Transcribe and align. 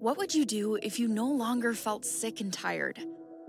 What 0.00 0.16
would 0.16 0.34
you 0.34 0.46
do 0.46 0.78
if 0.82 0.98
you 0.98 1.08
no 1.08 1.26
longer 1.26 1.74
felt 1.74 2.06
sick 2.06 2.40
and 2.40 2.50
tired? 2.50 2.98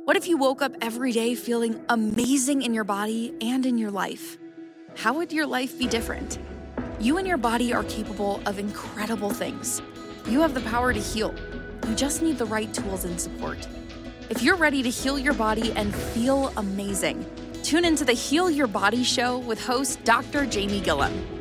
What 0.04 0.18
if 0.18 0.28
you 0.28 0.36
woke 0.36 0.62
up 0.62 0.74
every 0.82 1.14
day 1.14 1.34
feeling 1.34 1.82
amazing 1.88 2.64
in 2.64 2.74
your 2.74 2.84
body 2.84 3.34
and 3.40 3.66
in 3.66 3.78
your 3.78 3.90
life? 3.90 4.38
How 4.98 5.14
would 5.14 5.32
your 5.32 5.46
life 5.46 5.80
be 5.80 5.88
different? 5.88 6.40
You 7.00 7.18
and 7.18 7.26
your 7.26 7.38
body 7.38 7.74
are 7.74 7.86
capable 7.86 8.42
of 8.46 8.60
incredible 8.60 9.30
things. 9.30 9.82
You 10.28 10.42
have 10.42 10.54
the 10.54 10.60
power 10.70 10.92
to 10.92 11.00
heal. 11.00 11.34
You 11.88 11.96
just 11.96 12.22
need 12.22 12.38
the 12.38 12.44
right 12.44 12.74
tools 12.74 13.06
and 13.06 13.20
support. 13.20 13.66
If 14.30 14.42
you're 14.42 14.58
ready 14.58 14.84
to 14.84 14.90
heal 14.90 15.18
your 15.18 15.34
body 15.34 15.72
and 15.78 15.96
feel 15.96 16.52
amazing, 16.58 17.26
tune 17.64 17.86
into 17.86 18.04
the 18.04 18.12
Heal 18.12 18.52
Your 18.52 18.68
Body 18.68 19.06
show 19.06 19.38
with 19.38 19.64
host 19.64 20.04
Dr. 20.04 20.46
Jamie 20.46 20.82
Gilliam. 20.82 21.41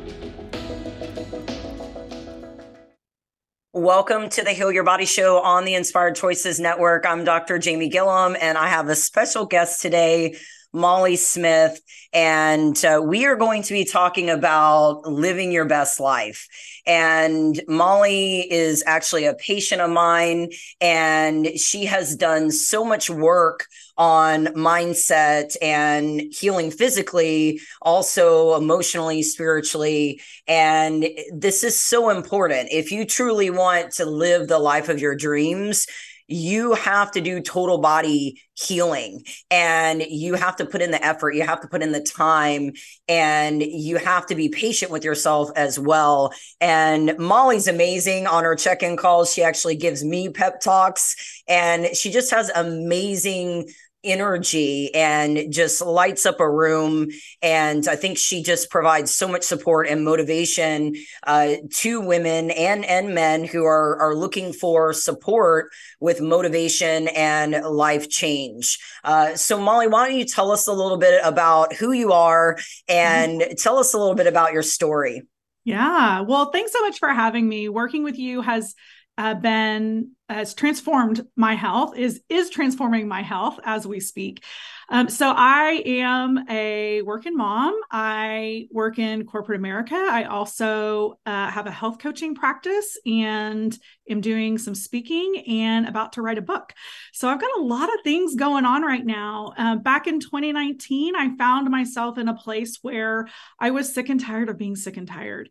Welcome 3.81 4.29
to 4.29 4.43
the 4.43 4.51
Heal 4.51 4.71
Your 4.71 4.83
Body 4.83 5.07
Show 5.07 5.41
on 5.41 5.65
the 5.65 5.73
Inspired 5.73 6.15
Choices 6.15 6.59
Network. 6.59 7.03
I'm 7.03 7.23
Dr. 7.23 7.57
Jamie 7.57 7.89
Gilliam, 7.89 8.37
and 8.39 8.55
I 8.55 8.67
have 8.67 8.87
a 8.89 8.95
special 8.95 9.47
guest 9.47 9.81
today, 9.81 10.35
Molly 10.71 11.15
Smith. 11.15 11.81
And 12.13 12.77
uh, 12.85 13.01
we 13.03 13.25
are 13.25 13.35
going 13.35 13.63
to 13.63 13.73
be 13.73 13.83
talking 13.83 14.29
about 14.29 15.07
living 15.07 15.51
your 15.51 15.65
best 15.65 15.99
life. 15.99 16.47
And 16.85 17.59
Molly 17.67 18.41
is 18.51 18.83
actually 18.85 19.25
a 19.25 19.33
patient 19.33 19.81
of 19.81 19.89
mine, 19.89 20.51
and 20.79 21.47
she 21.59 21.85
has 21.85 22.15
done 22.15 22.51
so 22.51 22.85
much 22.85 23.09
work 23.09 23.65
on 24.01 24.47
mindset 24.47 25.55
and 25.61 26.23
healing 26.31 26.71
physically, 26.71 27.61
also 27.83 28.55
emotionally, 28.55 29.21
spiritually. 29.21 30.19
And 30.47 31.07
this 31.31 31.63
is 31.63 31.79
so 31.79 32.09
important. 32.09 32.69
If 32.71 32.91
you 32.91 33.05
truly 33.05 33.51
want 33.51 33.91
to 33.93 34.05
live 34.05 34.47
the 34.47 34.57
life 34.57 34.89
of 34.89 34.99
your 34.99 35.15
dreams, 35.15 35.85
you 36.27 36.73
have 36.73 37.11
to 37.11 37.21
do 37.21 37.41
total 37.41 37.77
body 37.77 38.41
healing. 38.55 39.23
And 39.51 40.01
you 40.01 40.33
have 40.33 40.55
to 40.55 40.65
put 40.65 40.81
in 40.81 40.89
the 40.89 41.05
effort. 41.05 41.35
You 41.35 41.43
have 41.43 41.61
to 41.61 41.67
put 41.67 41.83
in 41.83 41.91
the 41.91 42.01
time. 42.01 42.71
And 43.07 43.61
you 43.61 43.97
have 43.97 44.25
to 44.27 44.35
be 44.35 44.49
patient 44.49 44.91
with 44.91 45.03
yourself 45.03 45.51
as 45.55 45.77
well. 45.77 46.33
And 46.59 47.15
molly's 47.19 47.67
amazing 47.67 48.25
on 48.25 48.45
her 48.45 48.55
check-in 48.55 48.97
calls. 48.97 49.31
She 49.31 49.43
actually 49.43 49.75
gives 49.75 50.03
me 50.03 50.29
pep 50.29 50.59
talks. 50.59 51.43
And 51.47 51.95
she 51.95 52.11
just 52.11 52.31
has 52.31 52.49
amazing 52.49 53.69
energy 54.03 54.93
and 54.93 55.51
just 55.51 55.81
lights 55.81 56.25
up 56.25 56.39
a 56.39 56.49
room. 56.49 57.09
And 57.41 57.87
I 57.87 57.95
think 57.95 58.17
she 58.17 58.43
just 58.43 58.69
provides 58.69 59.13
so 59.13 59.27
much 59.27 59.43
support 59.43 59.87
and 59.87 60.03
motivation 60.03 60.95
uh, 61.23 61.55
to 61.75 62.01
women 62.01 62.51
and 62.51 62.85
and 62.85 63.13
men 63.13 63.43
who 63.43 63.63
are 63.65 63.97
are 63.99 64.15
looking 64.15 64.53
for 64.53 64.93
support 64.93 65.71
with 65.99 66.21
motivation 66.21 67.07
and 67.09 67.53
life 67.63 68.09
change. 68.09 68.79
Uh, 69.03 69.35
so 69.35 69.59
Molly, 69.59 69.87
why 69.87 70.07
don't 70.07 70.17
you 70.17 70.25
tell 70.25 70.51
us 70.51 70.67
a 70.67 70.73
little 70.73 70.97
bit 70.97 71.21
about 71.23 71.73
who 71.73 71.91
you 71.91 72.11
are 72.11 72.57
and 72.87 73.41
mm-hmm. 73.41 73.53
tell 73.57 73.77
us 73.77 73.93
a 73.93 73.97
little 73.97 74.15
bit 74.15 74.27
about 74.27 74.53
your 74.53 74.63
story? 74.63 75.23
Yeah. 75.63 76.21
Well, 76.21 76.49
thanks 76.49 76.73
so 76.73 76.81
much 76.81 76.97
for 76.97 77.09
having 77.09 77.47
me. 77.47 77.69
Working 77.69 78.03
with 78.03 78.17
you 78.17 78.41
has 78.41 78.73
uh, 79.17 79.33
been 79.35 80.11
has 80.29 80.53
transformed 80.53 81.27
my 81.35 81.55
health 81.55 81.97
is 81.97 82.21
is 82.29 82.49
transforming 82.49 83.07
my 83.07 83.21
health 83.21 83.59
as 83.65 83.85
we 83.85 83.99
speak. 83.99 84.43
Um, 84.89 85.09
so 85.09 85.33
i 85.35 85.81
am 85.85 86.45
a 86.49 87.01
working 87.01 87.35
mom. 87.35 87.77
I 87.91 88.67
work 88.71 88.97
in 88.97 89.25
corporate 89.25 89.59
america. 89.59 89.95
I 89.95 90.23
also 90.23 91.19
uh, 91.25 91.49
have 91.49 91.67
a 91.67 91.71
health 91.71 91.99
coaching 91.99 92.35
practice 92.35 92.97
and 93.05 93.77
am 94.09 94.21
doing 94.21 94.57
some 94.57 94.75
speaking 94.75 95.43
and 95.47 95.87
about 95.87 96.13
to 96.13 96.21
write 96.21 96.37
a 96.37 96.41
book. 96.41 96.73
So 97.11 97.27
i've 97.27 97.41
got 97.41 97.57
a 97.57 97.63
lot 97.63 97.93
of 97.93 97.99
things 98.03 98.35
going 98.35 98.65
on 98.65 98.83
right 98.83 99.05
now. 99.05 99.53
Uh, 99.57 99.75
back 99.75 100.07
in 100.07 100.19
2019 100.21 101.15
i 101.15 101.35
found 101.35 101.69
myself 101.69 102.17
in 102.17 102.29
a 102.29 102.33
place 102.33 102.77
where 102.81 103.27
i 103.59 103.71
was 103.71 103.93
sick 103.93 104.07
and 104.09 104.19
tired 104.19 104.49
of 104.49 104.57
being 104.57 104.75
sick 104.75 104.95
and 104.97 105.07
tired 105.07 105.49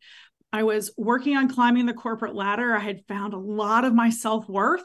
I 0.52 0.64
was 0.64 0.90
working 0.96 1.36
on 1.36 1.48
climbing 1.48 1.86
the 1.86 1.94
corporate 1.94 2.34
ladder. 2.34 2.74
I 2.74 2.80
had 2.80 3.06
found 3.06 3.34
a 3.34 3.38
lot 3.38 3.84
of 3.84 3.94
my 3.94 4.10
self 4.10 4.48
worth 4.48 4.82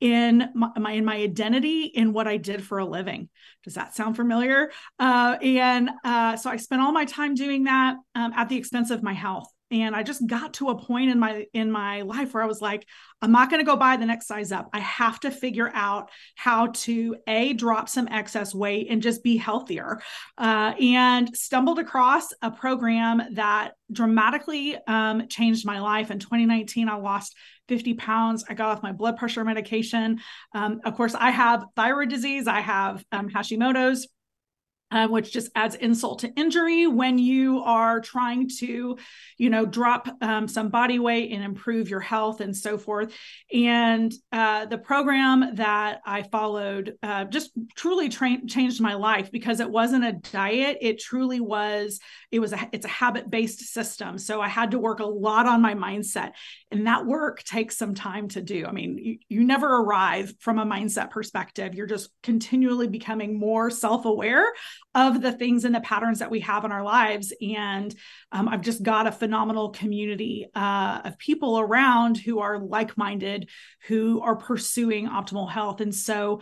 in 0.00 0.48
my, 0.54 0.70
my, 0.78 0.92
in 0.92 1.04
my 1.04 1.16
identity 1.16 1.84
in 1.84 2.12
what 2.12 2.28
I 2.28 2.36
did 2.36 2.64
for 2.64 2.78
a 2.78 2.84
living. 2.84 3.28
Does 3.64 3.74
that 3.74 3.96
sound 3.96 4.16
familiar? 4.16 4.70
Uh, 4.98 5.36
and 5.42 5.90
uh, 6.04 6.36
so 6.36 6.50
I 6.50 6.56
spent 6.56 6.82
all 6.82 6.92
my 6.92 7.04
time 7.04 7.34
doing 7.34 7.64
that 7.64 7.96
um, 8.14 8.32
at 8.34 8.48
the 8.48 8.56
expense 8.56 8.90
of 8.90 9.02
my 9.02 9.12
health 9.12 9.48
and 9.70 9.94
i 9.94 10.02
just 10.02 10.26
got 10.26 10.54
to 10.54 10.68
a 10.68 10.78
point 10.78 11.10
in 11.10 11.18
my 11.18 11.46
in 11.52 11.70
my 11.70 12.02
life 12.02 12.34
where 12.34 12.42
i 12.42 12.46
was 12.46 12.60
like 12.60 12.86
i'm 13.20 13.32
not 13.32 13.50
going 13.50 13.60
to 13.60 13.66
go 13.66 13.76
buy 13.76 13.96
the 13.96 14.06
next 14.06 14.26
size 14.26 14.52
up. 14.52 14.68
I 14.72 14.80
have 14.80 15.20
to 15.20 15.30
figure 15.30 15.70
out 15.74 16.10
how 16.36 16.68
to 16.68 17.16
a 17.26 17.52
drop 17.52 17.88
some 17.88 18.08
excess 18.08 18.54
weight 18.54 18.88
and 18.90 19.02
just 19.02 19.22
be 19.22 19.36
healthier. 19.36 20.00
Uh, 20.36 20.74
and 20.80 21.36
stumbled 21.36 21.78
across 21.78 22.32
a 22.42 22.50
program 22.50 23.22
that 23.32 23.72
dramatically 23.90 24.76
um, 24.86 25.26
changed 25.28 25.66
my 25.66 25.80
life. 25.80 26.10
In 26.10 26.18
2019 26.18 26.88
i 26.88 26.96
lost 26.96 27.34
50 27.68 27.94
pounds. 27.94 28.44
I 28.48 28.54
got 28.54 28.70
off 28.70 28.82
my 28.82 28.92
blood 28.92 29.16
pressure 29.16 29.44
medication. 29.44 30.20
Um, 30.54 30.80
of 30.84 30.94
course 30.94 31.14
i 31.14 31.30
have 31.30 31.64
thyroid 31.76 32.08
disease. 32.08 32.46
I 32.46 32.60
have 32.60 33.04
um, 33.12 33.28
hashimoto's 33.28 34.06
uh, 34.90 35.06
which 35.08 35.32
just 35.32 35.50
adds 35.54 35.74
insult 35.74 36.20
to 36.20 36.32
injury 36.34 36.86
when 36.86 37.18
you 37.18 37.60
are 37.60 38.00
trying 38.00 38.48
to, 38.48 38.96
you 39.36 39.50
know, 39.50 39.66
drop 39.66 40.08
um, 40.22 40.48
some 40.48 40.70
body 40.70 40.98
weight 40.98 41.30
and 41.30 41.44
improve 41.44 41.90
your 41.90 42.00
health 42.00 42.40
and 42.40 42.56
so 42.56 42.78
forth. 42.78 43.14
And 43.52 44.12
uh, 44.32 44.66
the 44.66 44.78
program 44.78 45.56
that 45.56 46.00
I 46.06 46.22
followed 46.22 46.96
uh, 47.02 47.24
just 47.24 47.50
truly 47.76 48.08
tra- 48.08 48.46
changed 48.46 48.80
my 48.80 48.94
life 48.94 49.30
because 49.30 49.60
it 49.60 49.70
wasn't 49.70 50.04
a 50.04 50.12
diet; 50.12 50.78
it 50.80 51.00
truly 51.00 51.40
was. 51.40 52.00
It 52.30 52.40
was 52.40 52.52
a 52.52 52.68
it's 52.72 52.86
a 52.86 52.88
habit 52.88 53.30
based 53.30 53.60
system. 53.60 54.18
So 54.18 54.40
I 54.40 54.48
had 54.48 54.70
to 54.70 54.78
work 54.78 55.00
a 55.00 55.06
lot 55.06 55.46
on 55.46 55.60
my 55.60 55.74
mindset, 55.74 56.32
and 56.70 56.86
that 56.86 57.06
work 57.06 57.42
takes 57.42 57.76
some 57.76 57.94
time 57.94 58.28
to 58.28 58.42
do. 58.42 58.66
I 58.66 58.72
mean, 58.72 58.98
you, 58.98 59.18
you 59.28 59.44
never 59.44 59.66
arrive 59.66 60.32
from 60.40 60.58
a 60.58 60.66
mindset 60.66 61.10
perspective. 61.10 61.74
You're 61.74 61.86
just 61.86 62.10
continually 62.22 62.88
becoming 62.88 63.38
more 63.38 63.70
self 63.70 64.04
aware 64.06 64.46
of 64.94 65.20
the 65.20 65.32
things 65.32 65.64
and 65.64 65.74
the 65.74 65.80
patterns 65.80 66.18
that 66.18 66.30
we 66.30 66.40
have 66.40 66.64
in 66.64 66.72
our 66.72 66.82
lives. 66.82 67.32
And 67.40 67.94
um, 68.32 68.48
I've 68.48 68.62
just 68.62 68.82
got 68.82 69.06
a 69.06 69.12
phenomenal 69.12 69.70
community 69.70 70.48
uh, 70.54 71.02
of 71.04 71.18
people 71.18 71.58
around 71.58 72.18
who 72.18 72.40
are 72.40 72.58
like 72.58 72.96
minded, 72.96 73.48
who 73.86 74.20
are 74.22 74.36
pursuing 74.36 75.08
optimal 75.08 75.50
health. 75.50 75.80
And 75.80 75.94
so, 75.94 76.40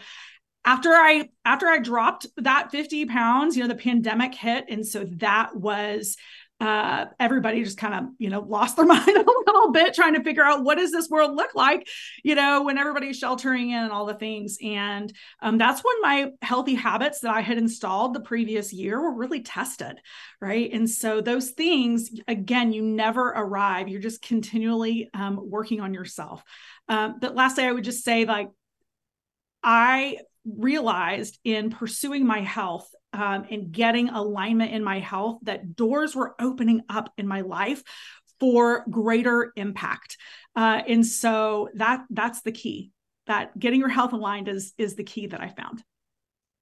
after 0.65 0.91
I 0.91 1.29
after 1.45 1.69
I 1.69 1.79
dropped 1.79 2.27
that 2.39 2.73
50 2.73 3.07
pounds, 3.07 3.57
you 3.57 3.63
know, 3.63 3.69
the 3.69 3.77
pandemic 3.77 4.35
hit, 4.35 4.65
and 4.69 4.85
so 4.85 5.05
that 5.19 5.55
was 5.55 6.17
uh, 6.61 7.07
everybody 7.21 7.63
just 7.63 7.77
kind 7.77 7.95
of 7.95 8.11
you 8.19 8.31
know 8.31 8.41
lost 8.41 8.77
their 8.77 8.87
mind 8.97 9.09
a 9.09 9.25
little 9.47 9.73
bit 9.73 9.95
trying 9.95 10.15
to 10.15 10.23
figure 10.23 10.45
out 10.45 10.65
what 10.65 10.79
does 10.79 10.93
this 10.93 11.09
world 11.09 11.37
look 11.37 11.55
like? 11.55 11.87
You 12.25 12.35
know 12.35 12.63
when 12.63 12.79
everybody's 12.79 13.19
sheltering 13.19 13.71
in 13.71 13.83
and 13.83 13.93
all 13.93 14.07
the 14.07 14.15
things. 14.15 14.57
And 14.63 15.13
um, 15.41 15.59
that's 15.59 15.83
when 15.85 15.95
my 16.03 16.33
healthy 16.43 16.75
habits 16.75 17.21
that 17.21 17.35
i 17.35 17.41
had 17.41 17.59
installed 17.59 18.15
the 18.15 18.21
previous 18.21 18.73
year 18.73 19.01
were 19.01 19.15
really 19.15 19.43
tested 19.43 20.01
right? 20.41 20.71
And 20.73 20.89
so 20.89 21.21
those 21.21 21.51
things 21.51 22.11
again 22.29 22.73
you 22.73 22.83
never 22.83 23.29
arrive. 23.29 23.89
You're 23.89 24.01
just 24.01 24.23
continually 24.23 25.09
um, 25.15 25.39
working 25.43 25.81
on 25.81 25.95
yourself. 25.95 26.43
Um, 26.89 27.17
but 27.21 27.35
lastly 27.35 27.65
i 27.65 27.73
would 27.73 27.85
just 27.85 28.05
say 28.05 28.25
like 28.25 28.49
i 29.63 30.19
realized 30.45 31.39
in 31.45 31.71
pursuing 31.71 32.27
my 32.27 32.41
health 32.41 32.89
um, 33.17 33.47
and 33.51 33.73
getting 33.73 34.11
alignment 34.11 34.73
in 34.73 34.85
my 34.85 35.01
health 35.01 35.39
that 35.43 35.75
doors 35.75 36.15
were 36.15 36.35
opening 36.41 36.83
up 36.89 37.13
in 37.17 37.27
my 37.27 37.41
life 37.41 37.83
for 38.39 38.85
greater 38.91 39.53
impact 39.57 40.19
uh, 40.55 40.83
and 40.87 41.07
so 41.07 41.69
that 41.75 42.05
that's 42.11 42.43
the 42.43 42.53
key 42.53 42.91
that 43.27 43.59
getting 43.59 43.81
your 43.81 43.89
health 43.89 44.13
aligned 44.13 44.49
is 44.49 44.75
is 44.77 44.95
the 44.95 45.05
key 45.05 45.27
that 45.27 45.41
i 45.41 45.49
found 45.49 45.83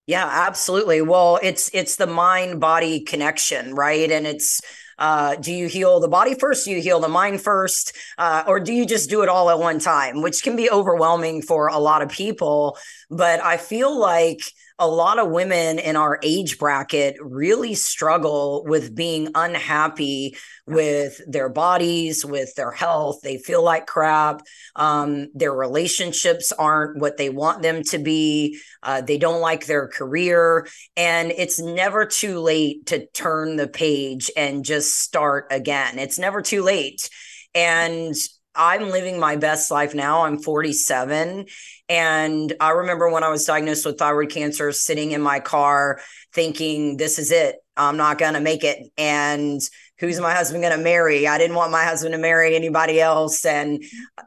yeah 0.07 0.29
absolutely 0.47 1.03
well 1.03 1.41
it's 1.43 1.69
it's 1.75 1.97
the 1.97 2.07
mind 2.07 2.61
body 2.61 3.01
connection 3.01 3.75
right 3.75 4.11
and 4.11 4.27
it's 4.27 4.61
uh, 4.99 5.37
do 5.37 5.53
you 5.53 5.67
heal 5.67 6.01
the 6.01 6.09
body 6.09 6.35
first? 6.35 6.65
Do 6.65 6.71
you 6.71 6.81
heal 6.81 7.01
the 7.01 7.09
mind 7.09 7.41
first? 7.41 7.97
Uh, 8.19 8.45
or 8.47 8.61
do 8.61 8.73
you 8.73 8.87
just 8.87 9.11
do 9.11 9.23
it 9.23 9.29
all 9.29 9.51
at 9.51 9.59
one 9.59 9.79
time, 9.79 10.23
which 10.23 10.43
can 10.43 10.57
be 10.57 10.71
overwhelming 10.71 11.43
for 11.43 11.69
a 11.69 11.79
lot 11.79 12.03
of 12.03 12.09
people? 12.09 12.79
But 13.11 13.43
I 13.43 13.57
feel 13.57 13.99
like 13.99 14.41
a 14.79 14.89
lot 14.89 15.21
of 15.21 15.31
women 15.31 15.79
in 15.79 15.95
our 15.95 16.19
age 16.23 16.59
bracket 16.59 17.17
really 17.21 17.75
struggle 17.75 18.65
with 18.67 18.95
being 18.95 19.29
unhappy 19.35 20.37
with 20.67 21.21
their 21.29 21.49
bodies, 21.49 22.25
with 22.25 22.55
their 22.57 22.73
health. 22.73 23.21
They 23.23 23.39
feel 23.39 23.63
like 23.63 23.87
crap. 23.87 24.43
Um, 24.75 25.29
their 25.35 25.53
relationships 25.53 26.51
aren't 26.51 26.99
what 26.99 27.17
they 27.17 27.31
want 27.31 27.63
them 27.63 27.85
to 27.85 27.99
be. 27.99 28.59
Uh, 28.83 29.01
they 29.01 29.17
don't 29.17 29.41
like 29.41 29.67
their 29.67 29.87
career. 29.87 30.67
And 30.97 31.31
it's 31.31 31.61
never 31.61 32.05
too 32.05 32.41
late 32.41 32.87
to 32.87 33.07
turn 33.07 33.57
the 33.57 33.69
page 33.69 34.31
and 34.37 34.65
just 34.65 34.99
start 35.01 35.47
again. 35.51 36.01
It's 36.01 36.19
never 36.19 36.43
too 36.43 36.63
late. 36.63 37.09
And 37.55 38.15
I'm 38.55 38.91
living 38.91 39.19
my 39.19 39.37
best 39.37 39.71
life 39.71 39.95
now. 39.95 40.23
I'm 40.23 40.39
47. 40.39 41.47
And 41.89 42.53
I 42.61 42.71
remember 42.71 43.11
when 43.11 43.25
I 43.25 43.29
was 43.29 43.45
diagnosed 43.45 43.85
with 43.85 43.99
thyroid 43.99 44.31
cancer, 44.31 44.73
sitting 44.73 45.13
in 45.13 45.21
my 45.21 45.41
car 45.41 46.01
thinking, 46.33 46.97
this 46.97 47.19
is 47.19 47.31
it. 47.31 47.57
I'm 47.77 47.97
not 47.97 48.19
going 48.19 48.35
to 48.35 48.41
make 48.41 48.65
it. 48.65 48.91
And 48.97 49.61
who's 49.99 50.21
my 50.21 50.33
husband 50.33 50.63
going 50.63 50.77
to 50.77 50.83
marry? 50.83 51.27
I 51.27 51.39
didn't 51.39 51.57
want 51.57 51.73
my 51.73 51.85
husband 51.85 52.13
to 52.13 52.19
marry 52.19 52.55
anybody 52.55 53.01
else. 53.01 53.45
And 53.45 53.83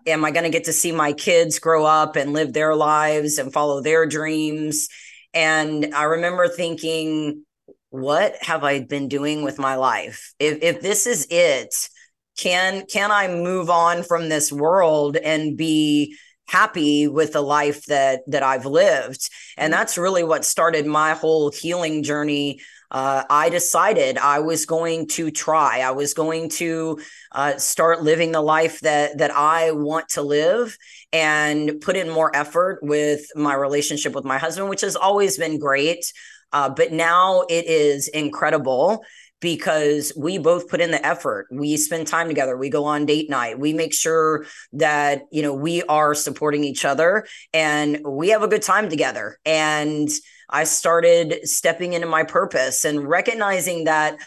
am 0.05 0.25
I 0.25 0.31
going 0.31 0.43
to 0.43 0.49
get 0.49 0.65
to 0.65 0.73
see 0.73 0.91
my 0.91 1.13
kids 1.13 1.59
grow 1.59 1.85
up 1.85 2.15
and 2.15 2.33
live 2.33 2.53
their 2.53 2.75
lives 2.75 3.37
and 3.37 3.53
follow 3.53 3.81
their 3.81 4.05
dreams? 4.05 4.89
And 5.33 5.93
I 5.93 6.03
remember 6.03 6.47
thinking, 6.47 7.43
what 7.89 8.35
have 8.41 8.63
I 8.63 8.81
been 8.81 9.07
doing 9.07 9.43
with 9.43 9.59
my 9.59 9.75
life? 9.75 10.33
If 10.39 10.59
if 10.61 10.81
this 10.81 11.07
is 11.07 11.27
it, 11.29 11.89
can 12.37 12.85
can 12.85 13.11
I 13.11 13.27
move 13.27 13.69
on 13.69 14.03
from 14.03 14.29
this 14.29 14.51
world 14.51 15.17
and 15.17 15.57
be 15.57 16.15
happy 16.47 17.07
with 17.07 17.33
the 17.33 17.41
life 17.41 17.85
that 17.85 18.21
that 18.27 18.43
I've 18.43 18.65
lived? 18.65 19.29
And 19.57 19.73
mm-hmm. 19.73 19.79
that's 19.79 19.97
really 19.97 20.23
what 20.23 20.45
started 20.45 20.85
my 20.85 21.13
whole 21.13 21.51
healing 21.51 22.03
journey. 22.03 22.61
Uh, 22.89 23.23
I 23.29 23.49
decided 23.49 24.17
I 24.17 24.39
was 24.39 24.65
going 24.65 25.07
to 25.09 25.29
try. 25.29 25.81
I 25.81 25.91
was 25.91 26.13
going 26.13 26.47
to 26.51 26.99
uh, 27.33 27.57
start 27.57 28.01
living 28.01 28.31
the 28.31 28.41
life 28.41 28.79
that 28.81 29.17
that 29.17 29.31
I 29.31 29.71
want 29.71 30.09
to 30.09 30.21
live 30.21 30.77
and 31.11 31.81
put 31.81 31.97
in 31.97 32.09
more 32.09 32.33
effort 32.33 32.79
with 32.81 33.25
my 33.35 33.55
relationship 33.55 34.13
with 34.13 34.25
my 34.25 34.37
husband, 34.37 34.69
which 34.69 34.81
has 34.81 34.95
always 34.95 35.37
been 35.37 35.59
great. 35.59 36.13
Uh, 36.53 36.69
but 36.69 36.93
now 36.93 37.41
it 37.49 37.65
is 37.65 38.07
incredible 38.07 39.03
because 39.39 40.11
we 40.17 40.37
both 40.37 40.67
put 40.69 40.81
in 40.81 40.91
the 40.91 41.05
effort. 41.05 41.47
We 41.51 41.77
spend 41.77 42.07
time 42.07 42.27
together. 42.27 42.57
We 42.57 42.69
go 42.69 42.85
on 42.85 43.05
date 43.05 43.29
night. 43.29 43.59
We 43.59 43.73
make 43.73 43.93
sure 43.93 44.45
that, 44.73 45.23
you 45.31 45.41
know, 45.41 45.53
we 45.53 45.83
are 45.83 46.15
supporting 46.15 46.63
each 46.63 46.85
other 46.85 47.27
and 47.53 47.99
we 48.05 48.29
have 48.29 48.43
a 48.43 48.47
good 48.47 48.63
time 48.63 48.89
together. 48.89 49.37
And 49.45 50.09
I 50.49 50.63
started 50.63 51.47
stepping 51.47 51.93
into 51.93 52.07
my 52.07 52.23
purpose 52.23 52.85
and 52.85 53.07
recognizing 53.07 53.83
that 53.83 54.17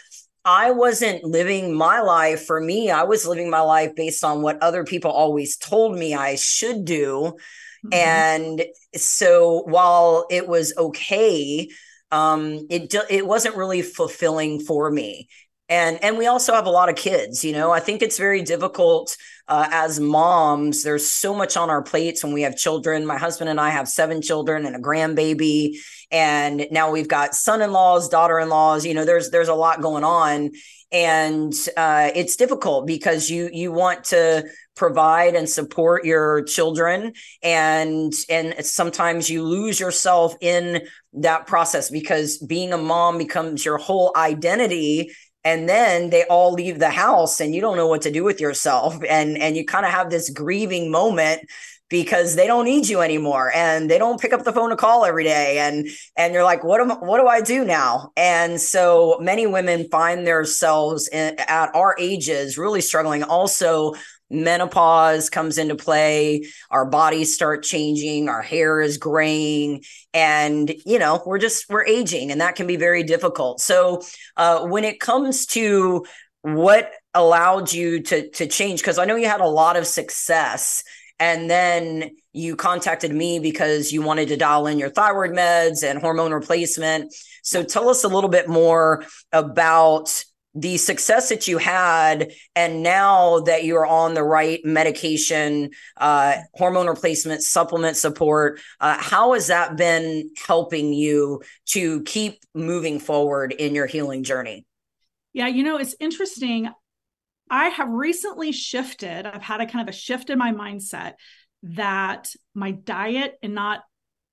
I 0.45 0.71
wasn't 0.71 1.23
living 1.23 1.75
my 1.75 2.01
life 2.01 2.45
for 2.45 2.59
me. 2.59 2.89
I 2.89 3.03
was 3.03 3.27
living 3.27 3.49
my 3.49 3.61
life 3.61 3.93
based 3.95 4.23
on 4.23 4.41
what 4.41 4.61
other 4.61 4.83
people 4.83 5.11
always 5.11 5.57
told 5.57 5.97
me 5.97 6.15
I 6.15 6.35
should 6.35 6.85
do. 6.85 7.33
Mm-hmm. 7.85 7.93
And 7.93 8.63
so 8.95 9.63
while 9.67 10.25
it 10.31 10.47
was 10.47 10.73
okay, 10.77 11.69
um, 12.11 12.67
it 12.69 12.93
it 13.09 13.25
wasn't 13.25 13.55
really 13.55 13.81
fulfilling 13.81 14.59
for 14.59 14.89
me. 14.89 15.27
And 15.69 16.03
and 16.03 16.17
we 16.17 16.27
also 16.27 16.53
have 16.53 16.65
a 16.65 16.69
lot 16.71 16.89
of 16.89 16.95
kids. 16.95 17.45
You 17.45 17.53
know, 17.53 17.71
I 17.71 17.79
think 17.79 18.01
it's 18.01 18.17
very 18.17 18.41
difficult 18.41 19.15
uh, 19.47 19.67
as 19.71 19.99
moms. 20.01 20.83
There's 20.83 21.09
so 21.09 21.33
much 21.33 21.55
on 21.55 21.69
our 21.69 21.81
plates 21.81 22.23
when 22.23 22.33
we 22.33 22.41
have 22.41 22.57
children. 22.57 23.05
My 23.05 23.17
husband 23.17 23.49
and 23.49 23.59
I 23.59 23.69
have 23.69 23.87
seven 23.87 24.21
children 24.21 24.65
and 24.65 24.75
a 24.75 24.79
grandbaby, 24.79 25.77
and 26.11 26.67
now 26.71 26.91
we've 26.91 27.07
got 27.07 27.35
son-in-laws, 27.35 28.09
daughter-in-laws. 28.09 28.85
You 28.85 28.93
know, 28.93 29.05
there's 29.05 29.29
there's 29.29 29.47
a 29.47 29.55
lot 29.55 29.81
going 29.81 30.03
on, 30.03 30.51
and 30.91 31.53
uh, 31.77 32.11
it's 32.15 32.35
difficult 32.35 32.85
because 32.85 33.29
you 33.29 33.49
you 33.51 33.71
want 33.71 34.03
to 34.05 34.45
provide 34.75 35.35
and 35.35 35.49
support 35.49 36.05
your 36.05 36.43
children 36.43 37.13
and 37.43 38.13
and 38.29 38.65
sometimes 38.65 39.29
you 39.29 39.43
lose 39.43 39.79
yourself 39.79 40.35
in 40.41 40.81
that 41.13 41.45
process 41.45 41.89
because 41.89 42.37
being 42.39 42.73
a 42.73 42.77
mom 42.77 43.17
becomes 43.17 43.63
your 43.65 43.77
whole 43.77 44.11
identity 44.15 45.11
and 45.43 45.67
then 45.67 46.09
they 46.09 46.23
all 46.25 46.53
leave 46.53 46.79
the 46.79 46.89
house 46.89 47.39
and 47.39 47.55
you 47.55 47.61
don't 47.61 47.77
know 47.77 47.87
what 47.87 48.03
to 48.03 48.11
do 48.11 48.23
with 48.23 48.39
yourself. 48.39 48.95
And 49.07 49.37
and 49.37 49.57
you 49.57 49.65
kind 49.65 49.85
of 49.85 49.91
have 49.91 50.09
this 50.09 50.29
grieving 50.29 50.91
moment 50.91 51.41
because 51.91 52.35
they 52.35 52.47
don't 52.47 52.63
need 52.63 52.87
you 52.87 53.01
anymore 53.01 53.51
and 53.53 53.91
they 53.91 53.97
don't 53.99 54.19
pick 54.19 54.31
up 54.31 54.43
the 54.45 54.53
phone 54.53 54.69
to 54.69 54.77
call 54.77 55.03
every 55.05 55.25
day 55.25 55.59
and 55.59 55.87
and 56.15 56.33
you're 56.33 56.43
like 56.43 56.63
what 56.63 56.79
am 56.79 56.89
what 56.89 57.19
do 57.19 57.27
I 57.27 57.41
do 57.41 57.63
now? 57.65 58.11
And 58.15 58.59
so 58.59 59.19
many 59.19 59.45
women 59.45 59.87
find 59.89 60.25
themselves 60.25 61.07
in, 61.09 61.35
at 61.37 61.75
our 61.75 61.95
ages 61.99 62.57
really 62.57 62.81
struggling. 62.81 63.21
Also 63.23 63.93
menopause 64.29 65.29
comes 65.29 65.57
into 65.57 65.75
play 65.75 66.45
our 66.69 66.85
bodies 66.85 67.35
start 67.35 67.63
changing 67.63 68.29
our 68.29 68.41
hair 68.41 68.79
is 68.79 68.97
graying 68.97 69.83
and 70.13 70.73
you 70.85 70.97
know 70.97 71.21
we're 71.25 71.37
just 71.37 71.65
we're 71.69 71.85
aging 71.85 72.31
and 72.31 72.39
that 72.39 72.55
can 72.55 72.65
be 72.65 72.77
very 72.77 73.03
difficult. 73.03 73.59
So 73.59 74.01
uh, 74.37 74.65
when 74.65 74.85
it 74.85 75.01
comes 75.01 75.45
to 75.47 76.05
what 76.43 76.93
allowed 77.13 77.73
you 77.73 78.01
to 78.01 78.29
to 78.29 78.47
change 78.47 78.79
because 78.79 78.97
i 78.97 79.05
know 79.05 79.15
you 79.15 79.27
had 79.27 79.41
a 79.41 79.47
lot 79.47 79.75
of 79.75 79.85
success 79.85 80.83
and 81.21 81.47
then 81.47 82.09
you 82.33 82.55
contacted 82.55 83.13
me 83.13 83.37
because 83.37 83.91
you 83.91 84.01
wanted 84.01 84.29
to 84.29 84.37
dial 84.37 84.65
in 84.65 84.79
your 84.79 84.89
thyroid 84.89 85.29
meds 85.29 85.87
and 85.87 85.99
hormone 85.99 86.33
replacement. 86.33 87.13
So 87.43 87.63
tell 87.63 87.89
us 87.89 88.03
a 88.03 88.07
little 88.07 88.29
bit 88.29 88.49
more 88.49 89.05
about 89.31 90.23
the 90.55 90.77
success 90.77 91.29
that 91.29 91.47
you 91.47 91.59
had 91.59 92.31
and 92.55 92.81
now 92.81 93.41
that 93.41 93.63
you're 93.63 93.85
on 93.85 94.15
the 94.15 94.23
right 94.23 94.59
medication 94.65 95.69
uh, 95.95 96.37
hormone 96.55 96.87
replacement 96.87 97.41
supplement 97.41 97.95
support 97.95 98.59
uh, 98.81 98.97
how 98.99 99.31
has 99.31 99.47
that 99.47 99.77
been 99.77 100.29
helping 100.45 100.91
you 100.91 101.41
to 101.65 102.01
keep 102.03 102.39
moving 102.53 102.99
forward 102.99 103.53
in 103.53 103.73
your 103.73 103.85
healing 103.85 104.23
journey? 104.23 104.65
Yeah 105.31 105.47
you 105.47 105.63
know 105.63 105.77
it's 105.77 105.95
interesting 106.01 106.69
i 107.51 107.67
have 107.69 107.89
recently 107.89 108.51
shifted 108.51 109.27
i've 109.27 109.43
had 109.43 109.61
a 109.61 109.67
kind 109.67 109.87
of 109.87 109.93
a 109.93 109.97
shift 109.97 110.31
in 110.31 110.39
my 110.39 110.51
mindset 110.51 111.13
that 111.63 112.33
my 112.55 112.71
diet 112.71 113.37
and 113.43 113.53
not 113.53 113.81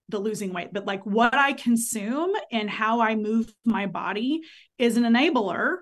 the 0.08 0.18
losing 0.18 0.52
weight, 0.52 0.72
but 0.72 0.86
like 0.86 1.04
what 1.04 1.34
I 1.34 1.52
consume 1.52 2.32
and 2.50 2.68
how 2.68 3.00
I 3.00 3.14
move 3.14 3.52
my 3.64 3.86
body 3.86 4.40
is 4.78 4.96
an 4.96 5.04
enabler 5.04 5.76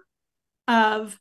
of 0.67 1.19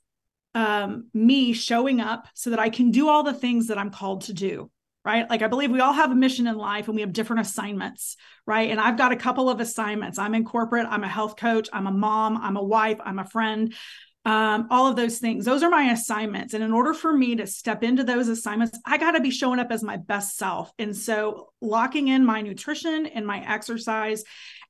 um, 0.56 1.10
me 1.14 1.54
showing 1.54 2.02
up 2.02 2.28
so 2.34 2.50
that 2.50 2.60
I 2.60 2.70
can 2.70 2.92
do 2.92 3.10
all 3.10 3.24
the 3.24 3.34
things 3.34 3.68
that 3.68 3.78
I'm 3.78 3.92
called 3.92 4.22
to 4.22 4.34
do. 4.34 4.72
Right. 5.04 5.30
Like 5.30 5.44
I 5.44 5.48
believe 5.48 5.70
we 5.70 5.82
all 5.82 5.94
have 5.94 6.10
a 6.10 6.16
mission 6.16 6.48
in 6.48 6.58
life 6.58 6.88
and 6.88 6.96
we 6.96 7.02
have 7.02 7.14
different 7.14 7.42
assignments. 7.42 8.18
Right. 8.48 8.72
And 8.72 8.80
I've 8.80 8.98
got 8.98 9.12
a 9.12 9.18
couple 9.18 9.52
of 9.52 9.60
assignments. 9.60 10.18
I'm 10.18 10.34
in 10.34 10.46
corporate, 10.46 10.88
I'm 10.90 11.04
a 11.04 11.08
health 11.08 11.36
coach, 11.38 11.70
I'm 11.72 11.86
a 11.86 11.92
mom, 11.92 12.38
I'm 12.38 12.58
a 12.58 12.64
wife, 12.64 13.00
I'm 13.06 13.20
a 13.20 13.26
friend. 13.26 13.76
Um, 14.26 14.68
all 14.72 14.88
of 14.88 14.96
those 14.96 15.20
things. 15.20 15.46
Those 15.46 15.62
are 15.62 15.70
my 15.70 15.92
assignments. 15.92 16.56
And 16.56 16.64
in 16.64 16.74
order 16.74 16.96
for 16.96 17.14
me 17.14 17.36
to 17.36 17.46
step 17.46 17.84
into 17.84 18.04
those 18.04 18.28
assignments, 18.28 18.78
I 18.84 18.98
got 18.98 19.12
to 19.12 19.22
be 19.22 19.30
showing 19.30 19.60
up 19.60 19.72
as 19.72 19.84
my 19.84 19.98
best 19.98 20.36
self. 20.36 20.72
And 20.80 20.98
so, 20.98 21.52
locking 21.62 22.08
in 22.08 22.26
my 22.26 22.42
nutrition 22.42 23.06
and 23.06 23.28
my 23.28 23.48
exercise 23.48 24.24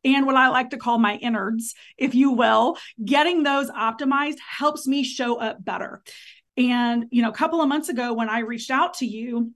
and 0.04 0.26
what 0.26 0.36
I 0.36 0.50
like 0.50 0.70
to 0.70 0.78
call 0.78 1.00
my 1.00 1.16
innards, 1.16 1.74
if 1.98 2.14
you 2.14 2.32
will, 2.32 2.78
getting 3.04 3.44
those 3.44 3.72
optimized 3.72 4.38
helps 4.40 4.88
me 4.88 5.04
show 5.04 5.40
up 5.40 5.64
better. 5.64 6.04
And, 6.58 7.06
you 7.10 7.22
know, 7.22 7.30
a 7.30 7.34
couple 7.34 7.62
of 7.62 7.68
months 7.68 7.90
ago 7.90 8.14
when 8.14 8.30
I 8.30 8.40
reached 8.40 8.72
out 8.72 8.96
to 8.96 9.06
you, 9.06 9.52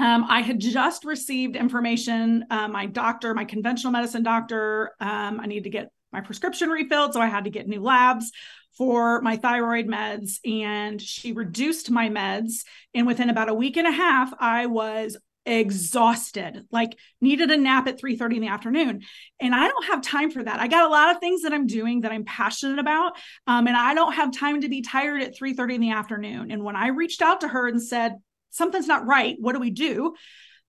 um, 0.00 0.24
I 0.28 0.42
had 0.42 0.60
just 0.60 1.04
received 1.04 1.56
information. 1.56 2.44
Uh, 2.50 2.68
my 2.68 2.86
doctor, 2.86 3.34
my 3.34 3.44
conventional 3.44 3.92
medicine 3.92 4.22
doctor, 4.22 4.92
um, 5.00 5.40
I 5.40 5.46
need 5.46 5.64
to 5.64 5.70
get 5.70 5.90
my 6.12 6.20
prescription 6.20 6.68
refilled. 6.68 7.14
So 7.14 7.20
I 7.20 7.26
had 7.26 7.44
to 7.44 7.50
get 7.50 7.66
new 7.66 7.82
labs 7.82 8.30
for 8.78 9.20
my 9.20 9.36
thyroid 9.36 9.86
meds. 9.86 10.38
And 10.48 11.02
she 11.02 11.32
reduced 11.32 11.90
my 11.90 12.08
meds. 12.08 12.64
And 12.94 13.06
within 13.06 13.28
about 13.28 13.50
a 13.50 13.54
week 13.54 13.76
and 13.76 13.86
a 13.86 13.92
half, 13.92 14.32
I 14.38 14.66
was 14.66 15.16
exhausted 15.44 16.66
like 16.70 16.94
needed 17.22 17.50
a 17.50 17.56
nap 17.56 17.88
at 17.88 17.98
3 17.98 18.16
30 18.16 18.36
in 18.36 18.42
the 18.42 18.48
afternoon. 18.48 19.00
And 19.40 19.54
i 19.54 19.66
don't 19.66 19.86
have 19.86 20.02
time 20.02 20.30
for 20.30 20.44
that. 20.44 20.60
I 20.60 20.68
got 20.68 20.84
a 20.84 20.90
lot 20.90 21.10
of 21.10 21.20
things 21.20 21.40
that 21.42 21.54
i'm 21.54 21.66
doing 21.66 22.02
that 22.02 22.12
i'm 22.12 22.26
passionate 22.26 22.78
about 22.78 23.16
um, 23.46 23.66
and 23.66 23.74
i 23.74 23.94
don't 23.94 24.12
have 24.12 24.30
time 24.30 24.60
to 24.60 24.68
be 24.68 24.82
tired 24.82 25.22
at 25.22 25.34
3 25.34 25.54
30 25.54 25.76
in 25.76 25.80
the 25.80 25.92
afternoon. 25.92 26.50
And 26.50 26.64
when 26.64 26.76
i 26.76 26.88
reached 26.88 27.22
out 27.22 27.40
to 27.40 27.48
her 27.48 27.66
and 27.66 27.82
said 27.82 28.16
something's 28.50 28.88
not 28.88 29.06
right. 29.06 29.36
What 29.40 29.54
do 29.54 29.60
we 29.60 29.70
do? 29.70 30.14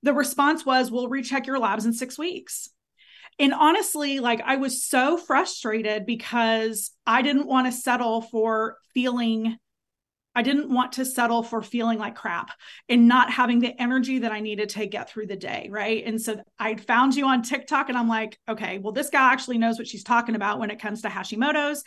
the 0.04 0.14
response 0.14 0.66
was 0.66 0.92
we'll 0.92 1.10
recheck 1.10 1.48
your 1.48 1.60
labs 1.60 1.86
in 1.86 1.94
six 1.94 2.18
weeks 2.18 2.70
and 3.40 3.54
honestly 3.54 4.20
like 4.20 4.42
i 4.46 4.56
was 4.58 4.84
so 4.84 5.18
frustrated 5.18 6.06
because 6.06 6.92
i 7.08 7.22
didn't 7.22 7.48
want 7.48 7.66
to 7.66 7.72
settle 7.72 8.22
for 8.22 8.78
feeling 8.94 9.58
I 10.36 10.42
didn't 10.42 10.74
want 10.74 10.94
to 10.94 11.06
settle 11.06 11.44
for 11.44 11.62
feeling 11.62 11.98
like 11.98 12.16
crap 12.16 12.52
and 12.88 13.08
not 13.08 13.32
having 13.32 13.60
the 13.60 13.74
energy 13.82 14.20
that 14.20 14.32
I 14.32 14.40
needed 14.40 14.70
to 14.70 14.86
get 14.86 15.10
through 15.10 15.28
the 15.28 15.36
day. 15.36 15.68
Right. 15.72 16.04
And 16.06 16.22
so 16.22 16.42
I 16.58 16.76
found 16.76 17.16
you 17.16 17.26
on 17.26 17.42
TikTok 17.42 17.90
and 17.90 17.98
I'm 17.98 18.08
like, 18.08 18.40
okay, 18.48 18.78
well, 18.78 18.94
this 18.94 19.10
guy 19.10 19.34
actually 19.34 19.58
knows 19.58 19.78
what 19.78 19.88
she's 19.88 20.04
talking 20.04 20.36
about 20.36 20.60
when 20.60 20.70
it 20.70 20.80
comes 20.80 21.02
to 21.02 21.10
Hashimoto's. 21.10 21.84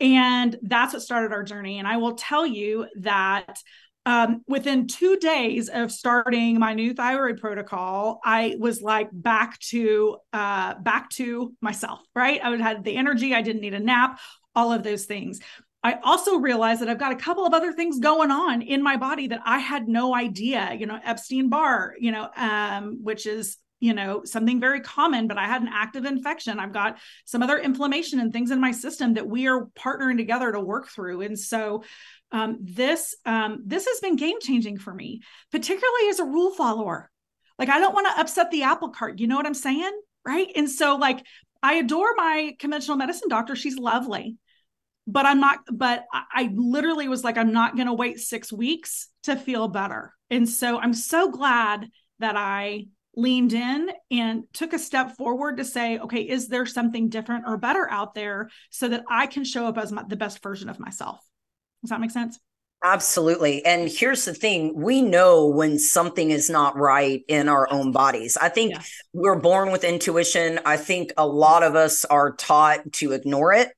And 0.00 0.58
that's 0.62 0.94
what 0.94 1.02
started 1.02 1.32
our 1.32 1.44
journey. 1.44 1.78
And 1.78 1.86
I 1.86 1.98
will 1.98 2.14
tell 2.14 2.46
you 2.46 2.86
that 3.00 3.58
um, 4.04 4.42
within 4.48 4.86
two 4.86 5.16
days 5.16 5.68
of 5.68 5.92
starting 5.92 6.58
my 6.58 6.74
new 6.74 6.92
thyroid 6.94 7.40
protocol, 7.40 8.20
I 8.24 8.56
was 8.58 8.82
like 8.82 9.08
back 9.12 9.58
to 9.70 10.16
uh, 10.32 10.74
back 10.74 11.10
to 11.10 11.54
myself. 11.60 12.00
Right, 12.14 12.40
I 12.42 12.56
had 12.56 12.84
the 12.84 12.96
energy. 12.96 13.34
I 13.34 13.42
didn't 13.42 13.62
need 13.62 13.74
a 13.74 13.80
nap. 13.80 14.20
All 14.54 14.72
of 14.72 14.82
those 14.82 15.04
things. 15.04 15.40
I 15.84 15.98
also 16.04 16.36
realized 16.36 16.80
that 16.80 16.88
I've 16.88 16.98
got 16.98 17.12
a 17.12 17.16
couple 17.16 17.44
of 17.44 17.54
other 17.54 17.72
things 17.72 17.98
going 17.98 18.30
on 18.30 18.62
in 18.62 18.82
my 18.82 18.96
body 18.96 19.26
that 19.28 19.40
I 19.44 19.58
had 19.58 19.88
no 19.88 20.14
idea, 20.14 20.74
you 20.78 20.86
know, 20.86 21.00
Epstein 21.02 21.48
Barr, 21.48 21.94
you 21.98 22.12
know, 22.12 22.28
um, 22.36 23.00
which 23.02 23.26
is, 23.26 23.56
you 23.82 23.94
know, 23.94 24.22
something 24.24 24.60
very 24.60 24.80
common, 24.80 25.26
but 25.26 25.38
I 25.38 25.46
had 25.46 25.60
an 25.60 25.68
active 25.72 26.04
infection. 26.04 26.60
I've 26.60 26.72
got 26.72 26.98
some 27.24 27.42
other 27.42 27.58
inflammation 27.58 28.20
and 28.20 28.32
things 28.32 28.52
in 28.52 28.60
my 28.60 28.70
system 28.70 29.14
that 29.14 29.26
we 29.26 29.48
are 29.48 29.66
partnering 29.76 30.16
together 30.16 30.52
to 30.52 30.60
work 30.60 30.88
through. 30.88 31.22
And 31.22 31.36
so 31.36 31.82
um, 32.30 32.58
this 32.60 33.16
um, 33.26 33.64
this 33.66 33.86
has 33.88 33.98
been 33.98 34.14
game 34.14 34.38
changing 34.40 34.78
for 34.78 34.94
me, 34.94 35.22
particularly 35.50 36.08
as 36.10 36.20
a 36.20 36.24
rule 36.24 36.54
follower. 36.54 37.10
Like 37.58 37.70
I 37.70 37.80
don't 37.80 37.92
want 37.92 38.06
to 38.06 38.20
upset 38.20 38.52
the 38.52 38.62
apple 38.62 38.90
cart. 38.90 39.18
You 39.18 39.26
know 39.26 39.34
what 39.34 39.46
I'm 39.46 39.52
saying? 39.52 40.00
Right. 40.24 40.52
And 40.54 40.70
so 40.70 40.94
like 40.94 41.26
I 41.60 41.74
adore 41.74 42.14
my 42.14 42.54
conventional 42.60 42.96
medicine 42.96 43.28
doctor. 43.28 43.56
She's 43.56 43.76
lovely. 43.76 44.36
But 45.08 45.26
I'm 45.26 45.40
not, 45.40 45.58
but 45.68 46.04
I, 46.12 46.52
literally 46.54 47.08
was 47.08 47.24
like, 47.24 47.36
I'm 47.36 47.52
not 47.52 47.74
going 47.74 47.88
to 47.88 47.92
wait 47.92 48.20
six 48.20 48.52
weeks 48.52 49.08
to 49.24 49.34
feel 49.34 49.66
better. 49.66 50.14
And 50.30 50.48
so 50.48 50.78
I'm 50.78 50.94
so 50.94 51.28
glad 51.28 51.88
that 52.20 52.36
I 52.36 52.86
leaned 53.16 53.52
in 53.52 53.90
and 54.10 54.44
took 54.52 54.72
a 54.72 54.78
step 54.78 55.16
forward 55.16 55.58
to 55.58 55.64
say, 55.64 55.98
okay, 55.98 56.22
is 56.22 56.48
there 56.48 56.66
something 56.66 57.08
different 57.08 57.44
or 57.46 57.56
better 57.56 57.90
out 57.90 58.14
there 58.14 58.48
so 58.70 58.88
that 58.88 59.04
I 59.08 59.26
can 59.26 59.44
show 59.44 59.66
up 59.66 59.78
as 59.78 59.92
my, 59.92 60.02
the 60.08 60.16
best 60.16 60.42
version 60.42 60.68
of 60.68 60.80
myself? 60.80 61.20
Does 61.82 61.90
that 61.90 62.00
make 62.00 62.10
sense? 62.10 62.38
Absolutely. 62.84 63.64
And 63.64 63.88
here's 63.88 64.24
the 64.24 64.34
thing 64.34 64.72
we 64.74 65.02
know 65.02 65.46
when 65.46 65.78
something 65.78 66.30
is 66.30 66.50
not 66.50 66.76
right 66.76 67.22
in 67.28 67.48
our 67.48 67.70
own 67.70 67.92
bodies. 67.92 68.36
I 68.36 68.48
think 68.48 68.74
yes. 68.74 68.92
we're 69.12 69.38
born 69.38 69.70
with 69.70 69.84
intuition. 69.84 70.58
I 70.64 70.76
think 70.76 71.12
a 71.16 71.26
lot 71.26 71.62
of 71.62 71.76
us 71.76 72.04
are 72.04 72.32
taught 72.32 72.92
to 72.94 73.12
ignore 73.12 73.52
it. 73.52 73.68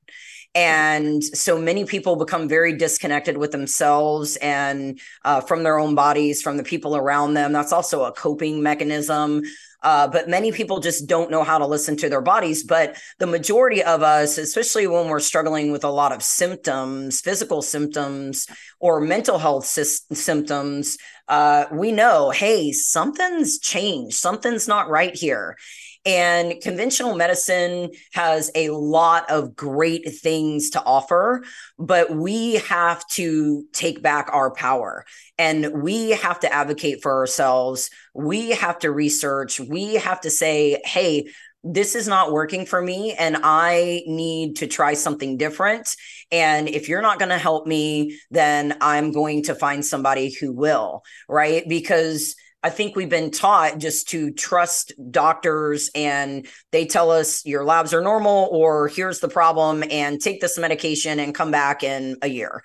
And 0.55 1.21
so 1.21 1.59
many 1.59 1.83
people 1.83 2.15
become 2.15 2.47
very 2.47 2.77
disconnected 2.77 3.37
with 3.37 3.51
themselves 3.51 4.37
and 4.37 4.99
uh, 5.25 5.41
from 5.41 5.63
their 5.63 5.77
own 5.77 5.95
bodies, 5.95 6.41
from 6.41 6.55
the 6.55 6.63
people 6.63 6.95
around 6.95 7.33
them. 7.33 7.51
That's 7.51 7.73
also 7.73 8.05
a 8.05 8.13
coping 8.13 8.63
mechanism. 8.63 9.43
Uh, 9.83 10.07
but 10.07 10.27
many 10.27 10.51
people 10.51 10.79
just 10.79 11.07
don't 11.07 11.29
know 11.29 11.43
how 11.43 11.59
to 11.59 11.67
listen 11.67 11.95
to 11.97 12.09
their 12.09 12.21
bodies. 12.21 12.63
But 12.63 12.97
the 13.19 13.27
majority 13.27 13.83
of 13.83 14.01
us, 14.01 14.39
especially 14.39 14.87
when 14.87 15.09
we're 15.09 15.19
struggling 15.19 15.71
with 15.71 15.83
a 15.83 15.89
lot 15.89 16.11
of 16.11 16.23
symptoms, 16.23 17.21
physical 17.21 17.61
symptoms, 17.61 18.47
or 18.79 18.99
mental 18.99 19.37
health 19.37 19.65
sy- 19.65 20.15
symptoms, 20.15 20.97
uh, 21.27 21.65
we 21.71 21.91
know, 21.91 22.31
hey, 22.31 22.71
something's 22.71 23.59
changed, 23.59 24.15
something's 24.15 24.67
not 24.67 24.89
right 24.89 25.15
here. 25.15 25.55
And 26.05 26.61
conventional 26.61 27.15
medicine 27.15 27.89
has 28.13 28.51
a 28.53 28.69
lot 28.69 29.29
of 29.29 29.55
great 29.55 30.15
things 30.19 30.69
to 30.71 30.83
offer, 30.83 31.43
but 31.79 32.11
we 32.11 32.55
have 32.55 33.05
to 33.13 33.65
take 33.73 34.03
back 34.03 34.29
our 34.31 34.51
power 34.51 35.03
and 35.39 35.81
we 35.81 36.11
have 36.11 36.39
to 36.41 36.53
advocate 36.53 37.01
for 37.01 37.11
ourselves. 37.11 37.89
We 38.13 38.51
have 38.51 38.79
to 38.79 38.91
research. 38.91 39.59
We 39.59 39.95
have 39.95 40.21
to 40.21 40.29
say, 40.29 40.79
hey, 40.85 41.27
this 41.63 41.95
is 41.95 42.07
not 42.07 42.31
working 42.31 42.67
for 42.67 42.79
me 42.79 43.13
and 43.13 43.37
I 43.41 44.03
need 44.05 44.57
to 44.57 44.67
try 44.67 44.93
something 44.93 45.37
different. 45.37 45.95
And 46.31 46.69
if 46.69 46.87
you're 46.87 47.01
not 47.01 47.17
going 47.17 47.29
to 47.29 47.39
help 47.39 47.65
me, 47.65 48.19
then 48.29 48.77
I'm 48.81 49.11
going 49.11 49.43
to 49.45 49.55
find 49.55 49.83
somebody 49.83 50.31
who 50.31 50.53
will, 50.53 51.01
right? 51.27 51.67
Because 51.67 52.35
I 52.65 52.71
think 52.71 52.95
we've 52.95 53.07
been 53.07 53.29
taught 53.29 53.77
just 53.77 54.09
to 54.09 54.31
trust 54.31 54.91
doctors 55.11 55.91
and 55.93 56.47
they 56.71 56.87
tell 56.87 57.11
us 57.11 57.45
your 57.45 57.63
labs 57.63 57.93
are 57.93 58.01
normal 58.01 58.49
or 58.51 58.87
here's 58.87 59.19
the 59.19 59.27
problem 59.27 59.83
and 59.91 60.19
take 60.19 60.41
this 60.41 60.57
medication 60.57 61.19
and 61.19 61.35
come 61.35 61.51
back 61.51 61.83
in 61.83 62.17
a 62.23 62.27
year. 62.27 62.63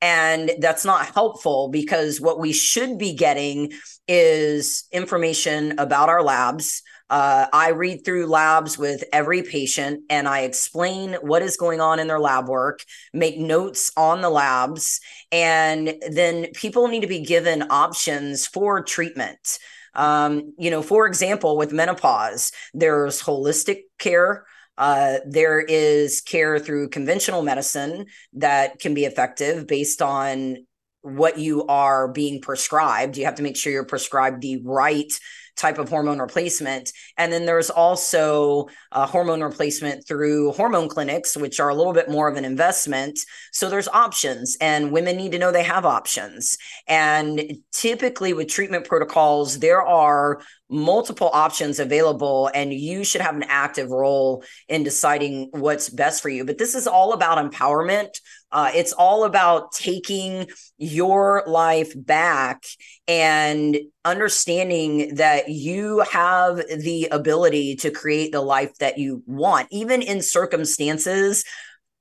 And 0.00 0.52
that's 0.58 0.86
not 0.86 1.04
helpful 1.04 1.68
because 1.68 2.18
what 2.18 2.40
we 2.40 2.54
should 2.54 2.96
be 2.96 3.12
getting 3.12 3.72
is 4.08 4.84
information 4.92 5.78
about 5.78 6.08
our 6.08 6.22
labs, 6.22 6.82
uh, 7.12 7.46
I 7.52 7.72
read 7.72 8.06
through 8.06 8.26
labs 8.26 8.78
with 8.78 9.04
every 9.12 9.42
patient 9.42 10.04
and 10.08 10.26
I 10.26 10.40
explain 10.40 11.12
what 11.20 11.42
is 11.42 11.58
going 11.58 11.78
on 11.78 11.98
in 11.98 12.06
their 12.06 12.18
lab 12.18 12.48
work, 12.48 12.84
make 13.12 13.38
notes 13.38 13.92
on 13.98 14.22
the 14.22 14.30
labs, 14.30 14.98
and 15.30 15.94
then 16.10 16.46
people 16.54 16.88
need 16.88 17.02
to 17.02 17.06
be 17.06 17.20
given 17.20 17.70
options 17.70 18.46
for 18.46 18.82
treatment. 18.82 19.58
Um, 19.94 20.54
you 20.56 20.70
know, 20.70 20.80
for 20.80 21.06
example, 21.06 21.58
with 21.58 21.70
menopause, 21.70 22.50
there's 22.72 23.22
holistic 23.22 23.82
care. 23.98 24.46
Uh, 24.78 25.18
there 25.26 25.60
is 25.60 26.22
care 26.22 26.58
through 26.58 26.88
conventional 26.88 27.42
medicine 27.42 28.06
that 28.32 28.78
can 28.78 28.94
be 28.94 29.04
effective 29.04 29.66
based 29.66 30.00
on 30.00 30.56
what 31.02 31.38
you 31.38 31.66
are 31.66 32.08
being 32.08 32.40
prescribed. 32.40 33.16
You 33.16 33.26
have 33.26 33.36
to 33.36 33.42
make 33.42 33.56
sure 33.56 33.72
you're 33.72 33.84
prescribed 33.84 34.40
the 34.40 34.62
right 34.64 35.12
type 35.56 35.78
of 35.78 35.88
hormone 35.88 36.18
replacement. 36.18 36.90
And 37.18 37.32
then 37.32 37.44
there's 37.44 37.68
also 37.68 38.68
a 38.90 39.06
hormone 39.06 39.42
replacement 39.42 40.06
through 40.08 40.52
hormone 40.52 40.88
clinics, 40.88 41.36
which 41.36 41.60
are 41.60 41.68
a 41.68 41.74
little 41.74 41.92
bit 41.92 42.08
more 42.08 42.26
of 42.28 42.36
an 42.36 42.44
investment. 42.44 43.18
So 43.52 43.68
there's 43.68 43.88
options, 43.88 44.56
and 44.60 44.92
women 44.92 45.16
need 45.16 45.32
to 45.32 45.38
know 45.38 45.52
they 45.52 45.62
have 45.62 45.84
options. 45.84 46.56
And 46.86 47.58
typically, 47.70 48.32
with 48.32 48.48
treatment 48.48 48.86
protocols, 48.86 49.58
there 49.58 49.82
are 49.82 50.40
multiple 50.72 51.30
options 51.32 51.78
available 51.78 52.50
and 52.54 52.72
you 52.72 53.04
should 53.04 53.20
have 53.20 53.36
an 53.36 53.44
active 53.46 53.90
role 53.90 54.42
in 54.68 54.82
deciding 54.82 55.48
what's 55.52 55.90
best 55.90 56.22
for 56.22 56.30
you. 56.30 56.44
But 56.44 56.58
this 56.58 56.74
is 56.74 56.86
all 56.86 57.12
about 57.12 57.38
empowerment. 57.38 58.08
Uh, 58.50 58.70
it's 58.74 58.92
all 58.92 59.24
about 59.24 59.72
taking 59.72 60.46
your 60.78 61.44
life 61.46 61.92
back 61.94 62.64
and 63.06 63.78
understanding 64.04 65.16
that 65.16 65.48
you 65.48 66.00
have 66.10 66.56
the 66.56 67.08
ability 67.12 67.76
to 67.76 67.90
create 67.90 68.32
the 68.32 68.40
life 68.40 68.76
that 68.78 68.98
you 68.98 69.22
want 69.26 69.68
even 69.70 70.02
in 70.02 70.20
circumstances 70.20 71.44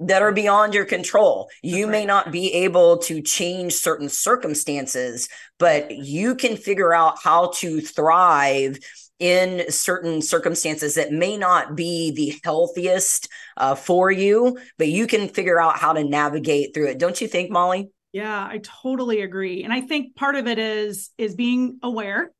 that 0.01 0.21
are 0.21 0.31
beyond 0.31 0.73
your 0.73 0.85
control. 0.85 1.49
You 1.61 1.85
right. 1.85 1.91
may 1.91 2.05
not 2.05 2.31
be 2.31 2.53
able 2.53 2.97
to 2.99 3.21
change 3.21 3.73
certain 3.73 4.09
circumstances, 4.09 5.29
but 5.59 5.91
you 5.91 6.35
can 6.35 6.57
figure 6.57 6.93
out 6.93 7.19
how 7.21 7.51
to 7.57 7.81
thrive 7.81 8.79
in 9.19 9.69
certain 9.71 10.19
circumstances 10.21 10.95
that 10.95 11.11
may 11.11 11.37
not 11.37 11.75
be 11.75 12.11
the 12.11 12.39
healthiest 12.43 13.29
uh, 13.55 13.75
for 13.75 14.09
you, 14.09 14.57
but 14.79 14.87
you 14.87 15.05
can 15.05 15.29
figure 15.29 15.61
out 15.61 15.77
how 15.77 15.93
to 15.93 16.03
navigate 16.03 16.73
through 16.73 16.87
it. 16.87 16.97
Don't 16.97 17.21
you 17.21 17.27
think, 17.27 17.51
Molly? 17.51 17.91
Yeah, 18.13 18.43
I 18.43 18.59
totally 18.63 19.21
agree. 19.21 19.63
And 19.63 19.71
I 19.71 19.81
think 19.81 20.15
part 20.15 20.35
of 20.35 20.47
it 20.47 20.57
is 20.57 21.11
is 21.17 21.35
being 21.35 21.77
aware 21.83 22.31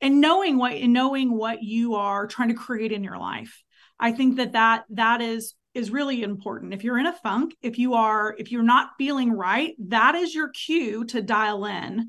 and 0.00 0.20
knowing 0.20 0.56
what 0.56 0.72
and 0.72 0.92
knowing 0.94 1.36
what 1.36 1.62
you 1.62 1.96
are 1.96 2.26
trying 2.26 2.48
to 2.48 2.54
create 2.54 2.92
in 2.92 3.04
your 3.04 3.18
life. 3.18 3.62
I 4.00 4.12
think 4.12 4.36
that 4.36 4.52
that 4.52 4.84
that 4.90 5.20
is 5.20 5.54
is 5.74 5.90
really 5.90 6.22
important. 6.22 6.74
If 6.74 6.84
you're 6.84 6.98
in 6.98 7.06
a 7.06 7.12
funk, 7.12 7.54
if 7.62 7.78
you 7.78 7.94
are 7.94 8.34
if 8.38 8.52
you're 8.52 8.62
not 8.62 8.90
feeling 8.98 9.32
right, 9.32 9.74
that 9.88 10.14
is 10.14 10.34
your 10.34 10.50
cue 10.50 11.04
to 11.06 11.22
dial 11.22 11.64
in 11.64 12.08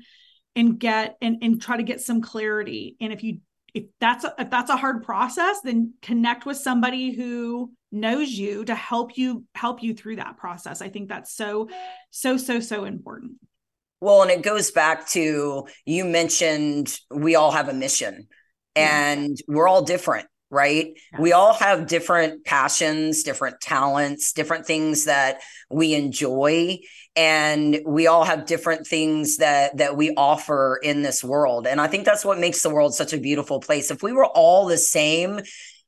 and 0.54 0.78
get 0.78 1.16
and 1.22 1.38
and 1.42 1.60
try 1.60 1.76
to 1.76 1.82
get 1.82 2.00
some 2.00 2.20
clarity. 2.20 2.96
And 3.00 3.12
if 3.12 3.22
you 3.22 3.38
if 3.72 3.84
that's 4.00 4.24
a, 4.24 4.34
if 4.38 4.50
that's 4.50 4.70
a 4.70 4.76
hard 4.76 5.02
process, 5.02 5.60
then 5.64 5.94
connect 6.00 6.46
with 6.46 6.56
somebody 6.56 7.12
who 7.12 7.72
knows 7.90 8.30
you 8.30 8.64
to 8.64 8.74
help 8.74 9.16
you 9.16 9.44
help 9.54 9.82
you 9.82 9.94
through 9.94 10.16
that 10.16 10.36
process. 10.36 10.80
I 10.80 10.88
think 10.88 11.08
that's 11.08 11.34
so 11.34 11.68
so 12.10 12.36
so 12.36 12.60
so 12.60 12.84
important. 12.84 13.32
Well, 14.00 14.22
and 14.22 14.30
it 14.30 14.42
goes 14.42 14.70
back 14.70 15.08
to 15.10 15.66
you 15.86 16.04
mentioned 16.04 16.98
we 17.10 17.36
all 17.36 17.50
have 17.50 17.68
a 17.68 17.72
mission 17.72 18.28
and 18.76 19.36
we're 19.48 19.68
all 19.68 19.82
different 19.82 20.26
right? 20.54 20.92
Yes. 21.12 21.20
We 21.20 21.32
all 21.32 21.52
have 21.52 21.86
different 21.86 22.44
passions, 22.44 23.22
different 23.22 23.60
talents, 23.60 24.32
different 24.32 24.66
things 24.66 25.04
that 25.04 25.40
we 25.70 25.94
enjoy 25.94 26.78
and 27.16 27.80
we 27.86 28.06
all 28.06 28.24
have 28.24 28.46
different 28.46 28.86
things 28.86 29.36
that 29.36 29.76
that 29.76 29.96
we 29.96 30.12
offer 30.16 30.80
in 30.82 31.02
this 31.02 31.22
world. 31.22 31.66
And 31.66 31.80
I 31.80 31.86
think 31.86 32.04
that's 32.04 32.24
what 32.24 32.38
makes 32.38 32.62
the 32.62 32.70
world 32.70 32.94
such 32.94 33.12
a 33.12 33.18
beautiful 33.18 33.60
place. 33.60 33.90
If 33.90 34.02
we 34.02 34.12
were 34.12 34.26
all 34.26 34.66
the 34.66 34.78
same, 34.78 35.40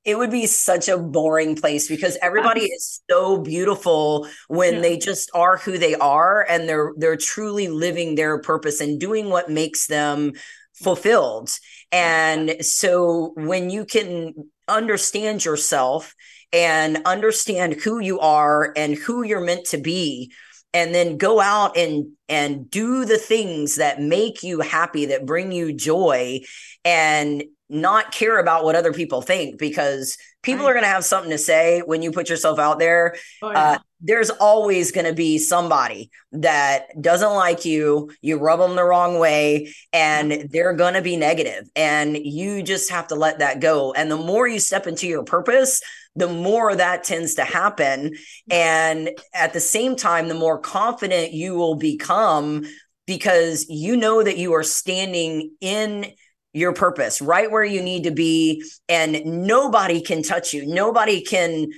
it 0.05 0.17
would 0.17 0.31
be 0.31 0.47
such 0.47 0.89
a 0.89 0.99
boring 0.99 1.57
place 1.57 1.89
because 1.89 2.17
everybody 2.23 2.67
is 2.67 3.03
so 3.11 3.39
beautiful 3.39 4.29
when 4.47 4.75
yeah. 4.75 4.81
they 4.81 4.99
just 4.99 5.31
are 5.35 5.57
who 5.57 5.79
they 5.79 5.97
are 5.97 6.47
and 6.49 6.69
they're 6.69 6.93
they're 6.97 7.17
truly 7.17 7.67
living 7.67 8.15
their 8.15 8.41
purpose 8.41 8.81
and 8.81 9.01
doing 9.01 9.29
what 9.29 9.51
makes 9.51 9.89
them 9.89 10.33
fulfilled. 10.75 11.51
And 11.91 12.65
so 12.65 13.33
when 13.37 13.71
you 13.71 13.85
can 13.85 14.33
understand 14.69 15.45
yourself 15.45 16.15
and 16.53 16.99
understand 17.05 17.75
who 17.75 17.99
you 17.99 18.21
are 18.21 18.73
and 18.77 18.95
who 18.95 19.23
you're 19.23 19.41
meant 19.41 19.67
to 19.67 19.79
be 19.79 20.33
and 20.73 20.95
then 20.95 21.17
go 21.17 21.41
out 21.41 21.77
and 21.77 22.13
and 22.29 22.71
do 22.71 23.05
the 23.05 23.19
things 23.19 23.77
that 23.77 24.01
make 24.01 24.43
you 24.43 24.61
happy 24.61 25.07
that 25.07 25.27
bring 25.27 25.53
you 25.53 25.73
joy 25.73 26.41
and 26.85 27.45
not 27.69 28.13
care 28.13 28.39
about 28.39 28.65
what 28.65 28.77
other 28.77 28.93
people 28.93 29.23
think 29.23 29.59
because 29.59 30.17
people 30.47 30.65
right. 30.65 30.71
are 30.71 30.75
going 30.75 30.85
to 30.85 30.89
have 30.89 31.05
something 31.05 31.31
to 31.31 31.39
say 31.39 31.81
when 31.81 32.01
you 32.01 32.11
put 32.11 32.31
yourself 32.31 32.59
out 32.59 32.79
there. 32.79 33.17
Oh, 33.43 33.51
yeah. 33.51 33.61
uh, 33.61 33.79
there's 34.01 34.31
always 34.31 34.93
going 34.93 35.07
to 35.07 35.15
be 35.15 35.39
somebody 35.39 36.11
that 36.33 36.89
doesn't 37.01 37.33
like 37.33 37.65
you. 37.65 38.11
You 38.21 38.39
rub 38.39 38.61
them 38.61 38.77
the 38.77 38.85
wrong 38.85 39.19
way 39.19 39.75
and 39.93 40.49
they're 40.51 40.75
going 40.75 40.95
to 40.95 41.03
be 41.03 41.17
negative. 41.17 41.27
negative, 41.27 41.69
and 41.75 42.17
you 42.17 42.63
just 42.63 42.91
have 42.91 43.09
to 43.09 43.15
let 43.15 43.39
that 43.41 43.61
go. 43.61 43.93
And 43.93 44.11
the 44.11 44.17
more 44.17 44.47
you 44.47 44.59
step 44.59 44.87
into 44.87 45.07
your 45.07 45.25
purpose, 45.25 45.83
the 46.15 46.29
more 46.29 46.75
that 46.75 47.05
tends 47.05 47.35
to 47.35 47.45
happen. 47.45 48.15
And 48.51 49.11
at 49.35 49.53
the 49.53 49.61
same 49.61 49.97
time, 49.97 50.29
the 50.29 50.35
more 50.35 50.59
confident 50.59 51.33
you 51.33 51.55
will 51.55 51.77
become 51.77 52.65
because 53.07 53.67
you 53.69 53.97
know 53.97 54.23
that 54.23 54.39
you 54.39 54.55
are 54.55 54.63
standing 54.63 55.53
in 55.61 56.07
your 56.57 56.73
purpose 56.73 57.21
right 57.21 57.51
where 57.51 57.65
you 57.65 57.83
need 57.83 58.05
to 58.05 58.11
be 58.11 58.65
and 58.89 59.23
nobody 59.27 60.01
can 60.01 60.23
touch 60.23 60.55
you. 60.55 60.67
Nobody 60.67 61.21
can 61.21 61.69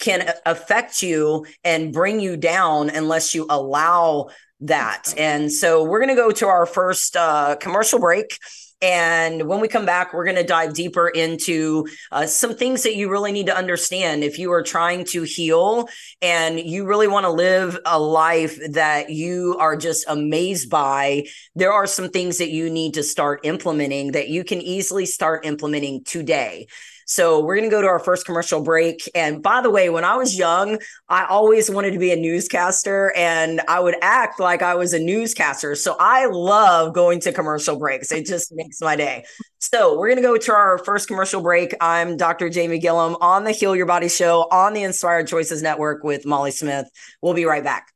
can 0.00 0.28
affect 0.44 1.02
you 1.02 1.46
and 1.62 1.92
bring 1.92 2.18
you 2.18 2.36
down 2.36 2.90
unless 2.90 3.32
you 3.34 3.46
allow 3.48 4.28
that. 4.60 5.14
And 5.16 5.52
so 5.52 5.84
we're 5.84 6.00
going 6.00 6.16
to 6.16 6.20
go 6.20 6.32
to 6.32 6.48
our 6.48 6.66
first 6.66 7.16
uh, 7.16 7.54
commercial 7.60 8.00
break 8.00 8.38
and 8.84 9.48
when 9.48 9.60
we 9.60 9.68
come 9.68 9.86
back, 9.86 10.12
we're 10.12 10.26
going 10.26 10.36
to 10.36 10.44
dive 10.44 10.74
deeper 10.74 11.08
into 11.08 11.88
uh, 12.12 12.26
some 12.26 12.54
things 12.54 12.82
that 12.82 12.96
you 12.96 13.10
really 13.10 13.32
need 13.32 13.46
to 13.46 13.56
understand 13.56 14.22
if 14.22 14.38
you 14.38 14.52
are 14.52 14.62
trying 14.62 15.06
to 15.06 15.22
heal 15.22 15.88
and 16.20 16.60
you 16.60 16.84
really 16.84 17.08
want 17.08 17.24
to 17.24 17.30
live 17.30 17.78
a 17.86 17.98
life 17.98 18.60
that 18.72 19.08
you 19.08 19.56
are 19.58 19.74
just 19.74 20.04
amazed 20.06 20.68
by. 20.68 21.24
There 21.54 21.72
are 21.72 21.86
some 21.86 22.10
things 22.10 22.36
that 22.36 22.50
you 22.50 22.68
need 22.68 22.92
to 22.94 23.02
start 23.02 23.40
implementing 23.44 24.12
that 24.12 24.28
you 24.28 24.44
can 24.44 24.60
easily 24.60 25.06
start 25.06 25.46
implementing 25.46 26.04
today. 26.04 26.66
So 27.06 27.44
we're 27.44 27.56
going 27.56 27.68
to 27.68 27.74
go 27.74 27.82
to 27.82 27.88
our 27.88 27.98
first 27.98 28.26
commercial 28.26 28.62
break. 28.62 29.10
And 29.14 29.42
by 29.42 29.60
the 29.60 29.70
way, 29.70 29.90
when 29.90 30.04
I 30.04 30.16
was 30.16 30.36
young, 30.38 30.78
I 31.08 31.24
always 31.26 31.70
wanted 31.70 31.92
to 31.92 31.98
be 31.98 32.12
a 32.12 32.16
newscaster 32.16 33.12
and 33.16 33.60
I 33.68 33.80
would 33.80 33.96
act 34.02 34.40
like 34.40 34.62
I 34.62 34.74
was 34.74 34.92
a 34.92 34.98
newscaster. 34.98 35.74
So 35.74 35.96
I 35.98 36.26
love 36.26 36.94
going 36.94 37.20
to 37.20 37.32
commercial 37.32 37.78
breaks. 37.78 38.12
It 38.12 38.26
just 38.26 38.52
makes 38.54 38.80
my 38.80 38.96
day. 38.96 39.24
So 39.60 39.98
we're 39.98 40.08
going 40.08 40.22
to 40.22 40.22
go 40.22 40.36
to 40.36 40.52
our 40.52 40.78
first 40.78 41.08
commercial 41.08 41.42
break. 41.42 41.74
I'm 41.80 42.16
Dr. 42.16 42.50
Jamie 42.50 42.78
Gilliam 42.78 43.16
on 43.20 43.44
the 43.44 43.52
Heal 43.52 43.74
Your 43.74 43.86
Body 43.86 44.08
show 44.08 44.46
on 44.50 44.74
the 44.74 44.82
Inspired 44.82 45.26
Choices 45.26 45.62
Network 45.62 46.04
with 46.04 46.26
Molly 46.26 46.50
Smith. 46.50 46.88
We'll 47.22 47.34
be 47.34 47.44
right 47.44 47.64
back. 47.64 47.92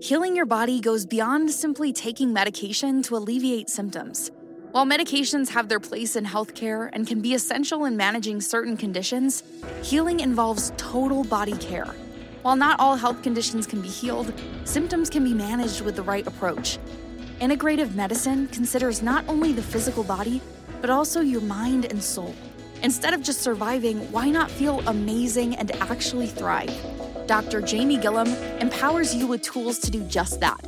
Healing 0.00 0.36
your 0.36 0.46
body 0.46 0.80
goes 0.80 1.04
beyond 1.04 1.50
simply 1.50 1.92
taking 1.92 2.32
medication 2.32 3.02
to 3.02 3.16
alleviate 3.16 3.68
symptoms. 3.68 4.30
While 4.70 4.84
medications 4.84 5.48
have 5.48 5.70
their 5.70 5.80
place 5.80 6.14
in 6.14 6.26
healthcare 6.26 6.90
and 6.92 7.06
can 7.06 7.22
be 7.22 7.32
essential 7.32 7.86
in 7.86 7.96
managing 7.96 8.42
certain 8.42 8.76
conditions, 8.76 9.42
healing 9.82 10.20
involves 10.20 10.72
total 10.76 11.24
body 11.24 11.56
care. 11.56 11.94
While 12.42 12.56
not 12.56 12.78
all 12.78 12.94
health 12.94 13.22
conditions 13.22 13.66
can 13.66 13.80
be 13.80 13.88
healed, 13.88 14.30
symptoms 14.64 15.08
can 15.08 15.24
be 15.24 15.32
managed 15.32 15.80
with 15.80 15.96
the 15.96 16.02
right 16.02 16.26
approach. 16.26 16.78
Integrative 17.40 17.94
medicine 17.94 18.46
considers 18.48 19.02
not 19.02 19.26
only 19.26 19.52
the 19.52 19.62
physical 19.62 20.04
body, 20.04 20.42
but 20.82 20.90
also 20.90 21.22
your 21.22 21.40
mind 21.40 21.86
and 21.86 22.02
soul. 22.02 22.34
Instead 22.82 23.14
of 23.14 23.22
just 23.22 23.40
surviving, 23.40 23.98
why 24.12 24.28
not 24.30 24.50
feel 24.50 24.80
amazing 24.88 25.54
and 25.56 25.70
actually 25.82 26.26
thrive? 26.26 26.74
Dr. 27.26 27.60
Jamie 27.60 27.98
Gilliam 27.98 28.28
empowers 28.60 29.14
you 29.14 29.26
with 29.26 29.42
tools 29.42 29.78
to 29.80 29.90
do 29.90 30.02
just 30.04 30.40
that. 30.40 30.58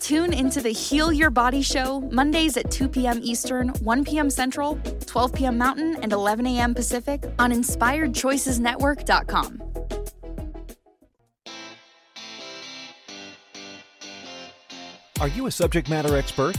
Tune 0.00 0.32
into 0.34 0.60
the 0.60 0.70
Heal 0.70 1.12
Your 1.12 1.30
Body 1.30 1.62
show 1.62 2.00
Mondays 2.12 2.56
at 2.58 2.70
2 2.70 2.88
p.m. 2.88 3.18
Eastern, 3.22 3.70
1 3.70 4.04
p.m. 4.04 4.28
Central, 4.28 4.78
12 5.06 5.32
p.m. 5.32 5.56
Mountain, 5.56 5.96
and 6.02 6.12
11 6.12 6.46
a.m. 6.46 6.74
Pacific 6.74 7.24
on 7.38 7.50
InspiredChoicesNetwork.com. 7.50 9.62
Are 15.20 15.28
you 15.28 15.46
a 15.46 15.50
subject 15.50 15.88
matter 15.88 16.18
expert? 16.18 16.58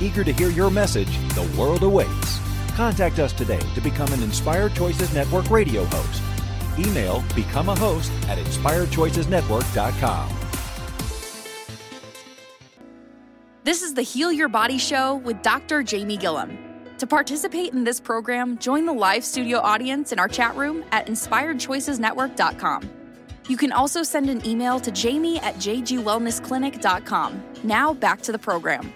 Eager 0.00 0.24
to 0.24 0.32
hear 0.32 0.50
your 0.50 0.70
message, 0.70 1.18
the 1.34 1.50
world 1.58 1.82
awaits. 1.82 2.38
Contact 2.74 3.18
us 3.18 3.32
today 3.32 3.60
to 3.74 3.80
become 3.80 4.12
an 4.12 4.22
Inspired 4.22 4.74
Choices 4.74 5.14
Network 5.14 5.50
radio 5.50 5.84
host. 5.86 6.22
Email 6.78 7.24
become 7.34 7.70
a 7.70 7.76
host 7.76 8.12
at 8.28 8.38
inspiredchoicesnetwork.com. 8.38 10.36
This 13.64 13.82
is 13.82 13.94
the 13.94 14.02
Heal 14.02 14.30
Your 14.30 14.48
Body 14.48 14.78
Show 14.78 15.16
with 15.16 15.42
Dr. 15.42 15.82
Jamie 15.82 16.16
Gilliam. 16.18 16.58
To 16.98 17.06
participate 17.06 17.72
in 17.72 17.84
this 17.84 17.98
program, 17.98 18.58
join 18.58 18.86
the 18.86 18.92
live 18.92 19.24
studio 19.24 19.58
audience 19.58 20.12
in 20.12 20.18
our 20.18 20.28
chat 20.28 20.54
room 20.56 20.84
at 20.92 21.06
inspiredchoicesnetwork.com. 21.06 22.90
You 23.48 23.56
can 23.56 23.72
also 23.72 24.02
send 24.02 24.28
an 24.28 24.46
email 24.46 24.78
to 24.80 24.90
jamie 24.90 25.38
at 25.40 25.54
jgwellnessclinic.com. 25.56 27.42
Now 27.64 27.94
back 27.94 28.20
to 28.22 28.32
the 28.32 28.38
program. 28.38 28.92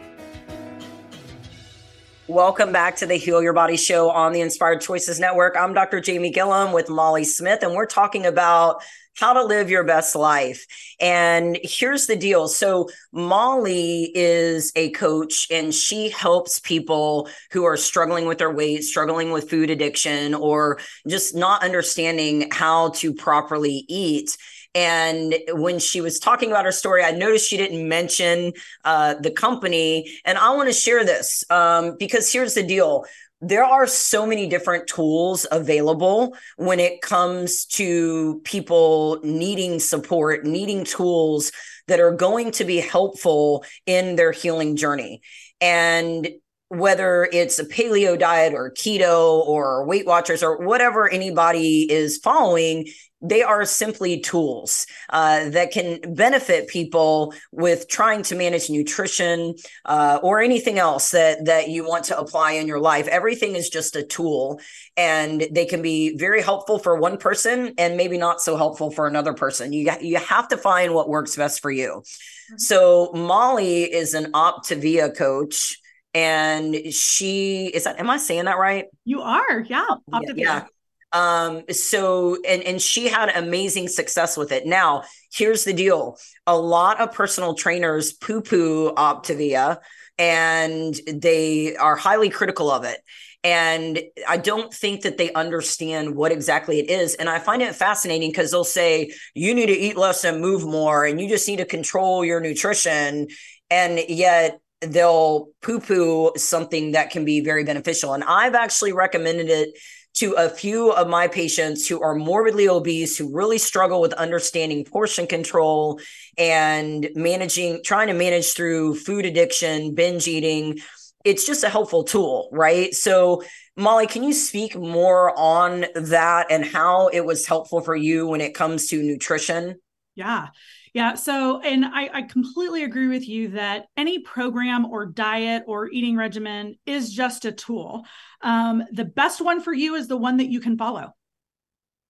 Welcome 2.30 2.70
back 2.70 2.94
to 2.98 3.06
the 3.06 3.16
Heal 3.16 3.42
Your 3.42 3.52
Body 3.52 3.76
show 3.76 4.08
on 4.08 4.32
the 4.32 4.40
Inspired 4.40 4.82
Choices 4.82 5.18
Network. 5.18 5.56
I'm 5.58 5.74
Dr. 5.74 6.00
Jamie 6.00 6.30
Gilliam 6.30 6.70
with 6.70 6.88
Molly 6.88 7.24
Smith, 7.24 7.64
and 7.64 7.74
we're 7.74 7.86
talking 7.86 8.24
about 8.24 8.84
how 9.16 9.32
to 9.32 9.42
live 9.42 9.68
your 9.68 9.82
best 9.82 10.14
life. 10.14 10.64
And 11.00 11.58
here's 11.64 12.06
the 12.06 12.14
deal. 12.14 12.46
So, 12.46 12.88
Molly 13.10 14.12
is 14.14 14.70
a 14.76 14.90
coach 14.90 15.48
and 15.50 15.74
she 15.74 16.08
helps 16.08 16.60
people 16.60 17.28
who 17.50 17.64
are 17.64 17.76
struggling 17.76 18.26
with 18.26 18.38
their 18.38 18.52
weight, 18.52 18.84
struggling 18.84 19.32
with 19.32 19.50
food 19.50 19.68
addiction, 19.68 20.32
or 20.32 20.78
just 21.08 21.34
not 21.34 21.64
understanding 21.64 22.48
how 22.52 22.90
to 22.90 23.12
properly 23.12 23.84
eat. 23.88 24.36
And 24.74 25.34
when 25.48 25.78
she 25.78 26.00
was 26.00 26.20
talking 26.20 26.50
about 26.50 26.64
her 26.64 26.72
story, 26.72 27.02
I 27.02 27.10
noticed 27.10 27.48
she 27.48 27.56
didn't 27.56 27.88
mention 27.88 28.52
uh, 28.84 29.14
the 29.14 29.30
company. 29.30 30.12
And 30.24 30.38
I 30.38 30.50
want 30.54 30.68
to 30.68 30.72
share 30.72 31.04
this 31.04 31.44
um, 31.50 31.96
because 31.98 32.32
here's 32.32 32.54
the 32.54 32.62
deal 32.62 33.04
there 33.42 33.64
are 33.64 33.86
so 33.86 34.26
many 34.26 34.46
different 34.46 34.86
tools 34.86 35.46
available 35.50 36.36
when 36.56 36.78
it 36.78 37.00
comes 37.00 37.64
to 37.64 38.40
people 38.44 39.18
needing 39.22 39.80
support, 39.80 40.44
needing 40.44 40.84
tools 40.84 41.50
that 41.86 42.00
are 42.00 42.12
going 42.12 42.50
to 42.52 42.64
be 42.64 42.80
helpful 42.80 43.64
in 43.86 44.16
their 44.16 44.30
healing 44.30 44.76
journey. 44.76 45.22
And 45.60 46.28
whether 46.68 47.28
it's 47.32 47.58
a 47.58 47.64
paleo 47.64 48.16
diet 48.18 48.54
or 48.54 48.70
keto 48.70 49.44
or 49.46 49.84
Weight 49.86 50.06
Watchers 50.06 50.42
or 50.42 50.58
whatever 50.58 51.08
anybody 51.08 51.90
is 51.90 52.18
following, 52.18 52.86
they 53.22 53.42
are 53.42 53.64
simply 53.64 54.20
tools 54.20 54.86
uh, 55.10 55.48
that 55.50 55.72
can 55.72 56.00
benefit 56.14 56.68
people 56.68 57.34
with 57.52 57.88
trying 57.88 58.22
to 58.24 58.34
manage 58.34 58.70
nutrition 58.70 59.54
uh, 59.84 60.18
or 60.22 60.40
anything 60.40 60.78
else 60.78 61.10
that 61.10 61.44
that 61.44 61.68
you 61.68 61.86
want 61.86 62.04
to 62.04 62.18
apply 62.18 62.52
in 62.52 62.66
your 62.66 62.80
life. 62.80 63.06
Everything 63.08 63.54
is 63.54 63.68
just 63.68 63.96
a 63.96 64.02
tool 64.02 64.60
and 64.96 65.46
they 65.52 65.66
can 65.66 65.82
be 65.82 66.16
very 66.16 66.42
helpful 66.42 66.78
for 66.78 66.96
one 66.96 67.18
person 67.18 67.74
and 67.78 67.96
maybe 67.96 68.18
not 68.18 68.40
so 68.40 68.56
helpful 68.56 68.90
for 68.90 69.06
another 69.06 69.34
person. 69.34 69.72
You 69.72 69.90
you 70.00 70.16
have 70.16 70.48
to 70.48 70.56
find 70.56 70.94
what 70.94 71.08
works 71.08 71.36
best 71.36 71.60
for 71.60 71.70
you. 71.70 72.02
Mm-hmm. 72.50 72.58
so 72.58 73.12
molly 73.14 73.84
is 73.84 74.14
an 74.14 74.32
optavia 74.32 75.16
coach 75.16 75.78
and 76.14 76.74
she 76.92 77.66
is 77.66 77.84
that 77.84 78.00
am 78.00 78.10
i 78.10 78.16
saying 78.16 78.46
that 78.46 78.58
right? 78.58 78.86
You 79.04 79.22
are 79.22 79.60
yeah 79.60 79.86
optavia. 80.12 80.34
yeah 80.36 80.64
um, 81.12 81.62
so 81.70 82.36
and 82.46 82.62
and 82.62 82.80
she 82.80 83.08
had 83.08 83.28
amazing 83.30 83.88
success 83.88 84.36
with 84.36 84.52
it. 84.52 84.66
Now, 84.66 85.04
here's 85.32 85.64
the 85.64 85.72
deal: 85.72 86.18
a 86.46 86.56
lot 86.56 87.00
of 87.00 87.12
personal 87.12 87.54
trainers 87.54 88.12
poo-poo 88.12 88.92
Optavia, 88.94 89.78
and 90.18 90.94
they 91.06 91.76
are 91.76 91.96
highly 91.96 92.30
critical 92.30 92.70
of 92.70 92.84
it. 92.84 93.00
And 93.42 93.98
I 94.28 94.36
don't 94.36 94.72
think 94.72 95.02
that 95.02 95.16
they 95.16 95.32
understand 95.32 96.14
what 96.14 96.30
exactly 96.30 96.78
it 96.78 96.90
is. 96.90 97.14
And 97.14 97.26
I 97.26 97.38
find 97.38 97.62
it 97.62 97.74
fascinating 97.74 98.30
because 98.30 98.50
they'll 98.50 98.64
say, 98.64 99.14
you 99.34 99.54
need 99.54 99.66
to 99.66 99.72
eat 99.72 99.96
less 99.96 100.24
and 100.24 100.42
move 100.42 100.64
more, 100.64 101.06
and 101.06 101.18
you 101.18 101.26
just 101.28 101.48
need 101.48 101.56
to 101.56 101.64
control 101.64 102.22
your 102.24 102.40
nutrition. 102.40 103.28
And 103.70 103.98
yet 104.08 104.60
they'll 104.82 105.48
poo 105.62 105.80
poo 105.80 106.32
something 106.36 106.92
that 106.92 107.10
can 107.10 107.24
be 107.24 107.40
very 107.40 107.64
beneficial. 107.64 108.12
And 108.12 108.24
I've 108.24 108.54
actually 108.54 108.92
recommended 108.92 109.48
it 109.48 109.70
to 110.14 110.32
a 110.32 110.48
few 110.48 110.90
of 110.90 111.08
my 111.08 111.28
patients 111.28 111.86
who 111.86 112.02
are 112.02 112.14
morbidly 112.14 112.68
obese, 112.68 113.16
who 113.16 113.34
really 113.34 113.58
struggle 113.58 114.00
with 114.00 114.12
understanding 114.14 114.84
portion 114.84 115.26
control 115.26 116.00
and 116.36 117.08
managing, 117.14 117.82
trying 117.84 118.08
to 118.08 118.14
manage 118.14 118.52
through 118.52 118.96
food 118.96 119.24
addiction, 119.24 119.94
binge 119.94 120.26
eating. 120.26 120.78
It's 121.24 121.46
just 121.46 121.64
a 121.64 121.68
helpful 121.68 122.04
tool, 122.04 122.48
right? 122.52 122.92
So, 122.94 123.42
Molly, 123.76 124.06
can 124.06 124.22
you 124.22 124.32
speak 124.32 124.76
more 124.76 125.32
on 125.38 125.86
that 125.94 126.46
and 126.50 126.64
how 126.64 127.08
it 127.08 127.24
was 127.24 127.46
helpful 127.46 127.80
for 127.80 127.94
you 127.94 128.26
when 128.26 128.40
it 128.40 128.54
comes 128.54 128.88
to 128.88 129.02
nutrition? 129.02 129.76
Yeah. 130.14 130.48
Yeah. 130.92 131.14
So, 131.14 131.60
and 131.60 131.84
I, 131.84 132.10
I, 132.12 132.22
completely 132.22 132.82
agree 132.82 133.06
with 133.06 133.28
you 133.28 133.50
that 133.50 133.86
any 133.96 134.18
program 134.20 134.86
or 134.86 135.06
diet 135.06 135.62
or 135.66 135.88
eating 135.88 136.16
regimen 136.16 136.76
is 136.84 137.12
just 137.12 137.44
a 137.44 137.52
tool. 137.52 138.04
Um, 138.42 138.82
the 138.90 139.04
best 139.04 139.40
one 139.40 139.60
for 139.60 139.72
you 139.72 139.94
is 139.94 140.08
the 140.08 140.16
one 140.16 140.38
that 140.38 140.50
you 140.50 140.60
can 140.60 140.76
follow. 140.76 141.14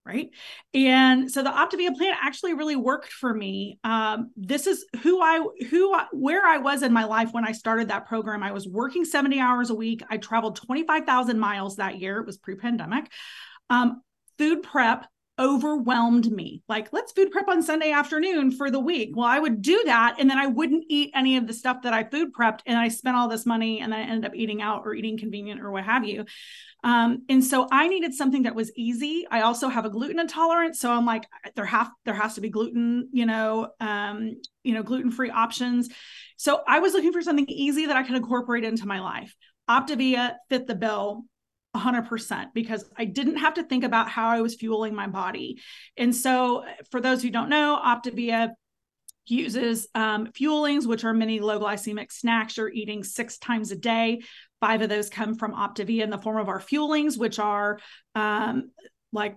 Right. 0.06 0.30
And 0.72 1.30
so 1.30 1.42
the 1.42 1.50
Optavia 1.50 1.94
plan 1.94 2.14
actually 2.20 2.54
really 2.54 2.74
worked 2.74 3.12
for 3.12 3.32
me. 3.32 3.78
Um, 3.84 4.30
this 4.34 4.66
is 4.66 4.86
who 5.02 5.20
I, 5.20 5.46
who, 5.68 5.94
where 6.12 6.44
I 6.44 6.56
was 6.56 6.82
in 6.82 6.92
my 6.92 7.04
life 7.04 7.32
when 7.32 7.46
I 7.46 7.52
started 7.52 7.88
that 7.88 8.06
program. 8.06 8.42
I 8.42 8.52
was 8.52 8.66
working 8.66 9.04
70 9.04 9.38
hours 9.38 9.68
a 9.68 9.74
week. 9.74 10.02
I 10.08 10.16
traveled 10.16 10.56
25,000 10.56 11.38
miles 11.38 11.76
that 11.76 12.00
year. 12.00 12.18
It 12.18 12.26
was 12.26 12.38
pre 12.38 12.56
pandemic. 12.56 13.12
Um, 13.68 14.02
food 14.38 14.62
prep 14.62 15.06
overwhelmed 15.40 16.30
me. 16.30 16.62
Like, 16.68 16.92
let's 16.92 17.12
food 17.12 17.30
prep 17.30 17.48
on 17.48 17.62
Sunday 17.62 17.90
afternoon 17.90 18.50
for 18.50 18.70
the 18.70 18.78
week. 18.78 19.12
Well, 19.14 19.26
I 19.26 19.38
would 19.38 19.62
do 19.62 19.82
that 19.86 20.16
and 20.18 20.28
then 20.28 20.38
I 20.38 20.46
wouldn't 20.46 20.84
eat 20.88 21.10
any 21.14 21.38
of 21.38 21.46
the 21.46 21.54
stuff 21.54 21.82
that 21.82 21.94
I 21.94 22.04
food 22.04 22.32
prepped 22.32 22.60
and 22.66 22.78
I 22.78 22.88
spent 22.88 23.16
all 23.16 23.26
this 23.26 23.46
money 23.46 23.80
and 23.80 23.92
then 23.92 24.00
I 24.00 24.02
ended 24.02 24.26
up 24.26 24.36
eating 24.36 24.60
out 24.60 24.82
or 24.84 24.94
eating 24.94 25.18
convenient 25.18 25.62
or 25.62 25.70
what 25.70 25.84
have 25.84 26.04
you. 26.04 26.26
Um, 26.84 27.24
and 27.28 27.44
so 27.44 27.66
I 27.72 27.88
needed 27.88 28.14
something 28.14 28.44
that 28.44 28.54
was 28.54 28.70
easy. 28.76 29.26
I 29.30 29.40
also 29.42 29.68
have 29.68 29.84
a 29.84 29.90
gluten 29.90 30.18
intolerance, 30.18 30.80
so 30.80 30.90
I'm 30.90 31.04
like, 31.04 31.26
there 31.54 31.66
have 31.66 31.90
there 32.04 32.14
has 32.14 32.34
to 32.34 32.40
be 32.40 32.48
gluten, 32.48 33.08
you 33.12 33.26
know, 33.26 33.68
um, 33.80 34.36
you 34.62 34.74
know, 34.74 34.82
gluten 34.82 35.10
free 35.10 35.30
options. 35.30 35.88
So 36.36 36.62
I 36.66 36.80
was 36.80 36.94
looking 36.94 37.12
for 37.12 37.20
something 37.20 37.48
easy 37.48 37.86
that 37.86 37.96
I 37.96 38.02
could 38.02 38.16
incorporate 38.16 38.64
into 38.64 38.86
my 38.86 39.00
life. 39.00 39.34
Optavia 39.68 40.36
fit 40.48 40.66
the 40.66 40.74
bill 40.74 41.24
100% 41.76 42.46
because 42.54 42.84
I 42.96 43.04
didn't 43.04 43.36
have 43.36 43.54
to 43.54 43.62
think 43.62 43.84
about 43.84 44.08
how 44.08 44.28
I 44.28 44.40
was 44.40 44.54
fueling 44.54 44.94
my 44.94 45.06
body. 45.06 45.60
And 45.96 46.14
so, 46.14 46.64
for 46.90 47.00
those 47.00 47.22
who 47.22 47.30
don't 47.30 47.48
know, 47.48 47.80
Optavia 47.84 48.50
uses 49.26 49.86
um, 49.94 50.26
fuelings, 50.28 50.86
which 50.86 51.04
are 51.04 51.14
mini 51.14 51.40
low 51.40 51.60
glycemic 51.60 52.10
snacks 52.10 52.56
you're 52.56 52.70
eating 52.70 53.04
six 53.04 53.38
times 53.38 53.70
a 53.70 53.76
day. 53.76 54.22
Five 54.60 54.82
of 54.82 54.88
those 54.88 55.08
come 55.08 55.36
from 55.36 55.54
Optavia 55.54 56.02
in 56.02 56.10
the 56.10 56.18
form 56.18 56.38
of 56.38 56.48
our 56.48 56.60
fuelings, 56.60 57.16
which 57.16 57.38
are 57.38 57.78
um, 58.14 58.70
like 59.12 59.36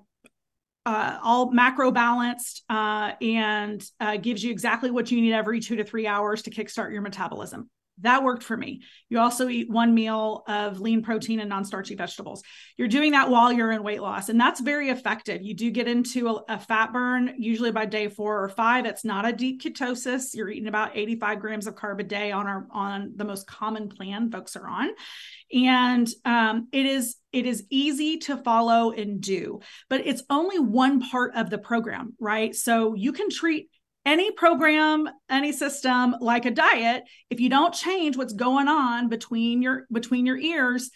uh, 0.86 1.18
all 1.22 1.52
macro 1.52 1.92
balanced 1.92 2.64
uh, 2.70 3.14
and 3.22 3.84
uh, 4.00 4.18
gives 4.18 4.44
you 4.44 4.52
exactly 4.52 4.92
what 4.92 5.12
you 5.12 5.22
need 5.22 5.34
every 5.34 5.60
two 5.60 5.78
to 5.78 5.84
three 5.84 6.08
hours 6.08 6.42
to 6.44 6.52
kickstart 6.52 6.92
your 6.92 7.02
metabolism. 7.02 7.70
That 8.02 8.24
worked 8.24 8.44
for 8.44 8.58
me. 8.58 8.82
You 9.10 9.20
also 9.20 9.48
eat 9.48 9.70
one 9.70 9.94
meal 9.94 10.44
of 10.48 10.80
lean 10.80 11.04
protein 11.04 11.40
and 11.40 11.50
non 11.50 11.64
starchy 11.64 11.96
vegetables. 11.96 12.42
You're 12.76 12.88
doing 12.88 13.12
that 13.12 13.30
while 13.30 13.54
you're 13.54 13.72
in 13.72 13.84
weight 13.84 14.02
loss, 14.02 14.30
and 14.30 14.40
that's 14.40 14.60
very 14.60 14.90
effective. 14.90 15.44
You 15.44 15.54
do 15.54 15.70
get 15.70 15.88
into 15.88 16.28
a, 16.28 16.44
a, 16.50 16.60
fat 16.60 16.92
burn 16.92 17.36
usually 17.38 17.72
by 17.72 17.86
day 17.86 18.08
four 18.08 18.44
or 18.44 18.50
five. 18.50 18.86
It's 18.86 19.06
not 19.06 19.28
a 19.28 19.32
deep 19.32 19.62
ketosis. 19.62 20.34
You're 20.34 20.50
eating 20.50 20.68
about 20.68 20.98
85 20.98 21.40
grams 21.40 21.68
of 21.68 21.76
carb 21.76 22.00
a 22.00 22.04
day 22.04 22.32
on 22.32 22.48
our 22.48 22.68
on 22.72 23.14
the 23.16 23.26
most 23.26 23.46
common 23.46 23.90
plan 23.90 24.32
folks 24.32 24.56
are 24.56 24.68
on, 24.68 24.90
and 25.54 26.10
um, 26.26 26.68
it 26.72 26.88
is 26.88 27.16
it 27.32 27.46
is 27.46 27.64
easy 27.70 28.18
to 28.20 28.38
follow 28.38 28.92
and 28.92 29.22
do, 29.22 29.60
but 29.88 30.02
it's 30.06 30.24
only 30.32 30.58
one 30.58 31.00
part 31.00 31.36
of 31.36 31.52
the 31.52 31.60
program, 31.60 32.16
right? 32.20 32.56
So 32.56 32.96
you 32.96 33.14
can 33.14 33.30
treat 33.30 33.70
any 34.06 34.32
program 34.32 35.08
any 35.30 35.52
system 35.52 36.16
like 36.20 36.46
a 36.46 36.52
diet 36.52 37.04
if 37.30 37.40
you 37.40 37.50
don't 37.50 37.74
change 37.74 38.18
what's 38.18 38.34
going 38.34 38.68
on 38.68 39.10
between 39.10 39.62
your 39.62 39.86
between 39.92 40.26
your 40.26 40.38
ears 40.38 40.92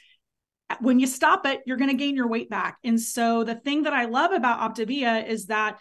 when 0.82 1.00
you 1.00 1.08
stop 1.08 1.46
it 1.46 1.62
you're 1.66 1.78
going 1.78 1.90
to 1.90 1.96
gain 1.96 2.16
your 2.16 2.28
weight 2.28 2.50
back. 2.50 2.78
And 2.84 3.00
so 3.00 3.44
the 3.44 3.56
thing 3.56 3.84
that 3.84 3.94
i 3.94 4.06
love 4.06 4.32
about 4.32 4.60
optavia 4.60 5.28
is 5.28 5.48
that 5.48 5.80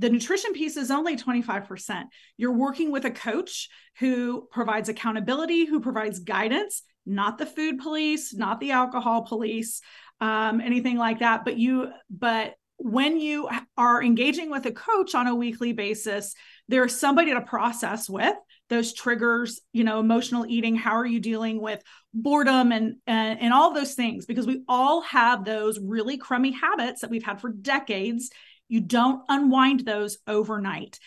the 0.00 0.08
nutrition 0.08 0.52
piece 0.52 0.76
is 0.76 0.90
only 0.90 1.16
25% 1.16 2.04
you're 2.36 2.52
working 2.52 2.92
with 2.92 3.04
a 3.04 3.10
coach 3.10 3.68
who 3.98 4.48
provides 4.52 4.88
accountability 4.88 5.64
who 5.64 5.80
provides 5.80 6.20
guidance 6.20 6.82
not 7.04 7.38
the 7.38 7.46
food 7.46 7.78
police 7.78 8.32
not 8.32 8.60
the 8.60 8.70
alcohol 8.70 9.22
police 9.22 9.80
um, 10.20 10.60
anything 10.60 10.96
like 10.96 11.18
that 11.18 11.44
but 11.44 11.58
you 11.58 11.90
but 12.10 12.54
when 12.78 13.18
you 13.18 13.48
are 13.76 14.02
engaging 14.02 14.50
with 14.50 14.64
a 14.66 14.72
coach 14.72 15.14
on 15.14 15.26
a 15.26 15.34
weekly 15.34 15.72
basis 15.72 16.34
there's 16.68 16.98
somebody 16.98 17.32
to 17.32 17.40
process 17.40 18.08
with 18.08 18.34
those 18.68 18.92
triggers 18.92 19.60
you 19.72 19.84
know 19.84 19.98
emotional 19.98 20.46
eating 20.48 20.76
how 20.76 20.92
are 20.92 21.06
you 21.06 21.20
dealing 21.20 21.60
with 21.60 21.82
boredom 22.14 22.72
and, 22.72 22.96
and 23.06 23.40
and 23.40 23.52
all 23.52 23.72
those 23.72 23.94
things 23.94 24.26
because 24.26 24.46
we 24.46 24.62
all 24.68 25.02
have 25.02 25.44
those 25.44 25.78
really 25.80 26.16
crummy 26.16 26.52
habits 26.52 27.00
that 27.00 27.10
we've 27.10 27.24
had 27.24 27.40
for 27.40 27.50
decades. 27.50 28.30
You 28.68 28.80
don't 28.80 29.22
unwind 29.28 29.80
those 29.80 30.18
overnight 30.26 30.98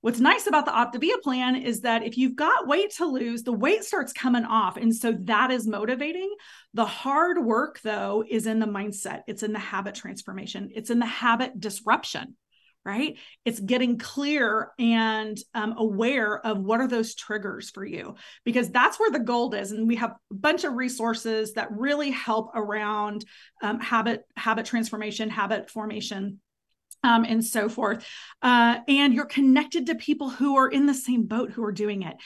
What's 0.00 0.20
nice 0.20 0.46
about 0.46 0.64
the 0.64 0.70
Optavia 0.70 1.20
plan 1.22 1.56
is 1.56 1.80
that 1.80 2.04
if 2.04 2.16
you've 2.16 2.36
got 2.36 2.68
weight 2.68 2.92
to 2.96 3.06
lose, 3.06 3.42
the 3.42 3.52
weight 3.52 3.82
starts 3.82 4.12
coming 4.12 4.44
off. 4.44 4.76
And 4.76 4.94
so 4.94 5.12
that 5.22 5.50
is 5.50 5.66
motivating. 5.66 6.32
The 6.74 6.86
hard 6.86 7.44
work, 7.44 7.80
though, 7.82 8.24
is 8.28 8.46
in 8.46 8.60
the 8.60 8.66
mindset, 8.66 9.22
it's 9.26 9.42
in 9.42 9.52
the 9.52 9.58
habit 9.58 9.96
transformation, 9.96 10.70
it's 10.72 10.90
in 10.90 11.00
the 11.00 11.06
habit 11.06 11.58
disruption 11.58 12.36
right? 12.84 13.18
It's 13.44 13.60
getting 13.60 13.98
clear 13.98 14.70
and 14.78 15.36
um, 15.52 15.74
aware 15.76 16.38
of 16.38 16.58
what 16.58 16.80
are 16.80 16.88
those 16.88 17.14
triggers 17.14 17.68
for 17.68 17.84
you, 17.84 18.14
because 18.46 18.70
that's 18.70 18.98
where 18.98 19.10
the 19.10 19.18
gold 19.18 19.54
is. 19.54 19.72
And 19.72 19.86
we 19.86 19.96
have 19.96 20.12
a 20.30 20.34
bunch 20.34 20.64
of 20.64 20.72
resources 20.72 21.52
that 21.52 21.70
really 21.70 22.10
help 22.10 22.52
around 22.54 23.26
um, 23.62 23.78
habit 23.78 24.22
habit 24.36 24.64
transformation, 24.64 25.28
habit 25.28 25.68
formation. 25.68 26.40
Um, 27.04 27.24
and 27.24 27.44
so 27.44 27.68
forth. 27.68 28.04
Uh, 28.42 28.78
and 28.88 29.14
you're 29.14 29.24
connected 29.24 29.86
to 29.86 29.94
people 29.94 30.30
who 30.30 30.56
are 30.56 30.68
in 30.68 30.86
the 30.86 30.94
same 30.94 31.26
boat 31.26 31.52
who 31.52 31.62
are 31.62 31.70
doing 31.70 32.02
it 32.02 32.16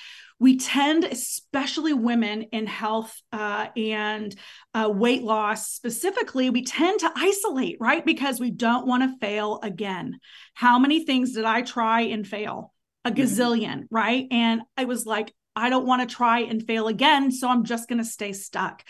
we 0.43 0.57
tend, 0.57 1.05
especially 1.05 1.93
women 1.93 2.43
in 2.51 2.67
health 2.67 3.17
uh, 3.33 3.69
and 3.77 4.35
uh, 4.75 4.91
weight 4.93 5.23
loss 5.23 5.71
specifically, 5.71 6.51
we 6.51 6.65
tend 6.65 6.99
to 6.99 7.13
isolate, 7.15 7.77
right? 7.79 8.05
Because 8.05 8.41
we 8.41 8.51
don't 8.51 8.85
want 8.85 9.05
to 9.05 9.25
fail 9.25 9.61
again. 9.63 10.19
How 10.55 10.81
many 10.81 11.05
things 11.05 11.35
did 11.35 11.45
I 11.45 11.63
try 11.63 12.01
and 12.01 12.27
fail? 12.27 12.75
A 13.05 13.13
mm-hmm. 13.13 13.23
gazillion, 13.23 13.75
mm-hmm. 13.85 13.95
right? 13.95 14.27
And 14.33 14.63
I 14.77 14.87
was 14.87 15.07
like, 15.07 15.33
I 15.55 15.71
don't 15.71 15.87
want 15.87 16.09
to 16.09 16.13
try 16.13 16.41
and 16.41 16.61
fail 16.67 16.89
again, 16.89 17.31
so 17.31 17.49
I'm 17.49 17.63
just 17.63 17.89
going 17.89 18.03
to 18.03 18.05
stay 18.05 18.33
stuck. 18.33 18.83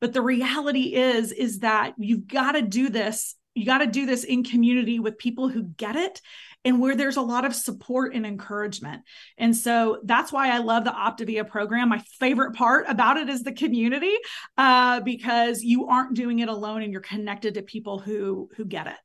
But 0.00 0.12
the 0.12 0.22
reality 0.22 0.94
is 0.94 1.32
is 1.32 1.58
that 1.58 1.94
you've 1.98 2.28
got 2.28 2.52
to 2.52 2.62
do 2.62 2.88
this 2.88 3.34
you 3.60 3.66
got 3.66 3.78
to 3.78 3.86
do 3.86 4.06
this 4.06 4.24
in 4.24 4.42
community 4.42 4.98
with 4.98 5.18
people 5.18 5.48
who 5.48 5.62
get 5.62 5.96
it 5.96 6.20
and 6.64 6.80
where 6.80 6.94
there's 6.94 7.16
a 7.16 7.22
lot 7.22 7.44
of 7.44 7.54
support 7.54 8.14
and 8.14 8.26
encouragement. 8.26 9.02
And 9.38 9.56
so 9.56 10.00
that's 10.04 10.32
why 10.32 10.50
I 10.50 10.58
love 10.58 10.84
the 10.84 10.90
Optavia 10.90 11.48
program. 11.48 11.88
My 11.88 12.02
favorite 12.18 12.54
part 12.54 12.84
about 12.88 13.16
it 13.16 13.28
is 13.28 13.42
the 13.42 13.52
community 13.52 14.14
uh, 14.58 15.00
because 15.00 15.62
you 15.62 15.86
aren't 15.86 16.14
doing 16.14 16.40
it 16.40 16.48
alone 16.48 16.82
and 16.82 16.92
you're 16.92 17.00
connected 17.00 17.54
to 17.54 17.62
people 17.62 17.98
who 17.98 18.50
who 18.56 18.64
get 18.64 18.86
it. 18.86 18.96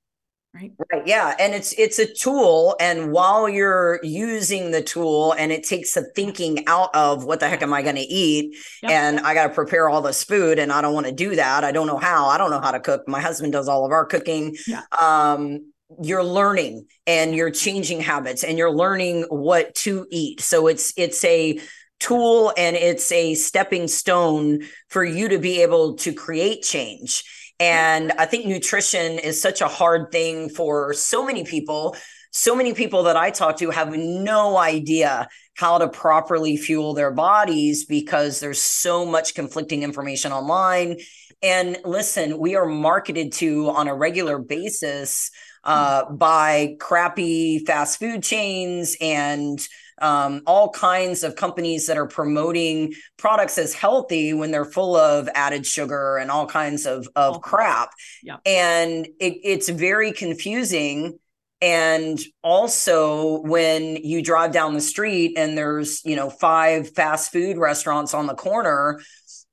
Right. 0.56 0.72
Right. 0.91 1.06
Yeah. 1.06 1.36
And 1.38 1.54
it's 1.54 1.74
it's 1.74 2.00
a 2.00 2.06
tool. 2.06 2.78
And 2.80 3.12
while 3.12 3.50
you're 3.50 4.00
using 4.04 4.72
the 4.72 4.82
tool 4.82 5.34
and 5.34 5.52
it 5.52 5.63
takes 5.63 5.96
the 5.96 6.10
thinking 6.15 6.65
out 6.65 6.96
of 6.96 7.26
what 7.26 7.41
the 7.41 7.50
heck 7.50 7.62
am 7.62 7.74
I 7.74 7.82
going 7.82 7.98
to 7.98 8.02
eat? 8.02 8.56
Yep. 8.82 8.91
And 8.91 9.20
I 9.20 9.34
got 9.34 9.48
to 9.48 9.54
prepare 9.54 9.89
all 9.89 10.02
this 10.02 10.24
food 10.24 10.58
and 10.58 10.72
I 10.72 10.82
don't 10.82 10.94
want 10.94 11.08
to 11.08 11.12
do 11.12 11.36
that. 11.36 11.65
I 11.65 11.74
don't 11.74 11.88
know 11.88 11.98
how. 11.98 12.28
I 12.28 12.38
don't 12.38 12.52
know 12.52 12.62
how 12.62 12.72
to 12.72 12.80
cook. 12.80 13.06
My 13.06 13.20
husband 13.20 13.52
does 13.52 13.68
all 13.68 13.86
of 13.86 13.91
our 13.91 14.06
cooking. 14.06 14.56
Yeah. 14.65 14.84
Um, 14.98 15.74
you're 16.02 16.24
learning 16.24 16.86
and 17.06 17.36
you're 17.36 17.52
changing 17.52 18.00
habits 18.00 18.46
and 18.46 18.58
you're 18.58 18.72
learning 18.72 19.26
what 19.30 19.76
to 19.76 20.08
eat. 20.10 20.39
So 20.39 20.68
it's 20.68 20.94
it's 20.96 21.24
a 21.26 21.60
tool 22.00 22.54
and 22.58 22.78
it's 22.78 23.12
a 23.12 23.36
stepping 23.36 23.89
stone 23.89 24.62
for 24.88 25.04
you 25.04 25.30
to 25.30 25.38
be 25.38 25.62
able 25.63 25.96
to 25.96 26.13
create 26.13 26.63
change. 26.63 27.24
And 27.60 28.12
I 28.18 28.26
think 28.26 28.46
nutrition 28.46 29.20
is 29.20 29.41
such 29.41 29.62
a 29.62 29.68
hard 29.68 30.12
thing 30.12 30.50
for 30.50 30.94
so 30.94 31.26
many 31.26 31.44
people. 31.44 31.96
So 32.32 32.54
many 32.56 32.74
people 32.74 33.04
that 33.04 33.15
I 33.15 33.30
talk 33.32 33.58
to 33.60 33.70
have 33.70 33.96
no 33.96 34.58
idea 34.58 35.30
how 35.56 35.78
to 35.78 35.88
properly 35.88 36.58
fuel 36.58 36.94
their 36.94 37.12
bodies 37.12 37.86
because 37.86 38.41
there's 38.41 38.62
so 38.62 39.06
much 39.06 39.36
conflicting 39.36 39.84
information 39.84 40.34
online 40.34 40.98
And 41.41 41.78
listen, 41.86 42.39
we 42.39 42.56
are 42.56 42.65
marketed 42.65 43.34
to 43.34 43.70
on 43.70 43.88
a 43.88 43.96
regular 43.96 44.39
basis 44.39 45.32
uh, 45.63 46.12
by 46.12 46.76
crappy 46.80 47.60
fast 47.60 48.00
food 48.00 48.24
chains 48.24 48.96
and 49.02 49.60
um, 49.99 50.41
all 50.45 50.69
kinds 50.69 51.23
of 51.23 51.36
companies 51.36 51.88
that 51.88 51.97
are 51.97 52.08
promoting 52.08 52.93
products 53.17 53.58
as 53.58 53.73
healthy 53.73 54.34
when 54.34 54.51
they're 54.51 54.65
full 54.65 54.95
of 54.95 55.29
added 55.34 55.65
sugar 55.65 56.17
and 56.17 56.29
all 56.29 56.45
kinds 56.45 56.86
of, 56.86 57.08
of 57.15 57.41
crap. 57.41 57.91
Yeah. 58.21 58.38
And 58.45 59.05
it, 59.19 59.38
it's 59.43 59.69
very 59.69 60.12
confusing. 60.12 61.19
And 61.62 62.19
also, 62.43 63.41
when 63.41 63.95
you 63.95 64.21
drive 64.21 64.51
down 64.51 64.73
the 64.73 64.81
street 64.81 65.38
and 65.38 65.58
there's, 65.58 66.03
you 66.03 66.15
know, 66.15 66.29
five 66.29 66.89
fast 66.93 67.31
food 67.31 67.58
restaurants 67.58 68.13
on 68.13 68.27
the 68.27 68.36
corner, 68.36 68.99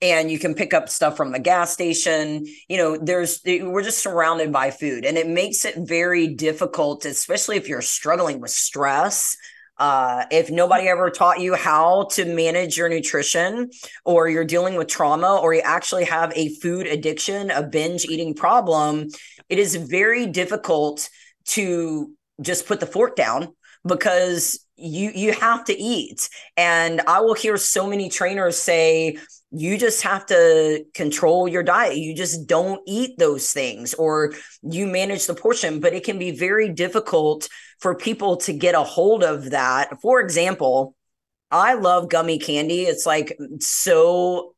and 0.02 0.32
you 0.32 0.38
can 0.38 0.54
pick 0.54 0.74
up 0.74 0.88
stuff 0.88 1.16
from 1.16 1.30
the 1.30 1.38
gas 1.38 1.72
station 1.72 2.44
you 2.68 2.76
know 2.76 2.98
there's 2.98 3.40
we're 3.46 3.84
just 3.84 4.02
surrounded 4.02 4.52
by 4.52 4.70
food 4.70 5.04
and 5.04 5.16
it 5.16 5.28
makes 5.28 5.64
it 5.64 5.76
very 5.78 6.26
difficult 6.26 7.04
especially 7.04 7.56
if 7.56 7.68
you're 7.68 7.80
struggling 7.80 8.40
with 8.40 8.50
stress 8.50 9.36
uh, 9.78 10.24
if 10.30 10.50
nobody 10.50 10.88
ever 10.88 11.10
taught 11.10 11.40
you 11.40 11.54
how 11.54 12.04
to 12.12 12.24
manage 12.24 12.76
your 12.76 12.88
nutrition 12.88 13.70
or 14.04 14.28
you're 14.28 14.44
dealing 14.44 14.74
with 14.74 14.88
trauma 14.88 15.36
or 15.36 15.54
you 15.54 15.62
actually 15.64 16.04
have 16.04 16.32
a 16.36 16.54
food 16.56 16.86
addiction 16.86 17.50
a 17.50 17.62
binge 17.62 18.04
eating 18.04 18.34
problem 18.34 19.08
it 19.48 19.58
is 19.58 19.74
very 19.76 20.26
difficult 20.26 21.08
to 21.44 22.12
just 22.40 22.66
put 22.66 22.80
the 22.80 22.86
fork 22.86 23.16
down 23.16 23.48
because 23.86 24.64
you 24.76 25.10
you 25.14 25.32
have 25.32 25.64
to 25.64 25.76
eat 25.76 26.28
and 26.56 27.00
i 27.02 27.20
will 27.20 27.34
hear 27.34 27.56
so 27.56 27.86
many 27.86 28.08
trainers 28.08 28.56
say 28.56 29.16
you 29.52 29.76
just 29.76 30.02
have 30.02 30.24
to 30.26 30.84
control 30.94 31.46
your 31.46 31.62
diet. 31.62 31.98
You 31.98 32.14
just 32.14 32.46
don't 32.46 32.80
eat 32.86 33.18
those 33.18 33.52
things 33.52 33.92
or 33.92 34.32
you 34.62 34.86
manage 34.86 35.26
the 35.26 35.34
portion, 35.34 35.78
but 35.78 35.92
it 35.92 36.04
can 36.04 36.18
be 36.18 36.30
very 36.30 36.70
difficult 36.70 37.48
for 37.82 37.96
people 37.96 38.36
to 38.36 38.52
get 38.52 38.76
a 38.76 38.82
hold 38.82 39.24
of 39.24 39.50
that. 39.50 40.00
For 40.00 40.20
example, 40.20 40.94
I 41.50 41.74
love 41.74 42.08
gummy 42.08 42.38
candy. 42.38 42.82
It's 42.82 43.04
like 43.04 43.36
so 43.58 44.54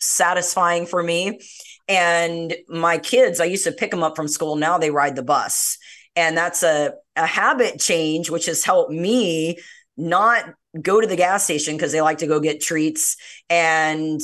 satisfying 0.00 0.84
for 0.84 1.00
me. 1.00 1.40
And 1.88 2.54
my 2.68 2.98
kids, 2.98 3.40
I 3.40 3.44
used 3.44 3.64
to 3.64 3.72
pick 3.72 3.92
them 3.92 4.02
up 4.02 4.16
from 4.16 4.26
school. 4.26 4.56
Now 4.56 4.78
they 4.78 4.90
ride 4.90 5.14
the 5.14 5.22
bus. 5.22 5.78
And 6.16 6.36
that's 6.36 6.64
a, 6.64 6.94
a 7.14 7.24
habit 7.24 7.78
change, 7.78 8.30
which 8.30 8.46
has 8.46 8.64
helped 8.64 8.90
me 8.90 9.58
not 9.96 10.44
go 10.80 11.00
to 11.00 11.06
the 11.06 11.16
gas 11.16 11.44
station 11.44 11.76
because 11.76 11.92
they 11.92 12.00
like 12.00 12.18
to 12.18 12.26
go 12.26 12.40
get 12.40 12.60
treats 12.60 13.16
and 13.48 14.20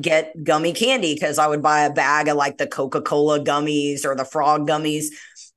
get 0.00 0.34
gummy 0.44 0.72
candy 0.72 1.14
because 1.14 1.38
I 1.38 1.46
would 1.46 1.62
buy 1.62 1.82
a 1.82 1.92
bag 1.92 2.28
of 2.28 2.36
like 2.36 2.58
the 2.58 2.66
Coca 2.66 3.00
Cola 3.00 3.40
gummies 3.40 4.04
or 4.04 4.14
the 4.14 4.24
frog 4.24 4.68
gummies. 4.68 5.06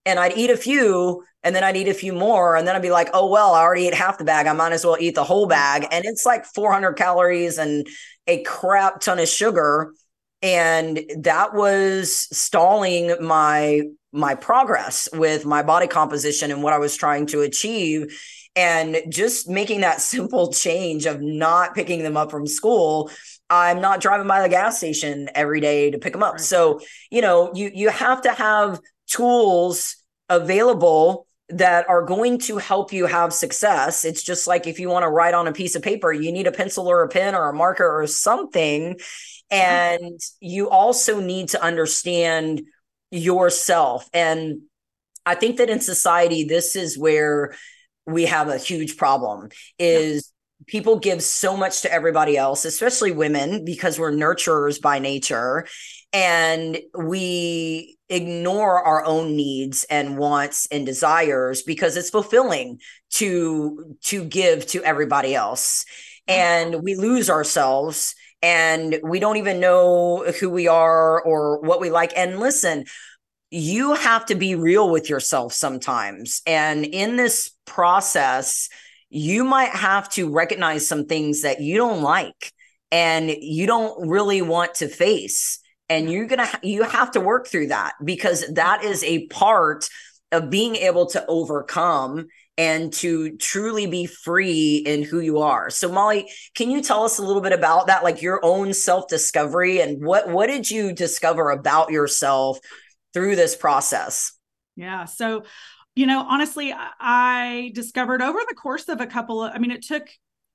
And 0.05 0.19
I'd 0.19 0.37
eat 0.37 0.49
a 0.49 0.57
few 0.57 1.23
and 1.43 1.55
then 1.55 1.63
I'd 1.63 1.77
eat 1.77 1.87
a 1.87 1.93
few 1.93 2.13
more. 2.13 2.55
And 2.55 2.67
then 2.67 2.75
I'd 2.75 2.81
be 2.81 2.91
like, 2.91 3.09
oh, 3.13 3.27
well, 3.27 3.53
I 3.53 3.61
already 3.61 3.87
ate 3.87 3.93
half 3.93 4.17
the 4.17 4.23
bag. 4.23 4.47
I 4.47 4.53
might 4.53 4.73
as 4.73 4.85
well 4.85 4.97
eat 4.99 5.15
the 5.15 5.23
whole 5.23 5.45
bag. 5.45 5.87
And 5.91 6.05
it's 6.05 6.25
like 6.25 6.45
400 6.45 6.93
calories 6.93 7.57
and 7.57 7.87
a 8.27 8.43
crap 8.43 9.01
ton 9.01 9.19
of 9.19 9.27
sugar. 9.27 9.93
And 10.41 10.99
that 11.19 11.53
was 11.53 12.27
stalling 12.35 13.15
my 13.21 13.83
my 14.15 14.35
progress 14.35 15.09
with 15.13 15.43
my 15.43 15.63
body 15.63 15.87
composition 15.87 16.51
and 16.51 16.61
what 16.61 16.73
I 16.73 16.77
was 16.77 16.95
trying 16.95 17.25
to 17.27 17.41
achieve 17.41 18.13
and 18.55 18.97
just 19.09 19.49
making 19.49 19.81
that 19.81 20.01
simple 20.01 20.51
change 20.51 21.05
of 21.05 21.21
not 21.21 21.75
picking 21.75 22.03
them 22.03 22.17
up 22.17 22.31
from 22.31 22.47
school 22.47 23.09
i'm 23.49 23.81
not 23.81 23.99
driving 23.99 24.27
by 24.27 24.41
the 24.41 24.49
gas 24.49 24.77
station 24.77 25.29
every 25.35 25.59
day 25.59 25.91
to 25.91 25.97
pick 25.97 26.13
them 26.13 26.23
up 26.23 26.39
so 26.39 26.79
you 27.11 27.21
know 27.21 27.51
you 27.53 27.69
you 27.73 27.89
have 27.89 28.21
to 28.21 28.31
have 28.31 28.79
tools 29.15 29.97
available 30.30 31.28
that 31.49 31.88
are 31.89 32.04
going 32.04 32.39
to 32.39 32.58
help 32.58 32.93
you 32.93 33.06
have 33.06 33.34
success. 33.34 34.06
It's 34.06 34.23
just 34.23 34.47
like 34.47 34.65
if 34.65 34.80
you 34.80 34.89
want 34.89 35.04
to 35.04 35.10
write 35.10 35.34
on 35.34 35.47
a 35.47 35.54
piece 35.54 35.76
of 35.76 35.84
paper, 35.84 36.12
you 36.12 36.32
need 36.32 36.47
a 36.47 36.52
pencil 36.52 36.88
or 36.88 37.04
a 37.04 37.10
pen 37.10 37.36
or 37.36 37.49
a 37.49 37.54
marker 37.54 37.86
or 37.88 38.08
something. 38.08 38.95
Mm-hmm. 38.95 39.52
And 39.52 40.19
you 40.39 40.69
also 40.69 41.19
need 41.19 41.49
to 41.49 41.62
understand 41.62 42.63
yourself. 43.12 44.10
And 44.13 44.62
I 45.26 45.36
think 45.36 45.58
that 45.58 45.69
in 45.69 45.80
society, 45.80 46.45
this 46.45 46.76
is 46.76 46.97
where 46.97 47.54
we 48.06 48.26
have 48.26 48.49
a 48.49 48.58
huge 48.58 48.97
problem 48.97 49.49
is 49.80 50.32
yeah. 50.60 50.63
people 50.67 50.99
give 50.99 51.21
so 51.21 51.56
much 51.56 51.82
to 51.82 51.91
everybody 51.91 52.38
else 52.38 52.65
especially 52.65 53.12
women 53.12 53.63
because 53.63 53.97
we're 53.97 54.12
nurturers 54.12 54.82
by 54.82 54.99
nature 54.99 55.65
and 56.12 56.80
we 56.97 57.97
ignore 58.13 58.82
our 58.84 59.06
own 59.06 59.36
needs 59.36 59.86
and 59.89 60.17
wants 60.17 60.67
and 60.71 60.86
desires 60.86 61.63
because 61.63 61.97
it's 61.97 62.10
fulfilling 62.10 62.80
to 63.10 63.95
to 64.04 64.23
give 64.23 64.65
to 64.67 64.84
everybody 64.84 65.34
else 65.34 65.86
mm-hmm. 66.30 66.39
and 66.39 66.84
we 66.84 66.95
lose 66.95 67.30
ourselves 67.30 68.15
and 68.41 68.99
we 69.04 69.19
don't 69.19 69.38
even 69.38 69.60
know 69.60 70.26
who 70.39 70.49
we 70.49 70.67
are 70.67 71.21
or 71.21 71.60
what 71.62 71.82
we 71.82 71.89
like 71.89 72.13
and 72.15 72.39
listen 72.39 72.86
you 73.56 73.93
have 73.93 74.26
to 74.26 74.34
be 74.34 74.56
real 74.56 74.89
with 74.89 75.12
yourself 75.12 75.54
sometimes. 75.54 76.41
And 76.47 76.84
in 76.84 77.17
this 77.17 77.52
process, 77.65 78.67
you 79.12 79.43
might 79.43 79.69
have 79.69 80.10
to 80.13 80.32
recognize 80.32 80.88
some 80.88 81.06
things 81.06 81.43
that 81.43 81.62
you 81.62 81.78
don't 81.78 82.02
like 82.02 82.52
and 82.91 83.30
you 83.30 83.67
don't 83.67 84.10
really 84.10 84.41
want 84.41 84.73
to 84.76 84.88
face. 84.88 85.60
And 85.89 86.12
you're 86.12 86.28
to, 86.28 86.60
you 86.63 86.84
have 86.84 87.12
to 87.12 87.19
work 87.19 87.48
through 87.48 87.67
that 87.67 87.93
because 88.04 88.46
that 88.54 88.84
is 88.84 89.04
a 89.04 89.28
part 89.28 89.88
of 90.32 90.50
being 90.50 90.76
able 90.78 91.06
to 91.08 91.26
overcome 91.28 92.28
and 92.58 92.93
to 92.93 93.36
truly 93.38 93.86
be 93.88 94.06
free 94.06 94.78
in 94.78 95.04
who 95.04 95.19
you 95.19 95.39
are. 95.39 95.69
So 95.69 95.91
Molly, 95.91 96.32
can 96.56 96.72
you 96.72 96.82
tell 96.82 97.04
us 97.04 97.19
a 97.19 97.24
little 97.24 97.41
bit 97.41 97.52
about 97.52 97.88
that 97.88 98.04
like 98.04 98.22
your 98.22 98.39
own 98.43 98.74
self-discovery 98.74 99.82
and 99.82 100.04
what 100.04 100.30
what 100.30 100.48
did 100.48 100.69
you 100.69 100.93
discover 100.93 101.50
about 101.50 101.91
yourself 101.91 102.60
through 103.13 103.36
this 103.36 103.56
process? 103.56 104.34
Yeah. 104.76 105.06
So, 105.06 105.43
you 105.96 106.08
know, 106.08 106.26
honestly, 106.28 106.74
I 107.00 107.72
discovered 107.76 108.22
over 108.22 108.39
the 108.48 108.56
course 108.56 108.88
of 108.88 109.02
a 109.02 109.08
couple 109.08 109.43
of, 109.43 109.52
I 109.54 109.60
mean, 109.60 109.72
it 109.72 109.84
took, 109.84 110.08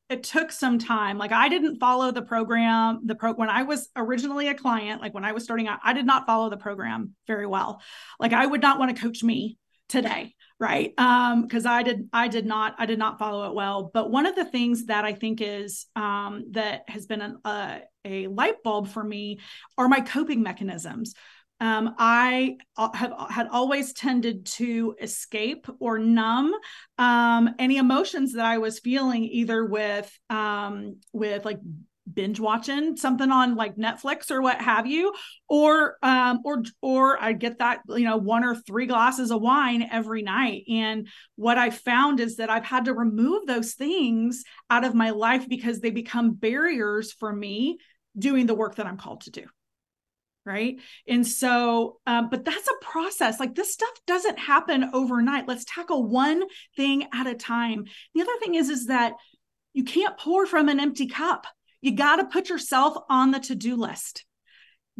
it 0.09 0.23
took 0.23 0.51
some 0.51 0.79
time. 0.79 1.19
Like 1.19 1.33
I 1.33 1.49
didn't 1.49 1.79
follow 1.79 2.11
the 2.11 2.23
program, 2.23 3.01
the 3.05 3.15
pro 3.15 3.35
when 3.35 3.51
I 3.51 3.63
was 3.65 3.89
originally 3.95 4.49
a 4.49 4.55
client, 4.55 5.03
like 5.03 5.15
when 5.15 5.25
I 5.25 5.33
was 5.33 5.45
starting 5.45 5.69
out, 5.69 5.81
I 5.85 5.93
did 5.93 6.07
not 6.07 6.27
follow 6.27 6.49
the 6.51 6.57
program 6.57 7.15
very 7.27 7.47
well. 7.47 7.83
Like 8.19 8.33
I 8.33 8.47
would 8.47 8.63
not 8.63 8.79
want 8.79 8.95
to 8.95 9.03
coach 9.03 9.23
me 9.23 9.59
today 9.89 10.35
right 10.61 10.93
um 10.99 11.43
because 11.43 11.65
i 11.65 11.83
did 11.83 12.09
i 12.13 12.29
did 12.29 12.45
not 12.45 12.75
i 12.79 12.85
did 12.85 12.99
not 12.99 13.19
follow 13.19 13.49
it 13.49 13.55
well 13.55 13.91
but 13.95 14.11
one 14.11 14.27
of 14.27 14.35
the 14.35 14.45
things 14.45 14.87
that 14.87 15.05
i 15.05 15.13
think 15.13 15.41
is 15.41 15.87
um 15.97 16.45
that 16.51 16.83
has 16.89 17.07
been 17.07 17.23
an, 17.23 17.39
uh, 17.45 17.79
a 18.05 18.27
light 18.27 18.63
bulb 18.63 18.89
for 18.89 19.03
me 19.03 19.39
are 19.79 19.89
my 19.89 20.01
coping 20.01 20.43
mechanisms 20.43 21.15
um, 21.61 21.95
I 21.99 22.57
uh, 22.77 22.93
have 22.93 23.13
uh, 23.13 23.27
had 23.29 23.49
always 23.49 23.93
tended 23.93 24.47
to 24.47 24.95
escape 25.01 25.67
or 25.81 25.99
numb 25.99 26.55
um, 26.99 27.55
any 27.59 27.79
emotions 27.79 28.35
that 28.35 28.45
I 28.45 28.59
was 28.59 28.79
feeling, 28.79 29.25
either 29.25 29.65
with 29.65 30.17
um, 30.31 30.97
with 31.13 31.45
like 31.45 31.59
binge 32.13 32.41
watching 32.41 32.97
something 32.97 33.31
on 33.31 33.55
like 33.55 33.77
Netflix 33.77 34.31
or 34.31 34.41
what 34.41 34.61
have 34.61 34.87
you, 34.87 35.13
or 35.49 35.97
um, 36.03 36.41
or 36.45 36.63
or 36.81 37.21
I 37.21 37.33
get 37.33 37.59
that 37.59 37.81
you 37.89 38.05
know 38.05 38.19
one 38.19 38.45
or 38.45 38.55
three 38.55 38.87
glasses 38.87 39.33
of 39.33 39.43
wine 39.43 39.89
every 39.91 40.23
night. 40.23 40.63
And 40.69 41.09
what 41.35 41.59
I 41.59 41.71
found 41.71 42.21
is 42.21 42.37
that 42.37 42.51
I've 42.51 42.65
had 42.65 42.85
to 42.85 42.95
remove 42.95 43.47
those 43.47 43.75
things 43.75 44.45
out 44.71 44.85
of 44.85 44.95
my 44.95 45.11
life 45.11 45.49
because 45.49 45.81
they 45.81 45.91
become 45.91 46.35
barriers 46.35 47.13
for 47.13 47.33
me 47.33 47.79
doing 48.17 48.47
the 48.47 48.55
work 48.55 48.77
that 48.77 48.87
I'm 48.87 48.97
called 48.97 49.23
to 49.23 49.31
do 49.31 49.45
right? 50.49 50.77
And 51.07 51.27
so 51.27 52.01
um, 52.07 52.31
but 52.31 52.45
that's 52.45 52.69
a 52.69 52.85
process. 52.85 53.39
Like 53.39 53.55
this 53.55 53.73
stuff 53.73 53.91
doesn't 54.07 54.39
happen 54.39 54.91
overnight. 54.93 55.47
Let's 55.47 55.67
tackle 55.67 56.09
one 56.09 56.43
thing 56.77 57.07
at 57.13 57.27
a 57.27 57.35
time. 57.35 57.85
The 58.15 58.23
other 58.23 58.39
thing 58.41 58.55
is 58.55 58.71
is 58.71 58.87
that 58.87 59.13
you 59.75 59.85
can't 59.85 60.19
pour 60.19 60.47
from 60.47 60.69
an 60.69 60.81
empty 60.81 61.07
cup. 61.07 61.47
You 61.81 61.95
got 61.95 62.17
to 62.17 62.25
put 62.25 62.49
yourself 62.49 62.97
on 63.09 63.31
the 63.31 63.39
to-do 63.39 63.77
list 63.77 64.25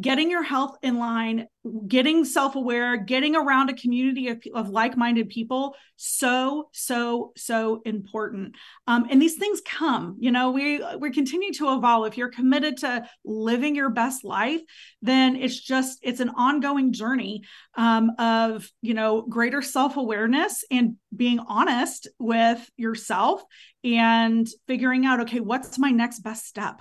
getting 0.01 0.31
your 0.31 0.43
health 0.43 0.77
in 0.83 0.99
line, 0.99 1.47
getting 1.89 2.25
self 2.25 2.55
aware, 2.55 2.97
getting 2.97 3.35
around 3.35 3.69
a 3.69 3.75
community 3.75 4.29
of, 4.29 4.41
of 4.55 4.69
like 4.69 4.97
minded 4.97 5.29
people, 5.29 5.75
so, 5.97 6.69
so, 6.73 7.33
so 7.37 7.83
important. 7.85 8.55
Um, 8.87 9.07
and 9.11 9.21
these 9.21 9.37
things 9.37 9.61
come, 9.67 10.17
you 10.21 10.31
know, 10.31 10.53
we, 10.53 10.83
we 10.99 11.11
continue 11.11 11.53
to 11.55 11.75
evolve. 11.75 12.07
If 12.07 12.17
you're 12.17 12.31
committed 12.31 12.79
to 12.79 13.09
living 13.25 13.75
your 13.75 13.91
best 13.91 14.25
life, 14.25 14.61
then 15.03 15.37
it's 15.37 15.59
just, 15.59 15.99
it's 16.03 16.21
an 16.21 16.31
ongoing 16.31 16.93
journey 16.93 17.43
um, 17.77 18.13
of, 18.19 18.71
you 18.83 18.95
know, 18.95 19.23
greater 19.23 19.63
self 19.63 19.97
awareness 19.97 20.65
and 20.71 20.97
being 21.15 21.41
honest 21.41 22.09
with 22.19 22.69
yourself 22.77 23.43
and 23.83 24.47
figuring 24.69 25.07
out, 25.07 25.21
okay, 25.23 25.41
what's 25.41 25.79
my 25.79 25.91
next 25.91 26.21
best 26.21 26.47
step? 26.47 26.81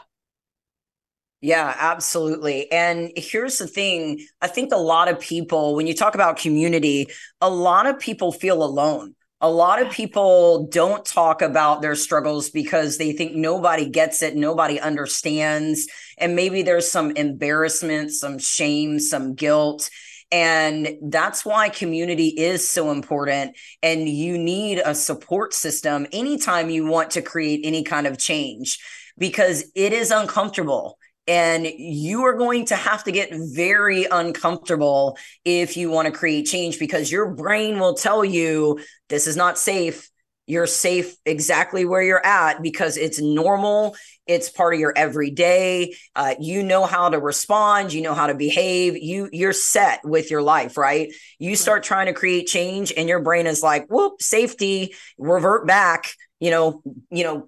Yeah, 1.41 1.76
absolutely. 1.78 2.71
And 2.71 3.12
here's 3.15 3.60
the 3.60 3.67
thing 3.67 4.26
I 4.41 4.47
think 4.47 4.73
a 4.73 4.78
lot 4.78 5.08
of 5.08 5.19
people, 5.19 5.76
when 5.76 5.86
you 5.86 5.93
talk 5.93 6.15
about 6.15 6.38
community, 6.38 7.08
a 7.41 7.50
lot 7.50 7.86
of 7.86 8.00
people 8.00 8.32
feel 8.32 8.63
alone. 8.63 9.13
A 9.39 9.50
lot 9.50 9.80
of 9.80 9.91
people 9.91 10.65
don't 10.71 11.06
talk 11.06 11.43
about 11.43 11.84
their 11.84 11.93
struggles 11.93 12.50
because 12.50 12.97
they 12.97 13.12
think 13.12 13.36
nobody 13.36 13.88
gets 13.88 14.23
it, 14.23 14.36
nobody 14.36 14.80
understands. 14.80 15.88
And 16.17 16.36
maybe 16.36 16.63
there's 16.63 16.89
some 16.89 17.12
embarrassment, 17.12 18.12
some 18.13 18.39
shame, 18.39 19.00
some 19.00 19.36
guilt. 19.36 19.91
And 20.32 20.89
that's 21.04 21.45
why 21.45 21.69
community 21.69 22.30
is 22.30 22.67
so 22.69 22.89
important. 22.89 23.56
And 23.84 24.10
you 24.10 24.39
need 24.39 24.82
a 24.84 24.95
support 24.95 25.54
system 25.54 26.08
anytime 26.12 26.71
you 26.71 26.88
want 26.88 27.12
to 27.12 27.21
create 27.21 27.62
any 27.63 27.84
kind 27.84 28.08
of 28.08 28.17
change 28.17 28.80
because 29.19 29.71
it 29.76 29.93
is 29.93 30.10
uncomfortable 30.12 30.97
and 31.28 31.66
you 31.66 32.24
are 32.24 32.38
going 32.38 32.66
to 32.66 32.76
have 32.76 33.04
to 33.04 33.12
get 33.12 33.30
very 33.34 34.06
uncomfortable 34.06 35.18
if 35.44 35.76
you 35.76 35.90
want 35.90 36.06
to 36.08 36.12
create 36.12 36.46
change 36.46 36.80
because 36.80 37.12
your 37.12 37.34
brain 37.34 37.80
will 37.80 37.96
tell 37.96 38.24
you 38.24 38.80
this 39.10 39.28
is 39.28 39.36
not 39.36 39.58
safe. 39.58 40.10
You're 40.50 40.68
safe 40.68 41.18
exactly 41.26 41.84
where 41.84 42.02
you're 42.02 42.26
at 42.26 42.62
because 42.62 42.96
it's 42.96 43.20
normal. 43.20 43.98
It's 44.26 44.50
part 44.50 44.74
of 44.74 44.80
your 44.80 44.94
everyday. 44.96 45.96
Uh, 46.16 46.36
you 46.40 46.63
know 46.63 46.86
how 46.86 47.10
to 47.10 47.20
respond. 47.20 47.92
You 47.92 48.02
know 48.02 48.13
how 48.13 48.28
to 48.28 48.34
behave. 48.34 48.96
You 48.96 49.30
you're 49.34 49.52
set 49.52 50.00
with 50.06 50.32
your 50.32 50.42
life, 50.42 50.78
right? 50.78 51.12
You 51.38 51.58
start 51.58 51.84
trying 51.84 52.06
to 52.06 52.13
create 52.13 52.48
change, 52.48 52.94
and 52.96 53.10
your 53.10 53.22
brain 53.22 53.46
is 53.46 53.62
like, 53.62 53.88
"Whoop, 53.88 54.22
safety, 54.22 54.96
revert 55.18 55.68
back." 55.68 56.13
You 56.39 56.52
know, 56.52 56.82
you 57.10 57.23
know, 57.23 57.47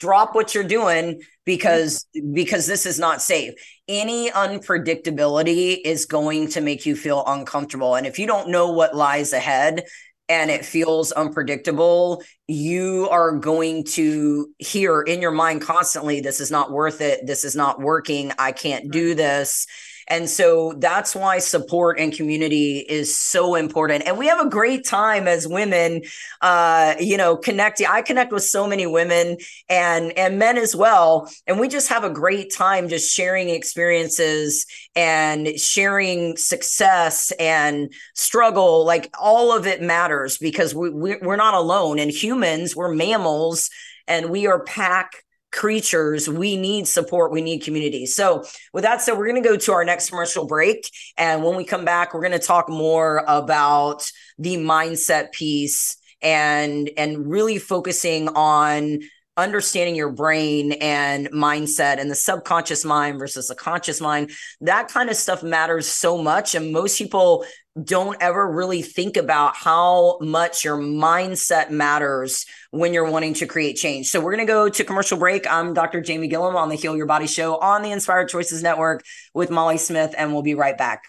drop 0.00 0.34
what 0.34 0.54
you're 0.54 0.64
doing 0.64 1.22
because 1.44 2.06
mm-hmm. 2.16 2.34
because 2.34 2.66
this 2.66 2.86
is 2.86 2.98
not 2.98 3.22
safe. 3.22 3.54
Any 3.88 4.30
unpredictability 4.30 5.78
is 5.84 6.06
going 6.06 6.48
to 6.48 6.60
make 6.60 6.86
you 6.86 6.96
feel 6.96 7.22
uncomfortable. 7.26 7.94
And 7.94 8.06
if 8.06 8.18
you 8.18 8.26
don't 8.26 8.50
know 8.50 8.72
what 8.72 8.96
lies 8.96 9.32
ahead 9.32 9.84
and 10.28 10.50
it 10.50 10.64
feels 10.64 11.12
unpredictable 11.12 12.20
you 12.48 13.08
are 13.10 13.36
going 13.36 13.84
to 13.84 14.48
hear 14.58 15.02
in 15.02 15.22
your 15.22 15.30
mind 15.30 15.62
constantly 15.62 16.20
this 16.20 16.40
is 16.40 16.50
not 16.50 16.72
worth 16.72 17.00
it. 17.00 17.26
This 17.26 17.44
is 17.44 17.54
not 17.54 17.80
working. 17.80 18.32
I 18.38 18.52
can't 18.52 18.90
do 18.90 19.14
this 19.14 19.66
and 20.08 20.28
so 20.28 20.72
that's 20.78 21.16
why 21.16 21.38
support 21.38 21.98
and 21.98 22.12
community 22.12 22.78
is 22.78 23.16
so 23.16 23.56
important. 23.56 24.06
And 24.06 24.16
we 24.16 24.28
have 24.28 24.40
a 24.40 24.48
great 24.48 24.84
time 24.84 25.26
as 25.26 25.48
women, 25.48 26.02
uh, 26.40 26.94
you 27.00 27.16
know, 27.16 27.36
connecting. 27.36 27.88
I 27.88 28.02
connect 28.02 28.32
with 28.32 28.44
so 28.44 28.68
many 28.68 28.86
women 28.86 29.38
and 29.68 30.16
and 30.16 30.38
men 30.38 30.58
as 30.58 30.76
well. 30.76 31.28
And 31.46 31.58
we 31.58 31.68
just 31.68 31.88
have 31.88 32.04
a 32.04 32.10
great 32.10 32.54
time 32.54 32.88
just 32.88 33.12
sharing 33.12 33.48
experiences 33.48 34.64
and 34.94 35.58
sharing 35.58 36.36
success 36.36 37.32
and 37.40 37.92
struggle. 38.14 38.84
Like 38.84 39.12
all 39.20 39.56
of 39.56 39.66
it 39.66 39.82
matters 39.82 40.38
because 40.38 40.74
we, 40.74 40.90
we 40.90 41.16
we're 41.20 41.36
not 41.36 41.54
alone. 41.54 41.98
And 41.98 42.10
humans, 42.10 42.76
we're 42.76 42.94
mammals 42.94 43.70
and 44.06 44.30
we 44.30 44.46
are 44.46 44.62
pack 44.62 45.25
creatures, 45.56 46.28
we 46.28 46.56
need 46.56 46.86
support, 46.86 47.32
we 47.32 47.40
need 47.40 47.60
community. 47.60 48.06
So, 48.06 48.44
with 48.72 48.84
that 48.84 49.02
said, 49.02 49.18
we're 49.18 49.26
going 49.26 49.42
to 49.42 49.48
go 49.48 49.56
to 49.56 49.72
our 49.72 49.84
next 49.84 50.10
commercial 50.10 50.46
break. 50.46 50.88
And 51.16 51.42
when 51.42 51.56
we 51.56 51.64
come 51.64 51.84
back, 51.84 52.14
we're 52.14 52.20
going 52.20 52.32
to 52.32 52.38
talk 52.38 52.68
more 52.68 53.24
about 53.26 54.08
the 54.38 54.56
mindset 54.56 55.32
piece 55.32 55.96
and 56.22 56.90
and 56.96 57.30
really 57.30 57.58
focusing 57.58 58.28
on 58.28 59.00
understanding 59.36 59.94
your 59.94 60.10
brain 60.10 60.72
and 60.72 61.30
mindset 61.30 61.98
and 61.98 62.10
the 62.10 62.14
subconscious 62.14 62.84
mind 62.84 63.18
versus 63.18 63.48
the 63.48 63.54
conscious 63.54 64.00
mind 64.00 64.30
that 64.62 64.88
kind 64.88 65.10
of 65.10 65.16
stuff 65.16 65.42
matters 65.42 65.86
so 65.86 66.16
much 66.22 66.54
and 66.54 66.72
most 66.72 66.96
people 66.96 67.44
don't 67.82 68.16
ever 68.20 68.50
really 68.50 68.80
think 68.80 69.18
about 69.18 69.54
how 69.54 70.18
much 70.20 70.64
your 70.64 70.78
mindset 70.78 71.70
matters 71.70 72.46
when 72.70 72.94
you're 72.94 73.10
wanting 73.10 73.34
to 73.34 73.46
create 73.46 73.76
change. 73.76 74.08
So 74.08 74.18
we're 74.18 74.34
going 74.34 74.46
to 74.46 74.50
go 74.50 74.70
to 74.70 74.84
commercial 74.84 75.18
break. 75.18 75.46
I'm 75.50 75.74
Dr. 75.74 76.00
Jamie 76.00 76.28
Gilliam 76.28 76.56
on 76.56 76.70
the 76.70 76.74
Heal 76.74 76.96
Your 76.96 77.04
Body 77.04 77.26
show 77.26 77.58
on 77.58 77.82
the 77.82 77.90
Inspired 77.90 78.28
Choices 78.30 78.62
Network 78.62 79.04
with 79.34 79.50
Molly 79.50 79.76
Smith 79.76 80.14
and 80.16 80.32
we'll 80.32 80.42
be 80.42 80.54
right 80.54 80.78
back. 80.78 81.04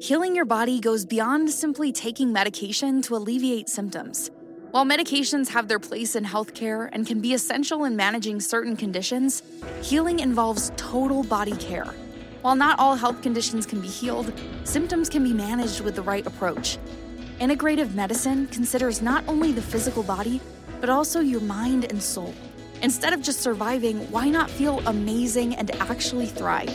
Healing 0.00 0.34
your 0.34 0.46
body 0.46 0.80
goes 0.80 1.04
beyond 1.04 1.50
simply 1.50 1.92
taking 1.92 2.32
medication 2.32 3.02
to 3.02 3.14
alleviate 3.14 3.68
symptoms. 3.68 4.30
While 4.70 4.84
medications 4.84 5.48
have 5.48 5.66
their 5.66 5.80
place 5.80 6.14
in 6.14 6.24
healthcare 6.24 6.88
and 6.92 7.04
can 7.04 7.20
be 7.20 7.34
essential 7.34 7.86
in 7.86 7.96
managing 7.96 8.38
certain 8.38 8.76
conditions, 8.76 9.42
healing 9.82 10.20
involves 10.20 10.70
total 10.76 11.24
body 11.24 11.56
care. 11.56 11.92
While 12.42 12.54
not 12.54 12.78
all 12.78 12.94
health 12.94 13.20
conditions 13.20 13.66
can 13.66 13.80
be 13.80 13.88
healed, 13.88 14.32
symptoms 14.62 15.08
can 15.08 15.24
be 15.24 15.32
managed 15.32 15.80
with 15.80 15.96
the 15.96 16.02
right 16.02 16.24
approach. 16.24 16.78
Integrative 17.40 17.94
medicine 17.94 18.46
considers 18.46 19.02
not 19.02 19.24
only 19.26 19.50
the 19.50 19.60
physical 19.60 20.04
body, 20.04 20.40
but 20.80 20.88
also 20.88 21.18
your 21.18 21.40
mind 21.40 21.86
and 21.90 22.00
soul. 22.00 22.32
Instead 22.82 23.12
of 23.12 23.22
just 23.22 23.40
surviving, 23.40 23.98
why 24.10 24.28
not 24.28 24.50
feel 24.50 24.80
amazing 24.86 25.54
and 25.54 25.70
actually 25.82 26.26
thrive? 26.26 26.74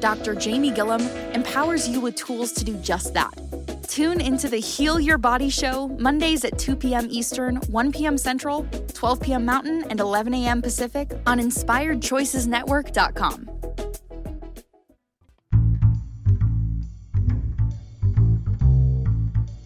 Dr. 0.00 0.34
Jamie 0.34 0.70
Gilliam 0.70 1.00
empowers 1.32 1.88
you 1.88 2.00
with 2.00 2.16
tools 2.16 2.52
to 2.52 2.64
do 2.64 2.76
just 2.78 3.14
that. 3.14 3.32
Tune 3.88 4.20
into 4.20 4.48
the 4.48 4.58
Heal 4.58 4.98
Your 4.98 5.18
Body 5.18 5.48
show 5.48 5.86
Mondays 5.88 6.44
at 6.44 6.58
2 6.58 6.74
p.m. 6.74 7.06
Eastern, 7.10 7.56
1 7.56 7.92
p.m. 7.92 8.18
Central, 8.18 8.66
12 8.92 9.20
p.m. 9.20 9.44
Mountain, 9.44 9.84
and 9.88 10.00
11 10.00 10.34
a.m. 10.34 10.60
Pacific 10.60 11.12
on 11.26 11.38
InspiredChoicesNetwork.com. 11.38 13.50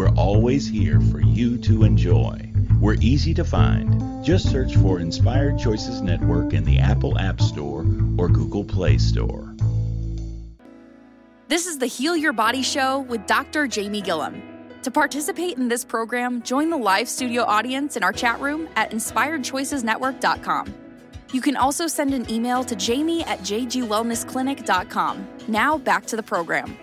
we're 0.00 0.08
always 0.16 0.66
here 0.66 0.98
for 0.98 1.20
you 1.20 1.58
to 1.58 1.84
enjoy. 1.84 2.50
We're 2.80 2.96
easy 3.02 3.34
to 3.34 3.44
find. 3.44 4.24
Just 4.24 4.50
search 4.50 4.74
for 4.76 4.98
Inspired 4.98 5.58
Choices 5.58 6.00
Network 6.00 6.54
in 6.54 6.64
the 6.64 6.78
Apple 6.78 7.18
App 7.18 7.38
Store 7.38 7.80
or 8.16 8.30
Google 8.30 8.64
Play 8.64 8.96
Store. 8.96 9.54
This 11.48 11.66
is 11.66 11.76
the 11.76 11.84
Heal 11.84 12.16
Your 12.16 12.32
Body 12.32 12.62
Show 12.62 13.00
with 13.00 13.26
Dr. 13.26 13.66
Jamie 13.66 14.00
Gilliam. 14.00 14.40
To 14.84 14.90
participate 14.90 15.58
in 15.58 15.68
this 15.68 15.84
program, 15.84 16.40
join 16.40 16.70
the 16.70 16.78
live 16.78 17.06
studio 17.06 17.42
audience 17.42 17.98
in 17.98 18.02
our 18.02 18.12
chat 18.14 18.40
room 18.40 18.70
at 18.76 18.92
inspiredchoicesnetwork.com. 18.92 20.74
You 21.34 21.42
can 21.42 21.56
also 21.56 21.86
send 21.86 22.14
an 22.14 22.30
email 22.30 22.64
to 22.64 22.74
jamie 22.74 23.22
at 23.24 23.40
jgwellnessclinic.com. 23.40 25.28
Now 25.46 25.76
back 25.76 26.06
to 26.06 26.16
the 26.16 26.22
program. 26.22 26.74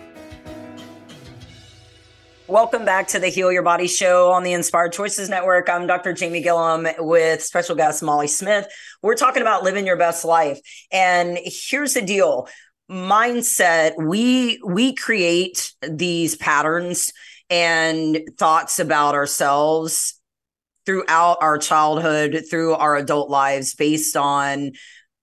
Welcome 2.47 2.86
back 2.86 3.10
to 3.10 3.19
the 3.19 3.27
Heal 3.27 3.51
Your 3.51 3.62
Body 3.62 3.89
show 3.89 4.31
on 4.31 4.43
the 4.43 4.53
Inspired 4.53 4.93
Choices 4.93 5.27
Network. 5.27 5.67
I'm 5.69 5.86
Dr. 5.86 6.13
Jamie 6.13 6.41
Gilliam 6.41 6.88
with 6.99 7.43
special 7.43 7.75
guest 7.75 8.01
Molly 8.01 8.29
Smith. 8.29 8.65
We're 9.01 9.15
talking 9.15 9.41
about 9.41 9.63
living 9.63 9.86
your 9.86 9.97
best 9.97 10.23
life. 10.23 10.57
And 10.89 11.38
here's 11.43 11.95
the 11.95 12.01
deal 12.01 12.47
mindset 12.89 13.97
we 13.97 14.62
we 14.65 14.95
create 14.95 15.73
these 15.81 16.38
patterns 16.38 17.12
and 17.49 18.21
thoughts 18.38 18.79
about 18.79 19.13
ourselves 19.13 20.17
throughout 20.86 21.39
our 21.41 21.57
childhood, 21.57 22.45
through 22.49 22.75
our 22.75 22.95
adult 22.95 23.29
lives, 23.29 23.75
based 23.75 24.15
on 24.15 24.71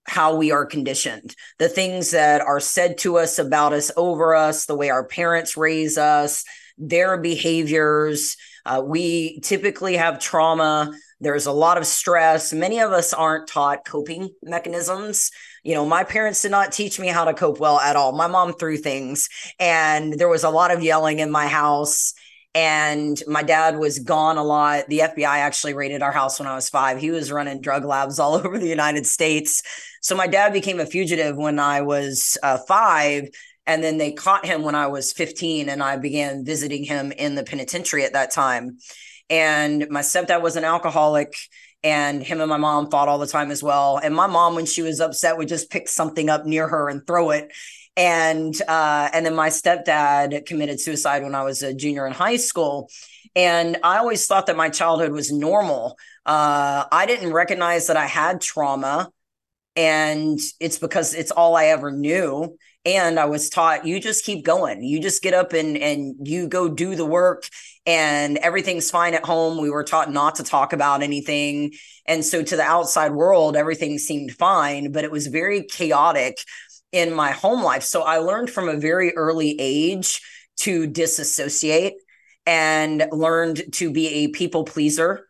how 0.06 0.36
we 0.36 0.52
are 0.52 0.66
conditioned, 0.66 1.34
the 1.58 1.70
things 1.70 2.10
that 2.10 2.42
are 2.42 2.60
said 2.60 2.98
to 2.98 3.16
us 3.16 3.38
about 3.38 3.72
us, 3.72 3.90
over 3.96 4.34
us, 4.34 4.66
the 4.66 4.76
way 4.76 4.90
our 4.90 5.06
parents 5.06 5.56
raise 5.56 5.96
us, 5.96 6.44
their 6.78 7.16
behaviors. 7.16 8.36
Uh, 8.66 8.82
we 8.84 9.40
typically 9.40 9.96
have 9.96 10.18
trauma. 10.18 10.92
There's 11.20 11.46
a 11.46 11.52
lot 11.52 11.78
of 11.78 11.86
stress. 11.86 12.52
Many 12.52 12.80
of 12.80 12.92
us 12.92 13.12
aren't 13.12 13.48
taught 13.48 13.86
coping 13.86 14.30
mechanisms. 14.42 15.30
You 15.62 15.74
know, 15.74 15.86
my 15.86 16.04
parents 16.04 16.42
did 16.42 16.50
not 16.50 16.72
teach 16.72 16.98
me 16.98 17.08
how 17.08 17.24
to 17.24 17.34
cope 17.34 17.60
well 17.60 17.78
at 17.78 17.96
all. 17.96 18.12
My 18.12 18.26
mom 18.26 18.54
threw 18.54 18.76
things, 18.76 19.28
and 19.58 20.12
there 20.14 20.28
was 20.28 20.44
a 20.44 20.50
lot 20.50 20.70
of 20.70 20.82
yelling 20.82 21.20
in 21.20 21.30
my 21.30 21.46
house 21.46 22.14
and 22.54 23.20
my 23.26 23.42
dad 23.42 23.78
was 23.78 23.98
gone 23.98 24.36
a 24.36 24.44
lot. 24.44 24.84
The 24.88 25.00
FBI 25.00 25.24
actually 25.24 25.74
raided 25.74 26.02
our 26.02 26.12
house 26.12 26.38
when 26.38 26.46
I 26.46 26.54
was 26.54 26.68
five. 26.68 27.00
He 27.00 27.10
was 27.10 27.32
running 27.32 27.60
drug 27.60 27.84
labs 27.84 28.18
all 28.18 28.34
over 28.46 28.58
the 28.58 28.68
United 28.68 29.06
States. 29.06 29.62
So 30.00 30.14
my 30.14 30.26
dad 30.26 30.52
became 30.52 30.80
a 30.80 30.86
fugitive 30.86 31.36
when 31.36 31.58
I 31.58 31.80
was 31.80 32.38
uh, 32.42 32.58
five. 32.68 33.28
And 33.66 33.82
then 33.82 33.98
they 33.98 34.12
caught 34.12 34.44
him 34.44 34.62
when 34.62 34.74
I 34.74 34.88
was 34.88 35.12
15, 35.12 35.68
and 35.68 35.82
I 35.82 35.96
began 35.96 36.44
visiting 36.44 36.84
him 36.84 37.12
in 37.12 37.34
the 37.34 37.44
penitentiary 37.44 38.04
at 38.04 38.12
that 38.12 38.32
time. 38.32 38.78
And 39.30 39.88
my 39.90 40.00
stepdad 40.00 40.42
was 40.42 40.56
an 40.56 40.64
alcoholic, 40.64 41.34
and 41.82 42.22
him 42.22 42.40
and 42.40 42.50
my 42.50 42.56
mom 42.56 42.90
fought 42.90 43.08
all 43.08 43.18
the 43.18 43.26
time 43.26 43.50
as 43.50 43.62
well. 43.62 43.98
And 43.98 44.14
my 44.14 44.26
mom, 44.26 44.54
when 44.54 44.66
she 44.66 44.82
was 44.82 45.00
upset, 45.00 45.38
would 45.38 45.48
just 45.48 45.70
pick 45.70 45.88
something 45.88 46.28
up 46.28 46.44
near 46.44 46.68
her 46.68 46.88
and 46.88 47.06
throw 47.06 47.30
it. 47.30 47.52
And 47.96 48.54
uh, 48.66 49.08
and 49.12 49.24
then 49.24 49.34
my 49.34 49.50
stepdad 49.50 50.46
committed 50.46 50.80
suicide 50.80 51.22
when 51.22 51.34
I 51.34 51.44
was 51.44 51.62
a 51.62 51.72
junior 51.72 52.06
in 52.06 52.12
high 52.12 52.36
school. 52.36 52.90
And 53.36 53.78
I 53.82 53.98
always 53.98 54.26
thought 54.26 54.46
that 54.46 54.56
my 54.56 54.68
childhood 54.68 55.12
was 55.12 55.32
normal. 55.32 55.96
Uh, 56.26 56.84
I 56.90 57.06
didn't 57.06 57.32
recognize 57.32 57.86
that 57.86 57.96
I 57.96 58.06
had 58.06 58.40
trauma 58.40 59.10
and 59.76 60.38
it's 60.60 60.78
because 60.78 61.14
it's 61.14 61.30
all 61.30 61.56
I 61.56 61.66
ever 61.66 61.90
knew. 61.90 62.56
And 62.84 63.18
I 63.18 63.24
was 63.24 63.48
taught 63.48 63.86
you 63.86 63.98
just 63.98 64.24
keep 64.24 64.44
going. 64.44 64.82
You 64.82 65.00
just 65.00 65.22
get 65.22 65.34
up 65.34 65.52
and 65.52 65.76
and 65.76 66.26
you 66.26 66.48
go 66.48 66.68
do 66.68 66.94
the 66.94 67.06
work 67.06 67.48
and 67.86 68.36
everything's 68.38 68.90
fine 68.90 69.14
at 69.14 69.24
home. 69.24 69.60
We 69.60 69.70
were 69.70 69.84
taught 69.84 70.12
not 70.12 70.36
to 70.36 70.44
talk 70.44 70.72
about 70.72 71.02
anything. 71.02 71.72
And 72.06 72.24
so 72.24 72.42
to 72.42 72.56
the 72.56 72.62
outside 72.62 73.12
world, 73.12 73.56
everything 73.56 73.98
seemed 73.98 74.32
fine, 74.32 74.92
but 74.92 75.04
it 75.04 75.10
was 75.10 75.26
very 75.28 75.64
chaotic 75.64 76.38
in 76.92 77.12
my 77.14 77.30
home 77.30 77.62
life. 77.62 77.82
So 77.82 78.02
I 78.02 78.18
learned 78.18 78.50
from 78.50 78.68
a 78.68 78.76
very 78.76 79.14
early 79.16 79.56
age 79.58 80.20
to 80.60 80.86
disassociate 80.86 81.94
and 82.46 83.06
learned 83.10 83.72
to 83.72 83.90
be 83.90 84.08
a 84.08 84.28
people 84.28 84.64
pleaser 84.64 85.26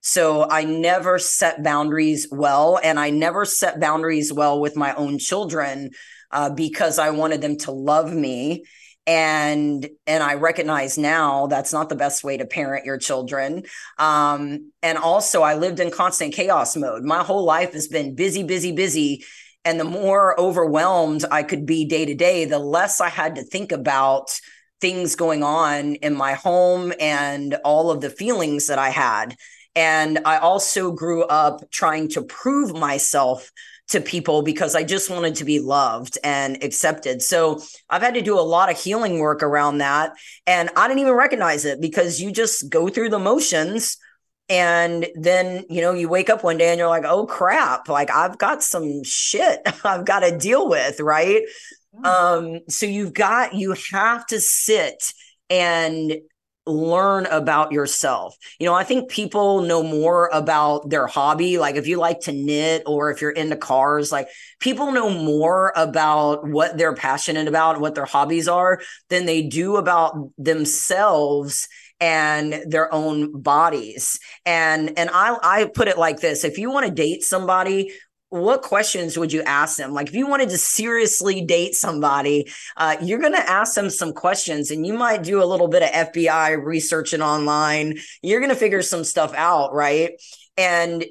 so 0.00 0.48
I 0.48 0.64
never 0.64 1.18
set 1.18 1.62
boundaries 1.62 2.28
well, 2.30 2.78
and 2.82 2.98
I 3.00 3.10
never 3.10 3.44
set 3.44 3.80
boundaries 3.80 4.32
well 4.32 4.60
with 4.60 4.76
my 4.76 4.94
own 4.94 5.18
children 5.18 5.90
uh, 6.30 6.50
because 6.50 6.98
I 6.98 7.10
wanted 7.10 7.40
them 7.40 7.56
to 7.58 7.72
love 7.72 8.12
me. 8.12 8.64
And 9.06 9.88
and 10.06 10.22
I 10.22 10.34
recognize 10.34 10.98
now 10.98 11.46
that's 11.46 11.72
not 11.72 11.88
the 11.88 11.96
best 11.96 12.24
way 12.24 12.36
to 12.36 12.44
parent 12.44 12.84
your 12.84 12.98
children. 12.98 13.62
Um, 13.96 14.72
and 14.82 14.98
also, 14.98 15.40
I 15.40 15.54
lived 15.54 15.80
in 15.80 15.90
constant 15.90 16.34
chaos 16.34 16.76
mode. 16.76 17.04
My 17.04 17.22
whole 17.22 17.44
life 17.44 17.72
has 17.72 17.88
been 17.88 18.14
busy, 18.14 18.42
busy, 18.42 18.72
busy. 18.72 19.24
And 19.64 19.80
the 19.80 19.84
more 19.84 20.38
overwhelmed 20.38 21.24
I 21.30 21.42
could 21.42 21.64
be 21.64 21.86
day 21.86 22.04
to 22.04 22.14
day, 22.14 22.44
the 22.44 22.58
less 22.58 23.00
I 23.00 23.08
had 23.08 23.36
to 23.36 23.42
think 23.42 23.72
about 23.72 24.30
things 24.80 25.16
going 25.16 25.42
on 25.42 25.96
in 25.96 26.14
my 26.14 26.34
home 26.34 26.92
and 27.00 27.54
all 27.64 27.90
of 27.90 28.00
the 28.00 28.10
feelings 28.10 28.68
that 28.68 28.78
I 28.78 28.90
had. 28.90 29.34
And 29.74 30.20
I 30.24 30.38
also 30.38 30.92
grew 30.92 31.24
up 31.24 31.60
trying 31.70 32.08
to 32.10 32.22
prove 32.22 32.74
myself 32.74 33.50
to 33.88 34.00
people 34.00 34.42
because 34.42 34.74
I 34.74 34.84
just 34.84 35.10
wanted 35.10 35.36
to 35.36 35.44
be 35.44 35.60
loved 35.60 36.18
and 36.22 36.62
accepted. 36.62 37.22
So 37.22 37.62
I've 37.88 38.02
had 38.02 38.14
to 38.14 38.22
do 38.22 38.38
a 38.38 38.40
lot 38.40 38.70
of 38.70 38.78
healing 38.78 39.18
work 39.18 39.42
around 39.42 39.78
that. 39.78 40.12
And 40.46 40.70
I 40.76 40.86
didn't 40.88 41.00
even 41.00 41.14
recognize 41.14 41.64
it 41.64 41.80
because 41.80 42.20
you 42.20 42.30
just 42.30 42.68
go 42.68 42.88
through 42.88 43.08
the 43.08 43.18
motions. 43.18 43.96
And 44.50 45.06
then, 45.14 45.64
you 45.68 45.80
know, 45.80 45.92
you 45.92 46.08
wake 46.08 46.30
up 46.30 46.42
one 46.42 46.56
day 46.56 46.70
and 46.70 46.78
you're 46.78 46.88
like, 46.88 47.04
oh 47.04 47.26
crap, 47.26 47.88
like 47.88 48.10
I've 48.10 48.38
got 48.38 48.62
some 48.62 49.02
shit 49.04 49.60
I've 49.84 50.04
got 50.04 50.20
to 50.20 50.36
deal 50.36 50.68
with. 50.68 51.00
Right. 51.00 51.42
Um, 52.04 52.60
so 52.68 52.86
you've 52.86 53.14
got, 53.14 53.54
you 53.54 53.74
have 53.90 54.26
to 54.26 54.40
sit 54.40 55.12
and 55.50 56.12
learn 56.68 57.26
about 57.26 57.72
yourself. 57.72 58.36
You 58.58 58.66
know, 58.66 58.74
I 58.74 58.84
think 58.84 59.10
people 59.10 59.62
know 59.62 59.82
more 59.82 60.28
about 60.32 60.90
their 60.90 61.06
hobby. 61.06 61.58
Like 61.58 61.76
if 61.76 61.86
you 61.86 61.96
like 61.98 62.20
to 62.20 62.32
knit 62.32 62.82
or 62.86 63.10
if 63.10 63.20
you're 63.20 63.30
into 63.30 63.56
cars, 63.56 64.12
like 64.12 64.28
people 64.60 64.92
know 64.92 65.10
more 65.10 65.72
about 65.76 66.46
what 66.46 66.76
they're 66.76 66.94
passionate 66.94 67.48
about 67.48 67.80
what 67.80 67.94
their 67.94 68.04
hobbies 68.04 68.48
are 68.48 68.80
than 69.08 69.26
they 69.26 69.42
do 69.42 69.76
about 69.76 70.30
themselves 70.36 71.68
and 72.00 72.62
their 72.66 72.92
own 72.92 73.40
bodies. 73.40 74.20
And 74.46 74.98
and 74.98 75.10
I 75.12 75.36
I 75.42 75.64
put 75.64 75.88
it 75.88 75.98
like 75.98 76.20
this, 76.20 76.44
if 76.44 76.58
you 76.58 76.70
want 76.70 76.86
to 76.86 76.92
date 76.92 77.24
somebody, 77.24 77.92
what 78.30 78.62
questions 78.62 79.16
would 79.16 79.32
you 79.32 79.42
ask 79.42 79.78
them? 79.78 79.92
Like, 79.92 80.08
if 80.08 80.14
you 80.14 80.26
wanted 80.26 80.50
to 80.50 80.58
seriously 80.58 81.40
date 81.44 81.74
somebody, 81.74 82.50
uh, 82.76 82.96
you're 83.02 83.20
going 83.20 83.32
to 83.32 83.50
ask 83.50 83.74
them 83.74 83.88
some 83.88 84.12
questions 84.12 84.70
and 84.70 84.86
you 84.86 84.92
might 84.92 85.22
do 85.22 85.42
a 85.42 85.46
little 85.46 85.68
bit 85.68 85.82
of 85.82 86.12
FBI 86.12 86.62
researching 86.62 87.22
online. 87.22 87.98
You're 88.22 88.40
going 88.40 88.50
to 88.50 88.56
figure 88.56 88.82
some 88.82 89.04
stuff 89.04 89.32
out, 89.34 89.72
right? 89.72 90.12
And 90.56 91.04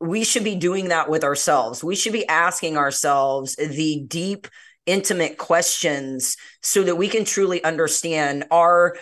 we 0.00 0.24
should 0.24 0.44
be 0.44 0.56
doing 0.56 0.88
that 0.88 1.08
with 1.08 1.22
ourselves. 1.22 1.84
We 1.84 1.94
should 1.94 2.12
be 2.12 2.26
asking 2.26 2.76
ourselves 2.76 3.54
the 3.54 4.04
deep, 4.08 4.48
intimate 4.86 5.38
questions 5.38 6.36
so 6.60 6.82
that 6.82 6.96
we 6.96 7.08
can 7.08 7.24
truly 7.24 7.62
understand 7.62 8.44
our 8.50 8.96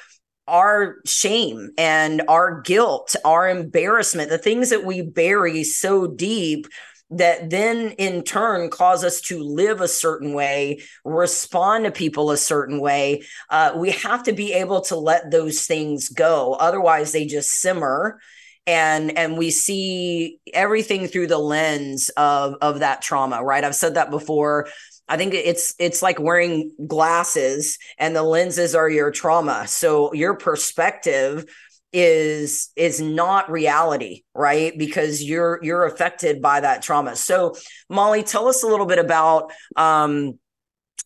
our 0.49 0.97
shame 1.07 1.71
and 1.79 2.21
our 2.29 2.61
guilt, 2.63 3.15
our 3.25 3.49
embarrassment, 3.49 4.29
the 4.29 4.39
things 4.39 4.71
that 4.71 4.85
we 4.85 5.01
bury 5.01 5.63
so 5.63 6.09
deep 6.09 6.67
that 7.13 7.51
then 7.51 7.93
in 7.93 8.23
turn 8.23 8.71
cause 8.71 9.05
us 9.05 9.21
to 9.23 9.43
live 9.43 9.81
a 9.81 9.89
certain 9.89 10.33
way, 10.33 10.81
respond 11.05 11.85
to 11.85 11.91
people 11.91 12.31
a 12.31 12.37
certain 12.37 12.81
way. 12.81 13.23
Uh, 13.51 13.73
we 13.77 13.91
have 13.91 14.23
to 14.25 14.33
be 14.33 14.53
able 14.53 14.81
to 14.83 14.97
let 14.97 15.31
those 15.31 15.67
things 15.67 16.09
go. 16.09 16.55
Otherwise, 16.55 17.13
they 17.13 17.27
just 17.27 17.51
simmer 17.51 18.21
and 18.67 19.17
and 19.19 19.37
we 19.37 19.51
see 19.51 20.39
everything 20.55 21.07
through 21.09 21.27
the 21.27 21.39
lens 21.39 22.11
of 22.11 22.55
of 22.63 22.79
that 22.79 23.03
trauma 23.03 23.43
right 23.43 23.65
i've 23.65 23.75
said 23.75 23.95
that 23.95 24.11
before 24.11 24.69
i 25.09 25.17
think 25.17 25.35
it's 25.35 25.75
it's 25.81 26.01
like 26.01 26.21
wearing 26.21 26.71
glasses 26.87 27.79
and 27.99 28.15
the 28.15 28.23
lenses 28.23 28.75
are 28.75 28.89
your 28.89 29.11
trauma 29.11 29.67
so 29.67 30.13
your 30.15 30.35
perspective 30.37 31.45
is 31.93 32.71
is 32.77 33.01
not 33.01 33.51
reality 33.51 34.23
right? 34.35 34.77
Because 34.77 35.23
you're 35.23 35.61
you're 35.63 35.85
affected 35.85 36.41
by 36.41 36.61
that 36.61 36.83
trauma. 36.83 37.17
So 37.17 37.55
molly 37.89 38.23
tell 38.23 38.49
us 38.49 38.63
a 38.63 38.67
little 38.67 38.87
bit 38.87 38.99
about 38.99 39.53
um 39.77 40.39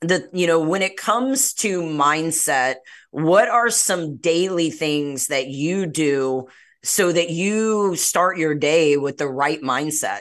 the 0.01 0.29
you 0.33 0.47
know 0.47 0.61
when 0.61 0.83
it 0.83 0.97
comes 0.97 1.55
to 1.55 1.81
mindset 1.81 2.77
what 3.11 3.49
are 3.49 3.71
some 3.71 4.17
daily 4.17 4.71
things 4.71 5.29
that 5.29 5.49
you 5.49 5.87
do 5.87 6.47
so 6.83 7.11
that 7.11 7.31
you 7.31 7.97
start 7.97 8.39
your 8.39 8.55
day 8.55 8.97
with 8.97 9.17
the 9.17 9.27
right 9.27 9.63
mindset 9.63 10.21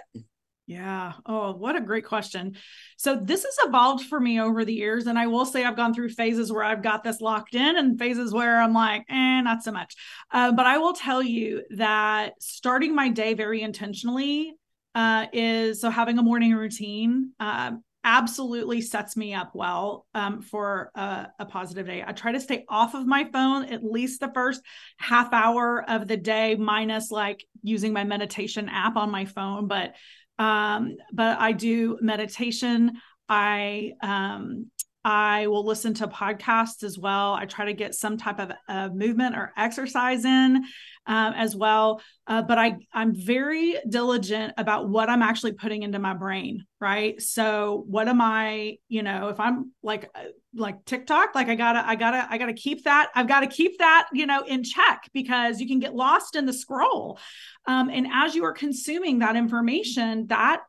yeah. 0.67 1.13
Oh, 1.25 1.51
what 1.51 1.75
a 1.75 1.81
great 1.81 2.05
question. 2.05 2.55
So 2.97 3.19
this 3.21 3.43
has 3.43 3.67
evolved 3.67 4.05
for 4.05 4.19
me 4.19 4.39
over 4.39 4.65
the 4.65 4.73
years. 4.73 5.05
And 5.05 5.17
I 5.17 5.27
will 5.27 5.45
say 5.45 5.63
I've 5.63 5.75
gone 5.75 5.93
through 5.93 6.09
phases 6.09 6.51
where 6.51 6.63
I've 6.63 6.81
got 6.81 7.03
this 7.03 7.21
locked 7.21 7.53
in 7.53 7.77
and 7.77 7.99
phases 7.99 8.33
where 8.33 8.59
I'm 8.59 8.73
like, 8.73 9.03
eh, 9.09 9.41
not 9.41 9.63
so 9.63 9.71
much. 9.71 9.95
Uh, 10.31 10.51
but 10.51 10.65
I 10.65 10.79
will 10.79 10.93
tell 10.93 11.21
you 11.21 11.63
that 11.71 12.33
starting 12.39 12.95
my 12.95 13.09
day 13.09 13.35
very 13.35 13.61
intentionally 13.61 14.53
uh, 14.95 15.27
is 15.33 15.81
so 15.81 15.91
having 15.91 16.17
a 16.17 16.23
morning 16.23 16.55
routine. 16.55 17.31
Uh, 17.39 17.73
absolutely 18.05 18.81
sets 18.81 19.17
me 19.17 19.33
up 19.33 19.55
well 19.55 20.05
um, 20.13 20.39
for 20.39 20.91
a, 20.93 21.27
a, 21.39 21.45
positive 21.45 21.87
day. 21.87 22.03
I 22.05 22.11
try 22.11 22.31
to 22.33 22.39
stay 22.39 22.63
off 22.69 22.93
of 22.93 23.07
my 23.07 23.23
phone 23.33 23.65
at 23.65 23.83
least 23.83 24.19
the 24.19 24.31
first 24.31 24.61
half 24.97 25.33
hour 25.33 25.83
of 25.89 26.07
the 26.07 26.15
day, 26.15 26.55
minus 26.55 27.09
like 27.09 27.43
using 27.63 27.93
my 27.93 28.03
meditation 28.03 28.69
app 28.69 28.95
on 28.95 29.09
my 29.09 29.25
phone. 29.25 29.67
But 29.67 29.95
um, 30.37 30.95
but 31.13 31.39
I 31.39 31.51
do 31.51 31.97
meditation. 32.01 32.93
I 33.29 33.93
um, 34.01 34.69
I 35.03 35.45
will 35.47 35.63
listen 35.63 35.93
to 35.95 36.07
podcasts 36.07 36.83
as 36.83 36.97
well. 36.97 37.33
I 37.33 37.45
try 37.45 37.65
to 37.65 37.73
get 37.73 37.93
some 37.93 38.17
type 38.17 38.39
of 38.39 38.51
uh, 38.67 38.89
movement 38.89 39.35
or 39.35 39.53
exercise 39.55 40.25
in 40.25 40.63
um, 41.07 41.33
as 41.33 41.55
well. 41.55 42.01
Uh, 42.27 42.41
but 42.41 42.57
I 42.57 42.77
I'm 42.93 43.13
very 43.15 43.77
diligent 43.87 44.53
about 44.57 44.89
what 44.89 45.09
I'm 45.09 45.21
actually 45.21 45.53
putting 45.53 45.83
into 45.83 45.99
my 45.99 46.13
brain. 46.13 46.65
Right. 46.79 47.21
So 47.21 47.83
what 47.87 48.07
am 48.07 48.21
I? 48.21 48.77
You 48.87 49.03
know, 49.03 49.29
if 49.29 49.39
I'm 49.39 49.71
like 49.83 50.09
uh, 50.15 50.25
like 50.53 50.85
TikTok, 50.85 51.35
like 51.35 51.47
I 51.47 51.55
gotta 51.55 51.87
I 51.87 51.95
gotta 51.95 52.27
I 52.29 52.37
gotta 52.37 52.53
keep 52.53 52.83
that 52.85 53.09
I've 53.15 53.27
got 53.27 53.41
to 53.41 53.47
keep 53.47 53.77
that 53.79 54.07
you 54.13 54.25
know 54.25 54.43
in 54.43 54.63
check 54.63 55.09
because 55.13 55.59
you 55.59 55.67
can 55.67 55.79
get 55.79 55.95
lost 55.95 56.35
in 56.35 56.45
the 56.45 56.53
scroll. 56.53 57.19
Um, 57.67 57.89
and 57.89 58.07
as 58.11 58.35
you 58.35 58.43
are 58.45 58.53
consuming 58.53 59.19
that 59.19 59.35
information, 59.35 60.27
that 60.27 60.61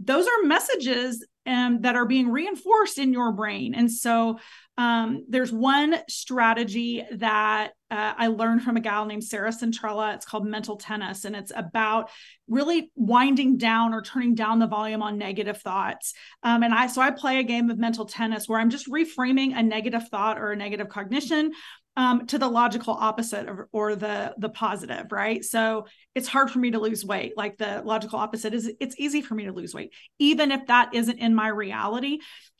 those 0.00 0.26
are 0.26 0.42
messages 0.46 1.24
um, 1.46 1.82
that 1.82 1.96
are 1.96 2.06
being 2.06 2.30
reinforced 2.30 2.98
in 2.98 3.12
your 3.12 3.32
brain. 3.32 3.74
And 3.74 3.90
so 3.90 4.38
um, 4.76 5.24
there's 5.28 5.52
one 5.52 5.96
strategy 6.08 7.04
that 7.12 7.72
uh, 7.90 8.14
I 8.16 8.26
learned 8.26 8.62
from 8.62 8.76
a 8.76 8.80
gal 8.80 9.06
named 9.06 9.22
Sarah 9.22 9.52
Centrella. 9.52 10.14
It's 10.14 10.26
called 10.26 10.46
mental 10.46 10.76
tennis, 10.76 11.24
and 11.24 11.36
it's 11.36 11.52
about 11.54 12.10
really 12.48 12.90
winding 12.96 13.56
down 13.56 13.94
or 13.94 14.02
turning 14.02 14.34
down 14.34 14.58
the 14.58 14.66
volume 14.66 15.00
on 15.00 15.16
negative 15.16 15.58
thoughts. 15.60 16.14
Um, 16.42 16.64
and 16.64 16.74
I 16.74 16.88
so 16.88 17.00
I 17.00 17.12
play 17.12 17.38
a 17.38 17.44
game 17.44 17.70
of 17.70 17.78
mental 17.78 18.04
tennis 18.04 18.48
where 18.48 18.58
I'm 18.58 18.70
just 18.70 18.90
reframing 18.90 19.56
a 19.56 19.62
negative 19.62 20.08
thought 20.08 20.38
or 20.38 20.50
a 20.50 20.56
negative 20.56 20.88
cognition 20.88 21.52
um, 21.96 22.26
to 22.26 22.38
the 22.38 22.48
logical 22.48 22.94
opposite 22.94 23.48
or, 23.48 23.68
or 23.72 23.94
the 23.94 24.34
the 24.38 24.48
positive, 24.48 25.12
right? 25.12 25.44
So 25.44 25.86
it's 26.14 26.26
hard 26.26 26.50
for 26.50 26.58
me 26.58 26.72
to 26.72 26.80
lose 26.80 27.04
weight. 27.04 27.34
Like 27.36 27.56
the 27.58 27.82
logical 27.84 28.18
opposite 28.18 28.54
is 28.54 28.72
it's 28.80 28.96
easy 28.98 29.22
for 29.22 29.34
me 29.34 29.44
to 29.44 29.52
lose 29.52 29.74
weight, 29.74 29.92
even 30.18 30.50
if 30.50 30.66
that 30.66 30.94
isn't 30.94 31.18
in 31.18 31.34
my 31.34 31.48
reality. 31.48 32.18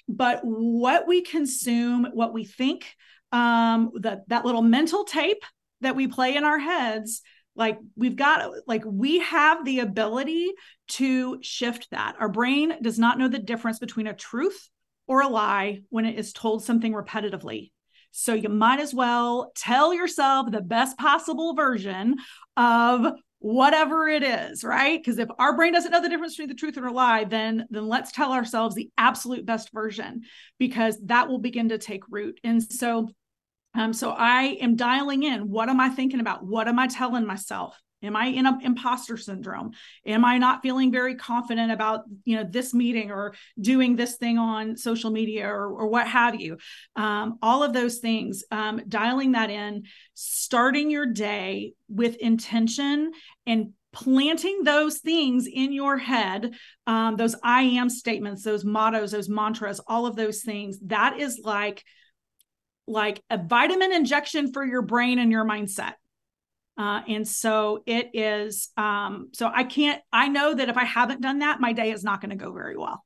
But 0.09 0.41
what 0.43 1.07
we 1.07 1.23
consume, 1.23 2.09
what 2.13 2.33
we 2.33 2.45
think, 2.45 2.95
um, 3.33 3.91
that 4.01 4.29
that 4.29 4.45
little 4.45 4.63
mental 4.63 5.05
tape 5.05 5.43
that 5.81 5.97
we 5.97 6.07
play 6.07 6.37
in 6.37 6.45
our 6.45 6.59
heads 6.59 7.23
like 7.57 7.79
we've 7.97 8.17
got 8.17 8.51
like 8.67 8.83
we 8.85 9.21
have 9.21 9.65
the 9.65 9.81
ability 9.81 10.53
to 10.89 11.39
shift 11.43 11.89
that. 11.91 12.17
Our 12.19 12.29
brain 12.29 12.75
does 12.83 12.99
not 12.99 13.19
know 13.19 13.29
the 13.29 13.39
difference 13.39 13.79
between 13.79 14.07
a 14.07 14.15
truth 14.15 14.69
or 15.07 15.23
a 15.23 15.29
lie 15.29 15.83
when 15.91 16.05
it 16.05 16.19
is 16.19 16.33
told 16.33 16.65
something 16.65 16.93
repetitively. 16.93 17.71
So 18.11 18.35
you 18.35 18.49
might 18.49 18.81
as 18.81 18.95
well 18.95 19.53
tell 19.57 19.93
yourself 19.93 20.51
the 20.51 20.61
best 20.61 20.97
possible 20.99 21.55
version 21.55 22.17
of 22.57 23.13
whatever 23.45 24.09
it 24.09 24.23
is 24.23 24.65
right 24.65 24.99
because 24.99 25.19
if 25.19 25.29
our 25.39 25.55
brain 25.55 25.71
doesn't 25.71 25.91
know 25.91 26.01
the 26.01 26.09
difference 26.09 26.33
between 26.33 26.49
the 26.49 26.55
truth 26.55 26.79
and 26.79 26.87
a 26.87 26.91
lie 26.91 27.25
then 27.25 27.67
then 27.69 27.87
let's 27.87 28.11
tell 28.11 28.33
ourselves 28.33 28.75
the 28.75 28.89
absolute 28.97 29.45
best 29.45 29.71
version 29.71 30.23
because 30.59 30.99
that 31.05 31.29
will 31.29 31.39
begin 31.39 31.69
to 31.69 31.77
take 31.77 32.03
root 32.09 32.41
and 32.43 32.63
so 32.63 33.07
um, 33.75 33.93
so 33.93 34.11
I 34.11 34.57
am 34.61 34.77
dialing 34.77 35.25
in. 35.25 35.51
What 35.51 35.69
am 35.69 35.81
I 35.81 35.89
thinking 35.89 36.21
about? 36.21 36.47
What 36.47 36.69
am 36.69 36.79
I 36.79 36.87
telling 36.87 37.27
myself? 37.27 37.77
Am 38.05 38.17
I 38.17 38.27
in 38.27 38.47
an 38.47 38.61
imposter 38.63 39.17
syndrome? 39.17 39.73
Am 40.07 40.25
I 40.25 40.39
not 40.39 40.63
feeling 40.63 40.93
very 40.93 41.15
confident 41.15 41.73
about 41.73 42.05
you 42.25 42.37
know 42.37 42.45
this 42.45 42.75
meeting 42.75 43.11
or 43.11 43.35
doing 43.61 43.97
this 43.97 44.17
thing 44.17 44.39
on 44.39 44.77
social 44.77 45.11
media 45.11 45.47
or, 45.49 45.69
or 45.69 45.89
what 45.89 46.07
have 46.07 46.41
you? 46.41 46.59
Um, 46.97 47.39
all 47.43 47.63
of 47.63 47.73
those 47.73 47.99
things. 47.99 48.45
Um, 48.51 48.83
dialing 48.89 49.33
that 49.33 49.51
in, 49.51 49.85
starting 50.15 50.91
your 50.91 51.07
day 51.07 51.75
with 51.89 52.17
intention 52.17 53.13
and 53.47 53.73
planting 53.93 54.65
those 54.65 54.99
things 54.99 55.47
in 55.47 55.73
your 55.73 55.97
head 55.97 56.53
um, 56.89 57.15
those 57.15 57.37
i 57.45 57.63
am 57.63 57.89
statements 57.89 58.43
those 58.43 58.65
mottos 58.65 59.13
those 59.13 59.29
mantras 59.29 59.81
all 59.87 60.05
of 60.05 60.17
those 60.17 60.43
things 60.43 60.81
that 60.83 61.21
is 61.21 61.41
like 61.45 61.85
like 62.87 63.23
a 63.31 63.39
vitamin 63.39 63.93
injection 63.93 64.53
for 64.53 64.65
your 64.65 64.83
brain 64.83 65.19
and 65.19 65.31
your 65.31 65.45
mindset. 65.45 65.95
Uh, 66.77 67.01
and 67.09 67.27
so 67.27 67.83
it 67.87 68.11
is, 68.15 68.71
um, 68.77 69.29
so 69.33 69.51
I 69.53 69.65
can't, 69.65 70.03
I 70.13 70.29
know 70.29 70.55
that 70.55 70.69
if 70.69 70.77
I 70.77 70.85
haven't 70.85 71.21
done 71.21 71.39
that, 71.39 71.61
my 71.61 71.73
day 71.73 71.93
is 71.93 72.03
not 72.03 72.21
going 72.21 72.31
to 72.31 72.37
go 72.37 72.53
very 72.53 72.77
well. 72.77 73.05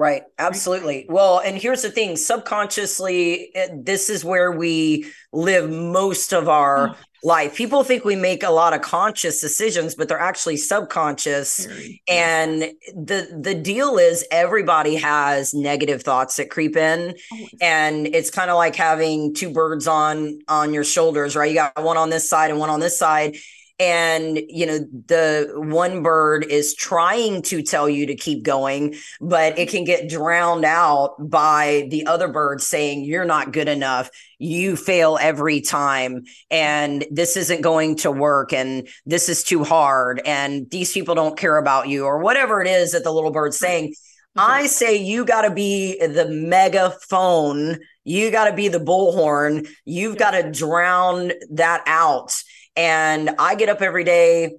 Right. 0.00 0.22
Absolutely. 0.38 1.04
Well, 1.10 1.40
and 1.40 1.58
here's 1.58 1.82
the 1.82 1.90
thing 1.90 2.16
subconsciously, 2.16 3.54
eh, 3.54 3.68
this 3.74 4.08
is 4.08 4.24
where 4.24 4.50
we 4.50 5.04
live 5.30 5.68
most 5.68 6.32
of 6.32 6.48
our 6.48 6.88
oh, 6.88 6.94
life. 7.22 7.54
People 7.54 7.84
think 7.84 8.06
we 8.06 8.16
make 8.16 8.42
a 8.42 8.48
lot 8.48 8.72
of 8.72 8.80
conscious 8.80 9.42
decisions, 9.42 9.94
but 9.94 10.08
they're 10.08 10.18
actually 10.18 10.56
subconscious. 10.56 11.66
And 12.08 12.62
the 12.94 13.38
the 13.42 13.54
deal 13.54 13.98
is 13.98 14.24
everybody 14.30 14.96
has 14.96 15.52
negative 15.52 16.02
thoughts 16.02 16.36
that 16.36 16.48
creep 16.48 16.78
in. 16.78 17.14
And 17.60 18.06
it's 18.06 18.30
kind 18.30 18.50
of 18.50 18.56
like 18.56 18.76
having 18.76 19.34
two 19.34 19.52
birds 19.52 19.86
on 19.86 20.38
on 20.48 20.72
your 20.72 20.84
shoulders, 20.84 21.36
right? 21.36 21.50
You 21.50 21.56
got 21.56 21.84
one 21.84 21.98
on 21.98 22.08
this 22.08 22.26
side 22.26 22.50
and 22.50 22.58
one 22.58 22.70
on 22.70 22.80
this 22.80 22.98
side 22.98 23.36
and 23.80 24.38
you 24.48 24.66
know 24.66 24.78
the 25.06 25.50
one 25.56 26.02
bird 26.02 26.44
is 26.44 26.74
trying 26.74 27.42
to 27.42 27.62
tell 27.62 27.88
you 27.88 28.06
to 28.06 28.14
keep 28.14 28.44
going 28.44 28.94
but 29.20 29.58
it 29.58 29.70
can 29.70 29.84
get 29.84 30.08
drowned 30.08 30.64
out 30.64 31.14
by 31.18 31.88
the 31.90 32.06
other 32.06 32.28
bird 32.28 32.60
saying 32.60 33.04
you're 33.04 33.24
not 33.24 33.52
good 33.52 33.68
enough. 33.68 34.10
You 34.38 34.76
fail 34.76 35.18
every 35.20 35.60
time. 35.60 36.24
And 36.50 37.04
this 37.10 37.36
isn't 37.36 37.62
going 37.62 37.96
to 37.96 38.10
work. 38.10 38.52
And 38.52 38.88
this 39.06 39.28
is 39.28 39.44
too 39.44 39.64
hard. 39.64 40.20
And 40.24 40.70
these 40.70 40.92
people 40.92 41.14
don't 41.14 41.38
care 41.38 41.58
about 41.58 41.88
you 41.88 42.04
or 42.04 42.18
whatever 42.18 42.60
it 42.60 42.68
is 42.68 42.92
that 42.92 43.04
the 43.04 43.12
little 43.12 43.32
bird's 43.32 43.58
saying. 43.58 43.94
I 44.36 44.66
say 44.66 44.96
you 44.96 45.24
got 45.24 45.42
to 45.42 45.50
be 45.50 45.98
the 45.98 46.28
megaphone. 46.28 47.78
You 48.04 48.30
got 48.30 48.48
to 48.48 48.54
be 48.54 48.68
the 48.68 48.78
bullhorn. 48.78 49.68
You've 49.84 50.18
got 50.18 50.30
to 50.32 50.50
drown 50.50 51.32
that 51.50 51.82
out 51.86 52.40
and 52.80 53.28
I 53.38 53.56
get 53.56 53.68
up 53.68 53.82
every 53.82 54.04
day. 54.04 54.56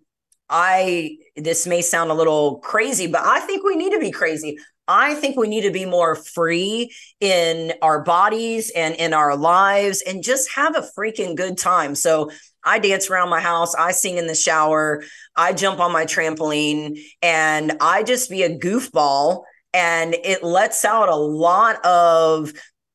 I, 0.48 1.18
this 1.36 1.66
may 1.66 1.82
sound 1.82 2.12
a 2.12 2.14
little 2.14 2.60
crazy, 2.60 3.08
but 3.08 3.22
I 3.22 3.40
think 3.40 3.64
we 3.64 3.76
need 3.76 3.94
to 3.94 4.00
be 4.00 4.12
crazy. 4.12 4.60
I 4.88 5.16
think 5.16 5.38
we 5.38 5.48
need 5.48 5.62
to 5.62 5.72
be 5.72 5.86
more 5.86 6.14
free 6.14 6.94
in 7.20 7.74
our 7.82 8.04
bodies 8.04 8.72
and 8.76 8.94
in 8.96 9.16
our 9.16 9.36
lives 9.36 10.04
and 10.06 10.24
just 10.24 10.52
have 10.52 10.76
a 10.76 10.88
freaking 10.96 11.36
good 11.36 11.58
time. 11.58 11.96
So 11.96 12.30
I 12.64 12.78
dance 12.78 13.10
around 13.10 13.30
my 13.30 13.40
house, 13.40 13.74
I 13.74 13.92
sing 13.92 14.18
in 14.18 14.28
the 14.28 14.36
shower, 14.36 15.04
I 15.36 15.54
jump 15.54 15.80
on 15.80 15.92
my 15.92 16.06
trampoline, 16.06 17.00
and 17.24 17.74
I 17.82 18.04
just 18.04 18.30
be 18.30 18.44
a 18.44 18.56
goofball. 18.56 19.46
And 19.74 20.14
it 20.14 20.44
lets 20.44 20.86
out 20.86 21.10
a 21.10 21.16
lot 21.16 21.84
of 21.84 22.52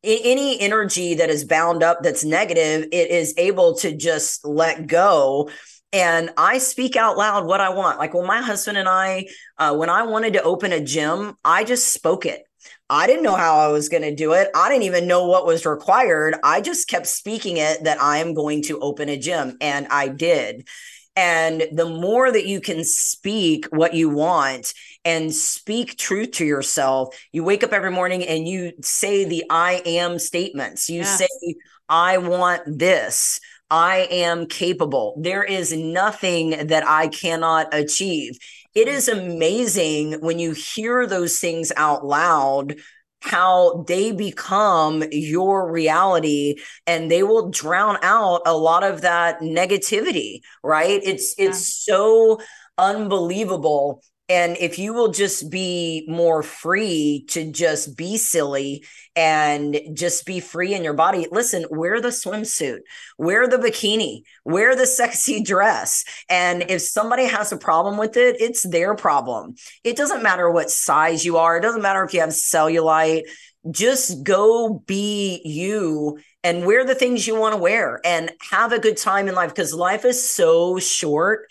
any 0.07 0.61
energy 0.61 1.15
that 1.15 1.31
is 1.31 1.45
bound 1.45 1.83
up 1.83 2.03
that's 2.03 2.25
negative, 2.25 2.89
it 2.93 3.11
is 3.11 3.35
able 3.37 3.77
to 3.79 3.95
just 3.97 4.45
let 4.45 4.87
go. 4.87 5.51
And 5.93 6.31
I 6.37 6.59
speak 6.59 6.97
out 6.97 7.17
loud 7.17 7.47
what 7.47 7.61
I 7.61 7.71
want. 7.71 7.99
Like 7.99 8.15
when 8.15 8.27
my 8.27 8.43
husband 8.43 8.77
and 8.77 8.89
I, 8.89 9.27
uh, 9.59 9.75
when 9.77 9.91
I 9.91 10.03
wanted 10.03 10.35
to 10.35 10.43
open 10.43 10.73
a 10.73 10.81
gym, 10.81 11.37
I 11.45 11.65
just 11.65 11.93
spoke 11.93 12.27
it. 12.27 12.43
I 12.89 13.07
didn't 13.07 13.23
know 13.23 13.35
how 13.35 13.59
I 13.59 13.69
was 13.69 13.89
going 13.89 14.03
to 14.03 14.15
do 14.15 14.33
it. 14.33 14.49
I 14.55 14.69
didn't 14.69 14.85
even 14.85 15.07
know 15.07 15.27
what 15.27 15.47
was 15.47 15.67
required. 15.67 16.37
I 16.45 16.61
just 16.61 16.89
kept 16.89 17.07
speaking 17.07 17.57
it 17.57 17.85
that 17.85 18.01
I 18.01 18.19
am 18.19 18.35
going 18.35 18.63
to 18.65 18.79
open 18.79 19.09
a 19.09 19.17
gym. 19.17 19.57
And 19.61 19.87
I 19.91 20.09
did. 20.09 20.69
And 21.17 21.67
the 21.73 21.87
more 21.87 22.31
that 22.31 22.47
you 22.47 22.61
can 22.61 22.85
speak 22.85 23.67
what 23.71 23.95
you 23.95 24.11
want 24.11 24.75
and 25.07 25.33
speak 25.33 25.97
truth 25.97 26.33
to 26.33 26.45
yourself, 26.45 27.17
you 27.31 27.45
wake 27.45 27.63
up 27.63 27.73
every 27.73 27.93
morning 27.93 28.25
and 28.25 28.49
you 28.49 28.73
say 28.83 29.25
the 29.25 29.45
I 29.49 29.81
am 29.87 30.19
statements. 30.19 30.91
You 30.91 31.03
yes. 31.03 31.19
say, 31.19 31.55
I 31.89 32.19
want 32.19 32.63
this. 32.67 33.39
I 33.71 34.09
am 34.11 34.47
capable. 34.47 35.17
There 35.23 35.45
is 35.45 35.73
nothing 35.73 36.67
that 36.67 36.85
I 36.87 37.07
cannot 37.07 37.73
achieve. 37.73 38.37
It 38.75 38.89
is 38.89 39.09
amazing 39.09 40.15
when 40.15 40.41
you 40.41 40.53
hear 40.53 41.07
those 41.07 41.39
things 41.39 41.73
out 41.77 42.05
loud 42.05 42.75
how 43.23 43.85
they 43.89 44.13
become 44.13 45.03
your 45.11 45.71
reality 45.71 46.57
and 46.87 47.11
they 47.11 47.23
will 47.23 47.51
drown 47.51 47.99
out 48.03 48.43
a 48.47 48.57
lot 48.57 48.85
of 48.85 49.01
that 49.01 49.41
negativity 49.41 50.41
right 50.63 51.01
it's 51.03 51.35
yeah. 51.37 51.49
it's 51.49 51.83
so 51.85 52.39
unbelievable 52.79 54.01
and 54.29 54.57
if 54.59 54.79
you 54.79 54.93
will 54.93 55.13
just 55.13 55.51
be 55.51 56.05
more 56.09 56.43
free 56.43 57.25
to 57.29 57.51
just 57.53 57.97
be 57.97 58.17
silly 58.17 58.85
and 59.15 59.79
just 59.95 60.27
be 60.27 60.41
free 60.41 60.75
in 60.75 60.83
your 60.83 60.95
body, 60.95 61.29
listen, 61.31 61.65
wear 61.71 62.01
the 62.01 62.09
swimsuit, 62.09 62.81
wear 63.19 63.47
the 63.47 63.57
bikini, 63.57 64.23
wear 64.45 64.75
the 64.75 64.87
sexy 64.87 65.43
dress. 65.45 66.05
And 66.29 66.65
if 66.69 66.83
somebody 66.83 67.27
has 67.27 67.53
a 67.53 67.57
problem 67.57 67.99
with 67.99 68.17
it, 68.17 68.41
it's 68.41 68.69
their 68.69 68.97
problem. 68.97 69.55
It 69.85 69.97
doesn't 69.97 70.25
matter 70.25 70.51
what 70.51 70.71
size 70.71 71.25
you 71.25 71.37
are, 71.37 71.57
it 71.57 71.63
doesn't 71.63 71.83
matter 71.83 72.03
if 72.03 72.13
you 72.13 72.21
have 72.21 72.31
cellulite. 72.31 73.23
Just 73.71 74.23
go 74.23 74.81
be 74.87 75.41
you 75.45 76.19
and 76.45 76.65
wear 76.65 76.85
the 76.85 76.95
things 76.95 77.27
you 77.27 77.35
want 77.37 77.55
to 77.55 77.61
wear 77.61 78.01
and 78.05 78.33
have 78.51 78.73
a 78.73 78.79
good 78.79 78.97
time 78.97 79.27
in 79.27 79.35
life 79.35 79.51
because 79.51 79.75
life 79.75 80.05
is 80.05 80.29
so 80.29 80.79
short 80.79 81.49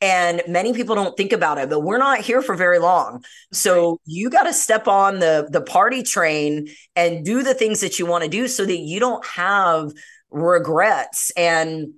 and 0.00 0.42
many 0.46 0.72
people 0.72 0.94
don't 0.94 1.16
think 1.16 1.32
about 1.32 1.58
it 1.58 1.70
but 1.70 1.80
we're 1.80 1.98
not 1.98 2.20
here 2.20 2.42
for 2.42 2.54
very 2.54 2.78
long. 2.78 3.24
So 3.52 4.00
you 4.04 4.30
got 4.30 4.44
to 4.44 4.52
step 4.52 4.88
on 4.88 5.18
the 5.18 5.48
the 5.50 5.60
party 5.60 6.02
train 6.02 6.68
and 6.94 7.24
do 7.24 7.42
the 7.42 7.54
things 7.54 7.80
that 7.80 7.98
you 7.98 8.06
want 8.06 8.24
to 8.24 8.30
do 8.30 8.48
so 8.48 8.64
that 8.64 8.78
you 8.78 9.00
don't 9.00 9.24
have 9.26 9.92
regrets. 10.30 11.30
And 11.36 11.94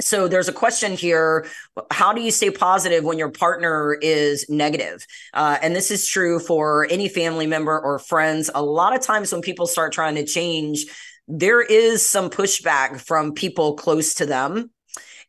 so 0.00 0.26
there's 0.26 0.48
a 0.48 0.52
question 0.52 0.92
here 0.92 1.46
how 1.90 2.12
do 2.12 2.22
you 2.22 2.30
stay 2.30 2.50
positive 2.50 3.04
when 3.04 3.18
your 3.18 3.30
partner 3.30 3.98
is 4.00 4.46
negative? 4.48 5.04
Uh, 5.34 5.58
and 5.60 5.76
this 5.76 5.90
is 5.90 6.06
true 6.06 6.38
for 6.38 6.86
any 6.90 7.08
family 7.08 7.46
member 7.46 7.78
or 7.78 7.98
friends. 7.98 8.50
A 8.54 8.62
lot 8.62 8.94
of 8.94 9.02
times 9.02 9.32
when 9.32 9.42
people 9.42 9.66
start 9.66 9.92
trying 9.92 10.14
to 10.14 10.24
change 10.24 10.86
there 11.28 11.62
is 11.62 12.04
some 12.04 12.30
pushback 12.30 13.00
from 13.00 13.32
people 13.32 13.74
close 13.74 14.14
to 14.14 14.26
them 14.26 14.70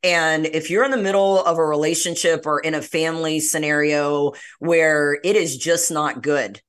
and 0.03 0.45
if 0.45 0.69
you're 0.69 0.83
in 0.83 0.91
the 0.91 0.97
middle 0.97 1.43
of 1.43 1.57
a 1.57 1.65
relationship 1.65 2.45
or 2.45 2.59
in 2.59 2.75
a 2.75 2.81
family 2.81 3.39
scenario 3.39 4.33
where 4.59 5.17
it 5.23 5.35
is 5.35 5.57
just 5.57 5.91
not 5.91 6.21
good, 6.21 6.61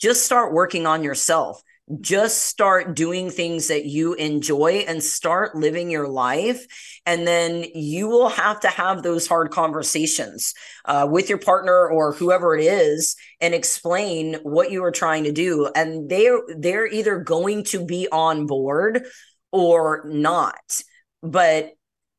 just 0.00 0.24
start 0.24 0.52
working 0.52 0.86
on 0.86 1.02
yourself. 1.02 1.62
Just 2.00 2.46
start 2.46 2.96
doing 2.96 3.30
things 3.30 3.68
that 3.68 3.84
you 3.84 4.14
enjoy 4.14 4.84
and 4.88 5.00
start 5.00 5.54
living 5.54 5.88
your 5.88 6.08
life. 6.08 6.66
And 7.06 7.24
then 7.24 7.64
you 7.74 8.08
will 8.08 8.28
have 8.28 8.58
to 8.60 8.68
have 8.68 9.04
those 9.04 9.28
hard 9.28 9.52
conversations 9.52 10.52
uh, 10.84 11.06
with 11.08 11.28
your 11.28 11.38
partner 11.38 11.88
or 11.88 12.12
whoever 12.12 12.56
it 12.56 12.64
is 12.64 13.14
and 13.40 13.54
explain 13.54 14.34
what 14.42 14.72
you 14.72 14.82
are 14.82 14.90
trying 14.90 15.22
to 15.24 15.32
do. 15.32 15.70
And 15.76 16.10
they're, 16.10 16.40
they're 16.58 16.88
either 16.88 17.20
going 17.20 17.62
to 17.66 17.86
be 17.86 18.08
on 18.10 18.46
board 18.46 19.04
or 19.52 20.02
not. 20.06 20.82
But 21.22 21.75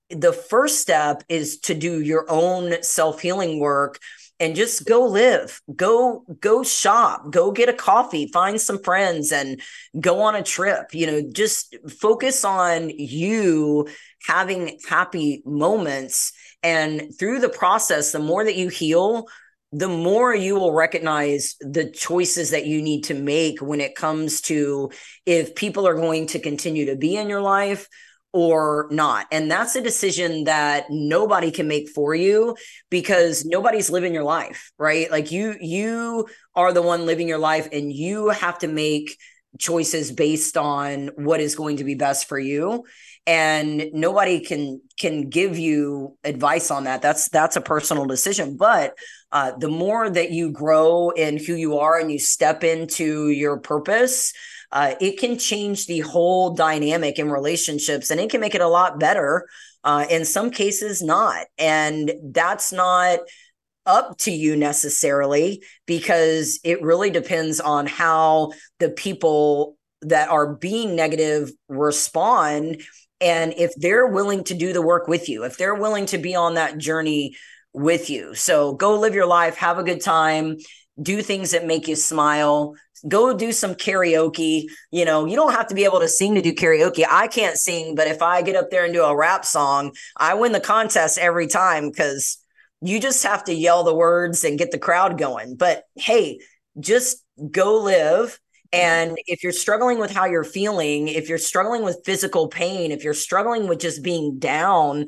the 0.10 0.34
first 0.34 0.80
step 0.80 1.24
is 1.30 1.60
to 1.62 1.74
do 1.74 2.02
your 2.02 2.26
own 2.30 2.82
self 2.84 3.22
healing 3.22 3.60
work 3.60 4.00
and 4.40 4.56
just 4.56 4.86
go 4.86 5.06
live. 5.06 5.62
Go 5.76 6.24
go 6.40 6.64
shop. 6.64 7.32
Go 7.32 7.52
get 7.52 7.70
a 7.70 7.74
coffee. 7.74 8.30
Find 8.32 8.60
some 8.62 8.80
friends 8.80 9.32
and 9.32 9.62
go 10.00 10.22
on 10.22 10.36
a 10.36 10.44
trip. 10.44 10.94
You 10.94 11.08
know 11.08 11.22
just 11.32 11.76
focus 12.00 12.46
on 12.46 12.90
you 12.90 13.88
having 14.26 14.80
happy 14.88 15.42
moments. 15.46 16.34
And 16.64 17.12
through 17.18 17.40
the 17.40 17.50
process 17.50 18.12
the 18.12 18.20
more 18.20 18.44
that 18.44 18.56
you 18.56 18.70
heal 18.70 19.28
the 19.74 19.90
more 19.90 20.34
you 20.34 20.56
will 20.56 20.72
recognize 20.72 21.56
the 21.60 21.92
choices 21.92 22.52
that 22.52 22.66
you 22.66 22.82
need 22.82 23.04
to 23.04 23.14
make 23.14 23.60
when 23.60 23.82
it 23.82 23.96
comes 23.96 24.40
to 24.40 24.90
if 25.26 25.56
people 25.56 25.86
are 25.86 25.94
going 25.94 26.26
to 26.28 26.40
continue 26.40 26.86
to 26.86 26.96
be 26.96 27.18
in 27.18 27.28
your 27.28 27.42
life 27.42 27.90
or 28.34 28.88
not. 28.92 29.26
And 29.32 29.50
that's 29.50 29.76
a 29.76 29.82
decision 29.82 30.46
that 30.46 30.86
nobody 30.90 31.52
can 31.52 31.68
make 31.68 31.90
for 31.90 32.14
you 32.14 32.56
because 32.90 33.46
nobody's 33.46 33.90
living 33.90 34.14
your 34.14 34.24
life, 34.24 34.72
right? 34.78 35.10
Like 35.10 35.32
you 35.32 35.56
you 35.60 36.28
are 36.56 36.74
the 36.74 36.82
one 36.82 37.06
living 37.06 37.28
your 37.28 37.40
life 37.40 37.68
and 37.72 37.92
you 37.92 38.30
have 38.30 38.60
to 38.60 38.68
make 38.68 39.18
choices 39.58 40.12
based 40.12 40.58
on 40.58 41.10
what 41.16 41.40
is 41.40 41.56
going 41.56 41.78
to 41.78 41.84
be 41.84 41.96
best 41.96 42.28
for 42.28 42.38
you 42.38 42.84
and 43.28 43.90
nobody 43.92 44.40
can 44.40 44.82
can 44.98 45.30
give 45.30 45.58
you 45.58 46.18
advice 46.24 46.72
on 46.72 46.86
that 46.86 47.02
that's 47.02 47.30
that's 47.30 47.56
a 47.56 47.62
personal 47.62 48.06
decision 48.06 48.56
but 48.56 48.94
uh, 49.32 49.52
the 49.60 49.68
more 49.68 50.10
that 50.10 50.32
you 50.32 50.52
grow 50.52 51.10
in 51.10 51.38
who 51.38 51.54
you 51.54 51.78
are 51.78 52.00
and 52.00 52.12
you 52.12 52.18
step 52.20 52.64
into 52.64 53.30
your 53.30 53.58
purpose 53.58 54.34
uh, 54.72 54.96
it 55.00 55.20
can 55.20 55.38
change 55.38 55.88
the 55.88 56.00
whole 56.02 56.54
dynamic 56.54 57.20
in 57.20 57.32
relationships 57.32 58.12
and 58.12 58.20
it 58.20 58.30
can 58.30 58.42
make 58.42 58.56
it 58.56 58.62
a 58.62 58.68
lot 58.68 59.00
better. 59.00 59.48
Uh, 59.84 60.06
in 60.10 60.26
some 60.26 60.52
cases, 60.52 61.02
not. 61.02 61.46
And 61.58 62.12
that's 62.22 62.74
not 62.74 63.20
up 63.86 64.18
to 64.18 64.32
you 64.32 64.58
necessarily 64.58 65.64
because 65.86 66.60
it 66.64 66.82
really 66.82 67.10
depends 67.10 67.60
on 67.60 67.88
how 67.88 68.52
the 68.80 68.90
people 68.90 69.78
that 70.02 70.30
are 70.30 70.56
being 70.56 70.96
negative 70.96 71.52
respond 71.70 72.82
and 73.20 73.54
if 73.58 73.74
they're 73.78 74.06
willing 74.06 74.44
to 74.44 74.54
do 74.54 74.74
the 74.74 74.82
work 74.82 75.08
with 75.08 75.30
you 75.30 75.44
if 75.44 75.58
they're 75.58 75.74
willing 75.74 76.06
to 76.06 76.18
be 76.18 76.36
on 76.36 76.56
that 76.56 76.78
journey 76.78 77.34
with 77.74 78.10
you 78.10 78.36
so 78.36 78.74
go 78.74 79.00
live 79.00 79.16
your 79.16 79.26
life 79.26 79.56
have 79.56 79.80
a 79.80 79.84
good 79.84 80.02
time 80.02 80.58
do 81.02 81.22
things 81.22 81.52
that 81.52 81.66
make 81.66 81.88
you 81.88 81.96
smile. 81.96 82.76
Go 83.08 83.36
do 83.36 83.52
some 83.52 83.76
karaoke. 83.76 84.66
You 84.92 85.06
know 85.06 85.26
you 85.26 85.36
don't 85.36 85.54
have 85.54 85.68
to 85.68 85.76
be 85.76 85.86
able 85.86 86.00
to 86.00 86.08
sing 86.08 86.36
to 86.36 86.42
do 86.42 86.54
karaoke. 86.54 87.06
I 87.10 87.28
can't 87.28 87.58
sing 87.58 87.96
but 87.96 88.08
if 88.08 88.22
i 88.22 88.42
get 88.42 88.56
up 88.56 88.70
there 88.72 88.86
and 88.86 88.94
do 88.94 89.04
a 89.04 89.16
rap 89.16 89.46
song 89.46 89.94
i 90.18 90.34
win 90.34 90.52
the 90.52 90.60
contest 90.60 91.18
every 91.18 91.48
time 91.48 91.90
because 91.90 92.38
you 92.82 93.00
just 93.00 93.24
have 93.24 93.44
to 93.46 93.54
yell 93.54 93.84
the 93.84 93.94
words 93.94 94.44
and 94.44 94.60
get 94.60 94.72
the 94.72 94.78
crowd 94.78 95.18
going. 95.18 95.56
But 95.56 95.84
hey 95.96 96.40
just 96.80 97.24
go 97.52 97.78
live. 97.78 98.40
And 98.74 99.18
if 99.26 99.44
you're 99.44 99.54
struggling 99.54 100.00
with 100.00 100.12
how 100.12 100.26
you're 100.26 100.44
feeling 100.44 101.08
if 101.08 101.30
you're 101.30 101.38
struggling 101.38 101.84
with 101.84 102.02
physical 102.04 102.48
pain 102.48 102.92
if 102.92 103.04
you're 103.04 103.14
struggling 103.14 103.68
with 103.68 103.80
just 103.80 104.04
being 104.04 104.40
down 104.40 105.06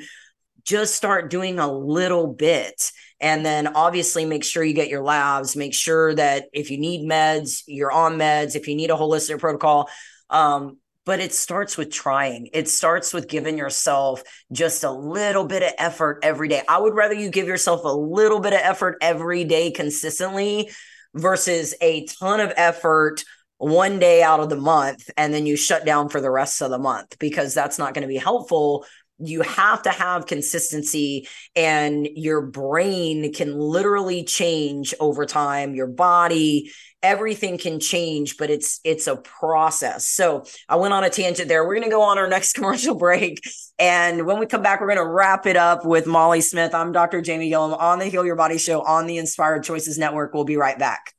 just 0.63 0.95
start 0.95 1.29
doing 1.29 1.59
a 1.59 1.71
little 1.71 2.27
bit 2.27 2.91
and 3.22 3.45
then 3.45 3.67
obviously 3.67 4.26
make 4.26 4.43
sure 4.43 4.63
you 4.63 4.74
get 4.74 4.89
your 4.89 5.03
labs, 5.03 5.55
make 5.55 5.74
sure 5.74 6.13
that 6.15 6.45
if 6.53 6.72
you 6.72 6.78
need 6.78 7.09
meds, 7.09 7.63
you're 7.67 7.91
on 7.91 8.17
meds, 8.17 8.55
if 8.55 8.67
you 8.67 8.76
need 8.76 8.91
a 8.91 8.95
holistic 8.95 9.39
protocol. 9.39 9.89
Um, 10.30 10.78
but 11.05 11.20
it 11.20 11.34
starts 11.34 11.76
with 11.76 11.91
trying. 11.91 12.49
It 12.53 12.70
starts 12.70 13.13
with 13.13 13.28
giving 13.28 13.57
yourself 13.57 14.22
just 14.51 14.84
a 14.84 14.91
little 14.91 15.45
bit 15.45 15.63
of 15.63 15.72
effort 15.78 16.20
every 16.22 16.47
day. 16.47 16.61
I 16.67 16.80
would 16.80 16.93
rather 16.93 17.15
you 17.15 17.32
give 17.32 17.47
yourself 17.47 17.84
a 17.84 17.88
little 17.88 18.39
bit 18.39 18.53
of 18.53 18.59
effort 18.61 18.97
every 19.01 19.43
day 19.43 19.72
consistently 19.72 20.70
versus 21.15 21.74
a 21.82 22.05
ton 22.05 22.39
of 22.39 22.53
effort 22.55 23.24
one 23.57 23.99
day 23.99 24.24
out 24.24 24.39
of 24.39 24.49
the 24.49 24.55
month 24.55 25.09
and 25.17 25.34
then 25.34 25.45
you 25.45 25.57
shut 25.57 25.86
down 25.86 26.07
for 26.07 26.22
the 26.22 26.32
rest 26.32 26.61
of 26.61 26.70
the 26.70 26.78
month 26.78 27.17
because 27.20 27.53
that's 27.53 27.78
not 27.78 27.93
going 27.93 28.03
to 28.03 28.07
be 28.07 28.17
helpful 28.17 28.86
you 29.20 29.41
have 29.41 29.84
to 29.84 29.89
have 29.89 30.26
consistency 30.26 31.28
and 31.55 32.07
your 32.15 32.41
brain 32.41 33.34
can 33.34 33.57
literally 33.57 34.24
change 34.24 34.93
over 34.99 35.26
time. 35.26 35.76
Your 35.76 35.88
body 35.88 36.72
everything 37.01 37.57
can 37.57 37.80
change 37.80 38.36
but 38.36 38.49
it's 38.49 38.82
it's 38.84 39.07
a 39.07 39.15
process. 39.15 40.07
So 40.07 40.43
i 40.67 40.76
went 40.76 40.93
on 40.93 41.03
a 41.03 41.09
tangent 41.09 41.47
there. 41.47 41.65
We're 41.65 41.76
going 41.76 41.88
to 41.88 41.89
go 41.89 42.01
on 42.01 42.17
our 42.17 42.28
next 42.28 42.53
commercial 42.55 42.95
break. 42.95 43.39
And 43.78 44.26
when 44.26 44.39
we 44.39 44.45
come 44.45 44.61
back 44.61 44.82
we're 44.82 44.88
going 44.88 44.97
to 44.97 45.07
wrap 45.07 45.45
it 45.45 45.55
up 45.55 45.86
with 45.86 46.05
molly 46.07 46.41
smith. 46.41 46.74
I'm 46.74 46.91
dr 46.91 47.22
jamie 47.22 47.49
gilliam 47.49 47.74
on 47.80 47.99
the 47.99 48.05
heal 48.05 48.26
your 48.26 48.36
body 48.36 48.57
show 48.57 48.82
on 48.82 49.07
the 49.07 49.17
inspired 49.17 49.63
choices 49.63 49.97
network. 49.97 50.34
We'll 50.34 50.43
be 50.43 50.57
right 50.57 50.78
back. 50.78 51.13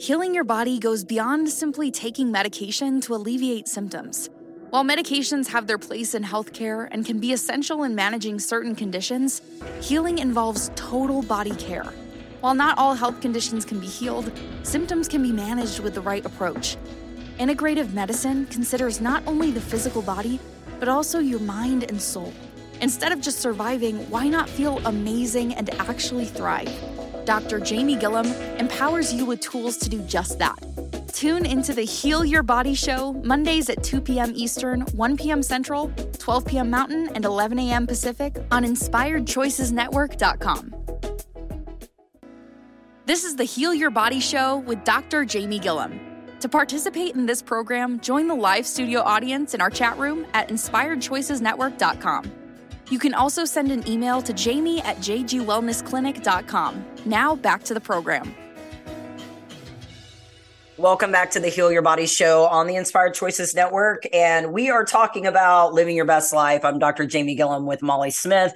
Healing 0.00 0.34
your 0.34 0.44
body 0.44 0.80
goes 0.80 1.04
beyond 1.04 1.48
simply 1.48 1.92
taking 1.92 2.32
medication 2.32 3.00
to 3.02 3.14
alleviate 3.14 3.68
symptoms 3.68 4.28
while 4.70 4.84
medications 4.84 5.46
have 5.48 5.66
their 5.66 5.78
place 5.78 6.14
in 6.14 6.24
healthcare 6.24 6.88
and 6.90 7.06
can 7.06 7.20
be 7.20 7.32
essential 7.32 7.84
in 7.84 7.94
managing 7.94 8.38
certain 8.38 8.74
conditions, 8.74 9.40
healing 9.80 10.18
involves 10.18 10.70
total 10.74 11.22
body 11.22 11.54
care. 11.56 11.92
While 12.40 12.54
not 12.54 12.76
all 12.76 12.94
health 12.94 13.20
conditions 13.20 13.64
can 13.64 13.80
be 13.80 13.86
healed, 13.86 14.32
symptoms 14.62 15.08
can 15.08 15.22
be 15.22 15.32
managed 15.32 15.80
with 15.80 15.94
the 15.94 16.00
right 16.00 16.24
approach. 16.24 16.76
Integrative 17.38 17.92
medicine 17.92 18.46
considers 18.46 19.00
not 19.00 19.22
only 19.26 19.50
the 19.50 19.60
physical 19.60 20.02
body, 20.02 20.38
but 20.78 20.88
also 20.88 21.18
your 21.18 21.40
mind 21.40 21.84
and 21.84 22.00
soul. 22.00 22.32
Instead 22.80 23.12
of 23.12 23.20
just 23.20 23.38
surviving, 23.40 23.98
why 24.10 24.28
not 24.28 24.48
feel 24.48 24.78
amazing 24.86 25.54
and 25.54 25.70
actually 25.80 26.26
thrive? 26.26 26.68
Dr. 27.24 27.60
Jamie 27.60 27.96
Gilliam 27.96 28.26
empowers 28.58 29.12
you 29.12 29.24
with 29.24 29.40
tools 29.40 29.76
to 29.78 29.88
do 29.88 30.00
just 30.02 30.38
that. 30.38 30.56
Tune 31.12 31.46
into 31.46 31.72
the 31.72 31.84
Heal 31.84 32.24
Your 32.24 32.42
Body 32.42 32.74
show 32.74 33.12
Mondays 33.12 33.70
at 33.70 33.82
2 33.82 34.00
p.m. 34.00 34.32
Eastern, 34.34 34.80
1 34.80 35.16
p.m. 35.16 35.42
Central, 35.42 35.90
12 36.18 36.44
p.m. 36.44 36.70
Mountain, 36.70 37.08
and 37.14 37.24
11 37.24 37.58
a.m. 37.60 37.86
Pacific 37.86 38.36
on 38.50 38.64
InspiredChoicesNetwork.com. 38.64 40.74
This 43.06 43.24
is 43.24 43.36
the 43.36 43.44
Heal 43.44 43.74
Your 43.74 43.90
Body 43.90 44.18
show 44.18 44.58
with 44.58 44.82
Dr. 44.84 45.24
Jamie 45.24 45.58
Gilliam. 45.58 46.00
To 46.40 46.48
participate 46.48 47.14
in 47.14 47.26
this 47.26 47.42
program, 47.42 48.00
join 48.00 48.28
the 48.28 48.34
live 48.34 48.66
studio 48.66 49.00
audience 49.00 49.54
in 49.54 49.60
our 49.60 49.70
chat 49.70 49.96
room 49.98 50.26
at 50.34 50.48
InspiredChoicesNetwork.com. 50.48 52.43
You 52.90 52.98
can 52.98 53.14
also 53.14 53.44
send 53.44 53.72
an 53.72 53.86
email 53.88 54.20
to 54.22 54.32
jamie 54.32 54.80
at 54.82 54.98
jgwellnessclinic.com. 54.98 56.84
Now 57.06 57.36
back 57.36 57.64
to 57.64 57.74
the 57.74 57.80
program. 57.80 58.34
Welcome 60.76 61.12
back 61.12 61.30
to 61.30 61.40
the 61.40 61.48
Heal 61.48 61.70
Your 61.70 61.82
Body 61.82 62.06
show 62.06 62.46
on 62.46 62.66
the 62.66 62.74
Inspired 62.74 63.14
Choices 63.14 63.54
Network. 63.54 64.06
And 64.12 64.52
we 64.52 64.70
are 64.70 64.84
talking 64.84 65.24
about 65.24 65.72
living 65.72 65.94
your 65.94 66.04
best 66.04 66.32
life. 66.32 66.64
I'm 66.64 66.80
Dr. 66.80 67.06
Jamie 67.06 67.36
Gilliam 67.36 67.64
with 67.64 67.80
Molly 67.80 68.10
Smith. 68.10 68.52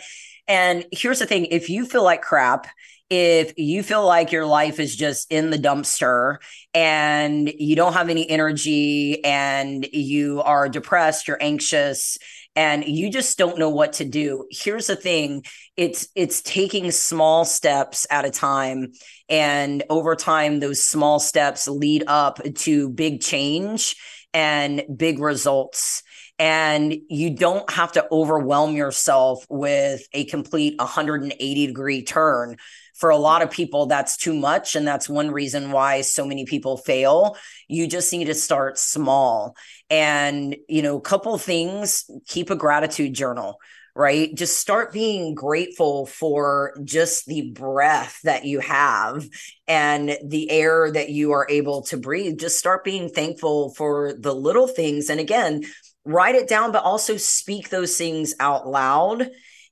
And 0.49 0.85
here's 0.91 1.21
the 1.21 1.27
thing 1.27 1.47
if 1.47 1.71
you 1.71 1.87
feel 1.87 2.03
like 2.03 2.23
crap, 2.23 2.67
if 3.11 3.55
you 3.57 3.83
feel 3.83 4.05
like 4.07 4.33
your 4.33 4.47
life 4.47 4.81
is 4.81 4.95
just 4.95 5.31
in 5.33 5.51
the 5.51 5.57
dumpster 5.57 6.37
and 6.75 7.49
you 7.59 7.75
don't 7.77 7.95
have 7.95 8.11
any 8.11 8.29
energy 8.29 9.25
and 9.25 9.87
you 9.93 10.43
are 10.43 10.69
depressed, 10.69 11.27
you're 11.27 11.43
anxious, 11.43 12.19
and 12.57 12.85
you 12.85 13.11
just 13.11 13.39
don't 13.39 13.59
know 13.59 13.71
what 13.71 13.93
to 13.93 14.05
do 14.05 14.45
here's 14.51 14.89
the 14.89 14.97
thing 14.97 15.45
it's 15.79 16.09
it's 16.17 16.43
taking 16.43 16.91
small 16.91 17.45
steps 17.45 18.05
at 18.11 18.25
a 18.25 18.31
time. 18.31 18.93
And 19.29 19.85
over 19.89 20.17
time 20.17 20.59
those 20.59 20.85
small 20.85 21.21
steps 21.21 21.69
lead 21.69 22.03
up 22.09 22.41
to 22.43 22.91
big 22.91 23.23
change 23.23 23.95
and 24.35 24.83
big 24.95 25.21
results. 25.21 26.03
And 26.41 26.97
you 27.09 27.31
don't 27.31 27.71
have 27.71 27.93
to 27.93 28.07
overwhelm 28.11 28.75
yourself 28.75 29.47
with 29.49 30.03
a 30.13 30.25
complete 30.25 30.75
180 30.79 31.67
degree 31.69 32.03
turn 32.03 32.57
for 32.99 33.11
a 33.11 33.17
lot 33.17 33.43
of 33.43 33.51
people 33.51 33.87
that's 33.87 34.17
too 34.17 34.35
much 34.35 34.77
and 34.77 34.87
that's 34.87 35.09
one 35.09 35.31
reason 35.31 35.71
why 35.71 36.03
so 36.03 36.27
many 36.27 36.45
people 36.45 36.77
fail. 36.77 37.37
You 37.69 37.87
just 37.87 38.13
need 38.13 38.27
to 38.27 38.35
start 38.35 38.79
small. 38.79 39.57
And 39.89 40.57
you 40.69 40.83
know 40.83 40.99
a 40.99 41.01
couple 41.01 41.37
things 41.39 42.11
keep 42.27 42.51
a 42.51 42.57
gratitude 42.57 43.15
journal 43.15 43.59
right? 43.95 44.33
Just 44.33 44.59
start 44.59 44.93
being 44.93 45.35
grateful 45.35 46.07
for 46.07 46.73
just 46.85 47.27
the 47.27 47.51
breath 47.51 48.21
that 48.23 48.45
you 48.45 48.61
have 48.61 49.27
and 49.67 50.17
the 50.25 50.49
air 50.53 50.93
that 50.93 51.09
you 51.09 51.33
are 51.33 51.49
able 51.51 51.83
to 51.83 51.97
breathe. 51.97 52.39
Just 52.39 52.61
start 52.61 52.85
being 52.85 53.09
thankful 53.09 53.75
for 53.75 54.13
the 54.17 54.33
little 54.33 54.69
things. 54.69 55.11
And 55.11 55.19
again 55.19 55.65
write 56.05 56.35
it 56.35 56.49
down 56.49 56.73
but 56.73 56.85
also 56.85 57.17
speak 57.19 57.69
those 57.69 57.97
things 57.97 58.35
out 58.41 58.67
loud 58.67 59.29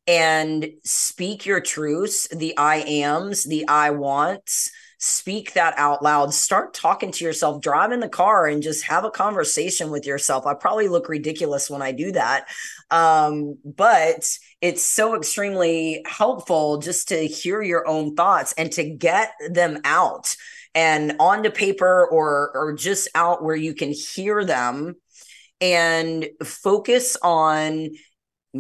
and 0.07 0.69
speak 0.85 1.47
your 1.47 1.61
truths, 1.61 2.29
the 2.29 2.57
I 2.57 2.77
ams, 2.77 3.45
the 3.45 3.67
I 3.69 3.91
wants, 3.91 4.71
speak 4.99 5.55
that 5.55 5.75
out 5.77 6.03
loud. 6.03 6.33
Start 6.33 6.75
talking 6.75 7.13
to 7.13 7.25
yourself, 7.25 7.61
drive 7.61 7.93
in 7.93 8.01
the 8.01 8.09
car 8.09 8.47
and 8.47 8.63
just 8.63 8.85
have 8.85 9.05
a 9.05 9.11
conversation 9.11 9.91
with 9.91 10.07
yourself. 10.07 10.47
I 10.47 10.55
probably 10.55 10.89
look 10.89 11.09
ridiculous 11.09 11.69
when 11.69 11.83
I 11.83 11.93
do 11.93 12.13
that. 12.13 12.47
Um, 12.91 13.59
but 13.65 14.29
it's 14.61 14.85
so 14.85 15.17
extremely 15.17 16.03
helpful 16.07 16.79
just 16.79 17.09
to 17.09 17.27
hear 17.27 17.63
your 17.63 17.87
own 17.87 18.15
thoughts 18.15 18.55
and 18.57 18.73
to 18.73 18.85
get 18.85 19.33
them 19.51 19.81
out 19.85 20.35
and 20.75 21.17
onto 21.19 21.51
paper 21.51 22.07
or 22.07 22.53
or 22.55 22.75
just 22.75 23.09
out 23.15 23.43
where 23.43 23.57
you 23.57 23.75
can 23.75 23.93
hear 23.93 24.45
them 24.45 24.95
and 25.61 26.29
focus 26.45 27.17
on 27.23 27.89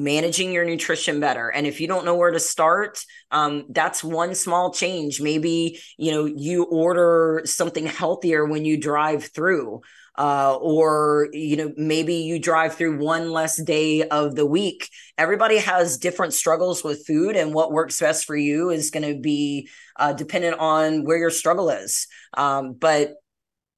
managing 0.03 0.53
your 0.53 0.65
nutrition 0.65 1.21
better. 1.21 1.49
And 1.49 1.67
if 1.67 1.81
you 1.81 1.89
don't 1.89 2.05
know 2.05 2.17
where 2.17 2.31
to 2.31 2.41
start 2.41 2.99
um, 3.31 3.65
that's 3.69 4.05
one 4.05 4.35
small 4.35 4.73
change. 4.73 5.21
Maybe 5.21 5.81
you 5.97 6.13
know 6.13 6.27
you 6.27 6.65
order 6.65 7.43
something 7.45 7.87
healthier 7.87 8.45
when 8.45 8.65
you 8.65 8.81
drive 8.81 9.25
through 9.25 9.81
uh, 10.17 10.57
or 10.57 11.29
you 11.33 11.57
know 11.57 11.73
maybe 11.77 12.15
you 12.15 12.39
drive 12.39 12.75
through 12.75 12.99
one 12.99 13.31
less 13.31 13.61
day 13.61 14.07
of 14.09 14.35
the 14.35 14.47
week. 14.47 14.89
Everybody 15.19 15.59
has 15.59 15.99
different 15.99 16.35
struggles 16.35 16.85
with 16.85 17.07
food 17.07 17.37
and 17.37 17.53
what 17.53 17.73
works 17.73 17.99
best 17.99 18.25
for 18.25 18.37
you 18.37 18.71
is 18.71 18.91
going 18.91 19.15
to 19.15 19.21
be 19.21 19.69
uh, 19.97 20.13
dependent 20.13 20.59
on 20.59 21.05
where 21.05 21.19
your 21.19 21.31
struggle 21.31 21.69
is. 21.71 22.07
Um, 22.35 22.75
but 22.75 23.15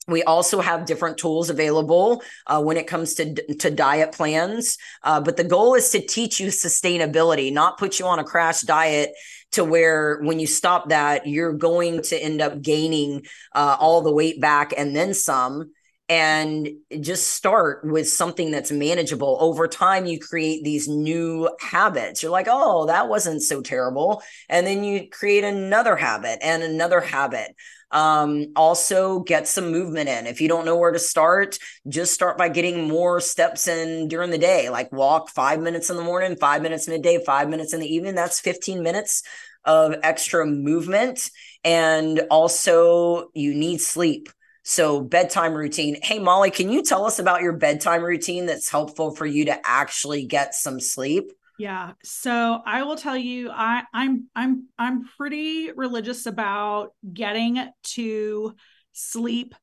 we 0.08 0.22
also 0.22 0.60
have 0.60 0.86
different 0.86 1.18
tools 1.18 1.50
available 1.50 2.22
uh, 2.46 2.60
when 2.62 2.76
it 2.76 2.86
comes 2.86 3.14
to, 3.14 3.34
to 3.56 3.70
diet 3.70 4.12
plans. 4.12 4.78
Uh, 5.02 5.20
but 5.20 5.36
the 5.36 5.44
goal 5.44 5.74
is 5.74 5.90
to 5.90 6.00
teach 6.00 6.40
you 6.40 6.48
sustainability, 6.48 7.52
not 7.52 7.78
put 7.78 7.98
you 7.98 8.06
on 8.06 8.18
a 8.18 8.24
crash 8.24 8.62
diet 8.62 9.12
to 9.52 9.64
where 9.64 10.20
when 10.22 10.40
you 10.40 10.46
stop 10.46 10.88
that, 10.88 11.26
you're 11.26 11.52
going 11.52 12.02
to 12.02 12.16
end 12.16 12.40
up 12.40 12.60
gaining 12.60 13.24
uh, 13.54 13.76
all 13.78 14.02
the 14.02 14.12
weight 14.12 14.40
back 14.40 14.72
and 14.76 14.96
then 14.96 15.14
some 15.14 15.70
and 16.10 16.68
just 17.00 17.34
start 17.34 17.84
with 17.84 18.08
something 18.08 18.50
that's 18.50 18.72
manageable. 18.72 19.36
Over 19.40 19.68
time, 19.68 20.06
you 20.06 20.18
create 20.18 20.64
these 20.64 20.88
new 20.88 21.50
habits. 21.60 22.22
You're 22.22 22.32
like, 22.32 22.46
oh, 22.48 22.86
that 22.86 23.08
wasn't 23.08 23.42
so 23.42 23.60
terrible. 23.60 24.22
And 24.48 24.66
then 24.66 24.84
you 24.84 25.08
create 25.10 25.44
another 25.44 25.96
habit 25.96 26.38
and 26.40 26.62
another 26.62 27.00
habit. 27.00 27.54
Um, 27.90 28.48
also, 28.54 29.20
get 29.20 29.48
some 29.48 29.70
movement 29.70 30.08
in. 30.08 30.26
If 30.26 30.40
you 30.40 30.48
don't 30.48 30.64
know 30.64 30.76
where 30.76 30.92
to 30.92 30.98
start, 30.98 31.58
just 31.88 32.12
start 32.12 32.36
by 32.36 32.48
getting 32.48 32.88
more 32.88 33.20
steps 33.20 33.66
in 33.66 34.08
during 34.08 34.30
the 34.30 34.38
day, 34.38 34.68
like 34.68 34.92
walk 34.92 35.30
five 35.30 35.60
minutes 35.60 35.90
in 35.90 35.96
the 35.96 36.02
morning, 36.02 36.36
five 36.36 36.62
minutes 36.62 36.86
midday, 36.88 37.22
five 37.24 37.48
minutes 37.48 37.72
in 37.72 37.80
the 37.80 37.94
evening. 37.94 38.14
That's 38.14 38.40
15 38.40 38.82
minutes 38.82 39.22
of 39.64 39.94
extra 40.02 40.46
movement. 40.46 41.30
And 41.64 42.22
also, 42.30 43.30
you 43.34 43.54
need 43.54 43.80
sleep 43.80 44.28
so, 44.68 45.00
bedtime 45.00 45.54
routine. 45.54 45.96
Hey, 46.02 46.18
Molly, 46.18 46.50
can 46.50 46.70
you 46.70 46.82
tell 46.82 47.06
us 47.06 47.18
about 47.18 47.40
your 47.40 47.54
bedtime 47.54 48.02
routine 48.02 48.44
that's 48.44 48.70
helpful 48.70 49.14
for 49.14 49.24
you 49.24 49.46
to 49.46 49.58
actually 49.66 50.26
get 50.26 50.54
some 50.54 50.78
sleep? 50.78 51.32
Yeah. 51.58 51.92
So 52.04 52.62
I 52.64 52.84
will 52.84 52.96
tell 52.96 53.16
you, 53.16 53.50
I, 53.50 53.82
I'm 53.92 54.28
I'm 54.36 54.68
I'm 54.78 55.04
pretty 55.16 55.72
religious 55.72 56.26
about 56.26 56.94
getting 57.12 57.58
to 57.94 58.54
sleep 58.92 59.54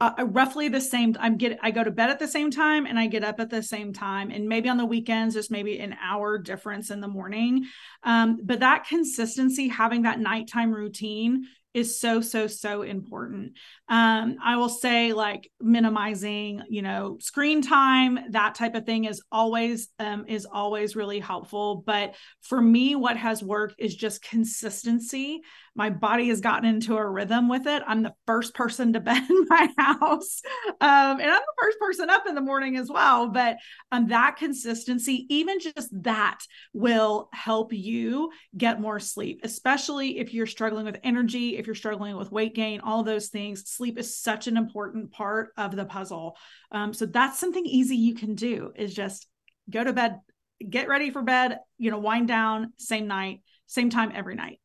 uh, 0.00 0.12
uh 0.18 0.24
roughly 0.26 0.68
the 0.68 0.80
same 0.80 1.16
i'm 1.18 1.36
get 1.36 1.58
i 1.62 1.70
go 1.70 1.82
to 1.82 1.90
bed 1.90 2.10
at 2.10 2.18
the 2.18 2.28
same 2.28 2.50
time 2.50 2.86
and 2.86 2.98
i 2.98 3.06
get 3.06 3.24
up 3.24 3.40
at 3.40 3.50
the 3.50 3.62
same 3.62 3.92
time 3.92 4.30
and 4.30 4.48
maybe 4.48 4.68
on 4.68 4.76
the 4.76 4.84
weekends 4.84 5.34
just 5.34 5.50
maybe 5.50 5.78
an 5.78 5.96
hour 6.02 6.38
difference 6.38 6.90
in 6.90 7.00
the 7.00 7.08
morning 7.08 7.64
um, 8.02 8.38
but 8.44 8.60
that 8.60 8.86
consistency 8.86 9.68
having 9.68 10.02
that 10.02 10.20
nighttime 10.20 10.70
routine 10.70 11.44
is 11.76 12.00
so 12.00 12.22
so 12.22 12.46
so 12.46 12.80
important 12.80 13.52
um 13.90 14.38
i 14.42 14.56
will 14.56 14.70
say 14.70 15.12
like 15.12 15.50
minimizing 15.60 16.62
you 16.70 16.80
know 16.80 17.18
screen 17.20 17.60
time 17.60 18.18
that 18.30 18.54
type 18.54 18.74
of 18.74 18.86
thing 18.86 19.04
is 19.04 19.22
always 19.30 19.88
um 19.98 20.24
is 20.26 20.46
always 20.50 20.96
really 20.96 21.20
helpful 21.20 21.84
but 21.84 22.14
for 22.40 22.62
me 22.62 22.96
what 22.96 23.18
has 23.18 23.42
worked 23.42 23.74
is 23.78 23.94
just 23.94 24.22
consistency 24.22 25.42
my 25.76 25.90
body 25.90 26.28
has 26.28 26.40
gotten 26.40 26.68
into 26.68 26.96
a 26.96 27.08
rhythm 27.08 27.48
with 27.48 27.66
it. 27.66 27.82
I'm 27.86 28.02
the 28.02 28.14
first 28.26 28.54
person 28.54 28.94
to 28.94 29.00
bed 29.06 29.22
in 29.28 29.46
my 29.48 29.68
house. 29.78 30.40
Um, 30.80 31.20
and 31.20 31.30
I'm 31.30 31.40
the 31.40 31.62
first 31.62 31.78
person 31.78 32.10
up 32.10 32.26
in 32.26 32.34
the 32.34 32.40
morning 32.40 32.76
as 32.76 32.88
well. 32.90 33.28
But 33.28 33.58
um, 33.92 34.08
that 34.08 34.36
consistency, 34.36 35.26
even 35.28 35.60
just 35.60 35.90
that, 36.02 36.38
will 36.72 37.28
help 37.32 37.72
you 37.72 38.30
get 38.56 38.80
more 38.80 38.98
sleep, 38.98 39.40
especially 39.44 40.18
if 40.18 40.32
you're 40.32 40.46
struggling 40.46 40.86
with 40.86 40.98
energy, 41.04 41.58
if 41.58 41.65
you're 41.66 41.74
struggling 41.74 42.16
with 42.16 42.32
weight 42.32 42.54
gain, 42.54 42.80
all 42.80 43.02
those 43.02 43.28
things. 43.28 43.68
Sleep 43.68 43.98
is 43.98 44.16
such 44.16 44.46
an 44.46 44.56
important 44.56 45.12
part 45.12 45.50
of 45.56 45.74
the 45.74 45.84
puzzle. 45.84 46.36
Um, 46.70 46.92
so 46.92 47.06
that's 47.06 47.38
something 47.38 47.64
easy 47.64 47.96
you 47.96 48.14
can 48.14 48.34
do 48.34 48.72
is 48.76 48.94
just 48.94 49.26
go 49.68 49.82
to 49.82 49.92
bed, 49.92 50.20
get 50.68 50.88
ready 50.88 51.10
for 51.10 51.22
bed, 51.22 51.58
you 51.78 51.90
know, 51.90 51.98
wind 51.98 52.28
down, 52.28 52.72
same 52.76 53.06
night, 53.06 53.42
same 53.66 53.90
time 53.90 54.12
every 54.14 54.34
night. 54.34 54.60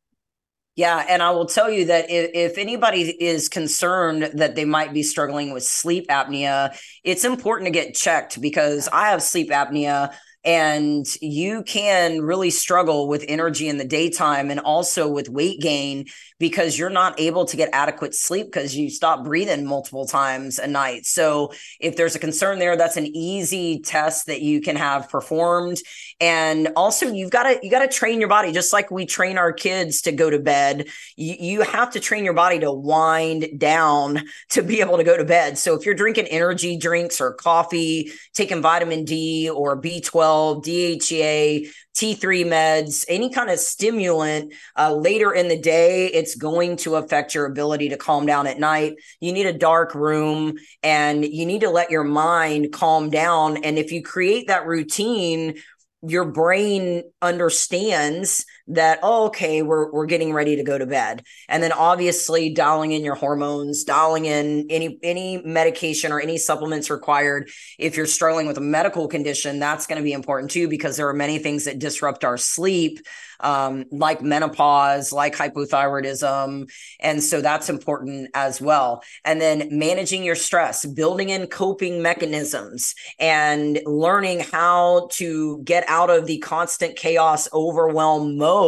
Yeah, 0.76 1.06
and 1.08 1.22
I 1.22 1.32
will 1.32 1.47
tell 1.47 1.70
you 1.70 1.86
that 1.86 2.10
if, 2.10 2.32
if, 2.34 2.58
anybody 2.58 3.02
is 3.02 3.49
concerned 3.49 4.32
that 4.36 4.56
they 4.56 4.64
might 4.64 4.93
be 4.93 5.04
struggling 5.04 5.52
with 5.52 5.64
sleep 5.64 6.08
apnea, 6.08 6.74
it's 7.04 7.26
important 7.26 7.68
to 7.68 7.72
get 7.72 7.93
checked 7.93 8.39
because 8.39 8.88
I 8.88 9.10
have 9.10 9.22
sleep 9.22 9.49
apnea 9.49 10.14
and 10.44 11.06
you 11.22 11.62
can 11.64 12.22
really 12.22 12.50
struggle 12.50 13.08
with 13.08 13.24
energy 13.28 13.68
in 13.68 13.78
the 13.78 13.86
daytime 13.86 14.50
and 14.50 14.60
also 14.60 15.08
with 15.08 15.30
weight 15.30 15.62
gain 15.62 16.06
because 16.39 16.80
you're 16.80 16.89
not 16.89 17.20
able 17.20 17.46
to 17.46 17.56
get 17.56 17.70
adequate 17.74 18.16
sleep 18.16 18.48
because 18.48 18.76
you 18.76 18.89
stop 18.89 19.24
breathing 19.24 19.64
multiple 19.64 20.08
times 20.08 20.58
a 20.58 20.66
night. 20.66 21.06
So 21.06 21.54
if 21.80 21.96
there's 21.96 22.16
a 22.16 22.20
concern 22.20 22.58
there, 22.58 22.76
that's 22.76 22.98
an 22.98 23.06
easy 23.16 23.80
test 23.80 24.26
that 24.26 24.42
you 24.42 24.62
can 24.62 24.76
have 24.76 25.10
performed. 25.10 25.78
And 26.20 26.70
also 26.76 27.12
you've 27.12 27.30
got 27.30 27.44
to 27.44 27.60
you 27.62 27.70
got 27.70 27.80
to 27.80 27.88
train 27.88 28.20
your 28.20 28.30
body 28.30 28.52
just 28.52 28.74
like 28.74 28.89
we 28.89 29.06
train 29.06 29.38
our 29.38 29.54
kids 29.54 30.02
to 30.02 30.12
go 30.12 30.32
to 30.32 30.39
bed. 30.39 30.88
You, 31.16 31.36
you 31.39 31.62
have 31.62 31.92
to 31.92 32.00
train 32.00 32.26
your 32.26 32.34
body 32.34 32.58
to 32.60 32.72
wind 32.72 33.60
down 33.60 34.24
to 34.50 34.64
be 34.64 34.82
able 34.82 34.98
to 34.98 35.04
go 35.04 35.16
to 35.16 35.26
bed. 35.26 35.60
So 35.60 35.76
if 35.76 35.86
you're 35.86 35.94
drinking 35.94 36.26
energy 36.28 36.78
drinks 36.78 37.22
or 37.22 37.34
coffee, 37.34 38.12
taking 38.34 38.64
vitamin 38.64 39.06
D 39.06 39.48
or 39.48 39.80
B12, 39.80 40.31
DHEA, 40.62 41.70
T3 41.96 42.46
meds, 42.46 43.06
any 43.08 43.30
kind 43.30 43.50
of 43.50 43.60
stimulant 43.60 44.54
uh, 44.78 44.94
later 44.94 45.34
in 45.34 45.48
the 45.48 45.60
day, 45.60 46.08
it's 46.08 46.36
going 46.36 46.78
to 46.78 46.96
affect 46.96 47.36
your 47.36 47.46
ability 47.46 47.90
to 47.90 47.98
calm 47.98 48.26
down 48.26 48.48
at 48.48 48.60
night. 48.60 48.96
You 49.20 49.34
need 49.34 49.46
a 49.46 49.54
dark 49.54 49.94
room 49.94 50.58
and 50.84 51.26
you 51.26 51.46
need 51.46 51.62
to 51.62 51.70
let 51.70 51.92
your 51.92 52.04
mind 52.04 52.72
calm 52.72 53.10
down. 53.10 53.64
And 53.64 53.78
if 53.78 53.92
you 53.92 54.02
create 54.04 54.48
that 54.48 54.66
routine, 54.66 55.56
your 56.02 56.26
brain 56.26 57.04
understands 57.22 58.46
that 58.72 58.99
oh, 59.03 59.28
okay 59.28 59.61
we're 59.61 59.91
we're 59.91 60.05
getting 60.05 60.34
ready 60.34 60.55
to 60.55 60.63
go 60.63 60.78
to 60.78 60.86
bed 60.86 61.24
and 61.47 61.61
then 61.61 61.72
obviously 61.72 62.53
dialing 62.53 62.91
in 62.91 63.03
your 63.03 63.15
hormones 63.15 63.84
dialing 63.84 64.26
in 64.26 64.65
any 64.69 64.97
any 65.03 65.41
medication 65.43 66.11
or 66.11 66.19
any 66.19 66.38
supplements 66.38 66.89
required 66.89 67.49
if 67.78 67.95
you're 67.95 68.05
struggling 68.05 68.47
with 68.47 68.57
a 68.57 68.61
medical 68.61 69.07
condition 69.07 69.59
that's 69.59 69.88
going 69.88 69.97
to 69.97 70.03
be 70.03 70.13
important 70.13 70.51
too 70.51 70.67
because 70.67 70.97
there 70.97 71.07
are 71.07 71.13
many 71.13 71.38
things 71.38 71.65
that 71.65 71.80
disrupt 71.80 72.24
our 72.24 72.38
sleep 72.38 72.99
um, 73.41 73.86
like 73.91 74.22
menopause, 74.22 75.11
like 75.11 75.36
hypothyroidism. 75.36 76.72
And 76.99 77.24
so 77.24 77.41
that's 77.41 77.69
important 77.69 78.30
as 78.34 78.61
well. 78.61 79.03
And 79.26 79.41
then 79.41 79.67
managing 79.72 80.24
your 80.24 80.36
stress, 80.36 80.86
building 80.86 81.30
in 81.30 81.47
coping 81.47 82.01
mechanisms, 82.01 82.95
and 83.19 83.80
learning 83.86 84.41
how 84.51 85.09
to 85.13 85.61
get 85.63 85.84
out 85.88 86.09
of 86.09 86.28
the 86.28 86.38
constant 86.39 86.95
chaos, 86.95 87.49
overwhelm 87.53 88.38
mode 88.38 88.61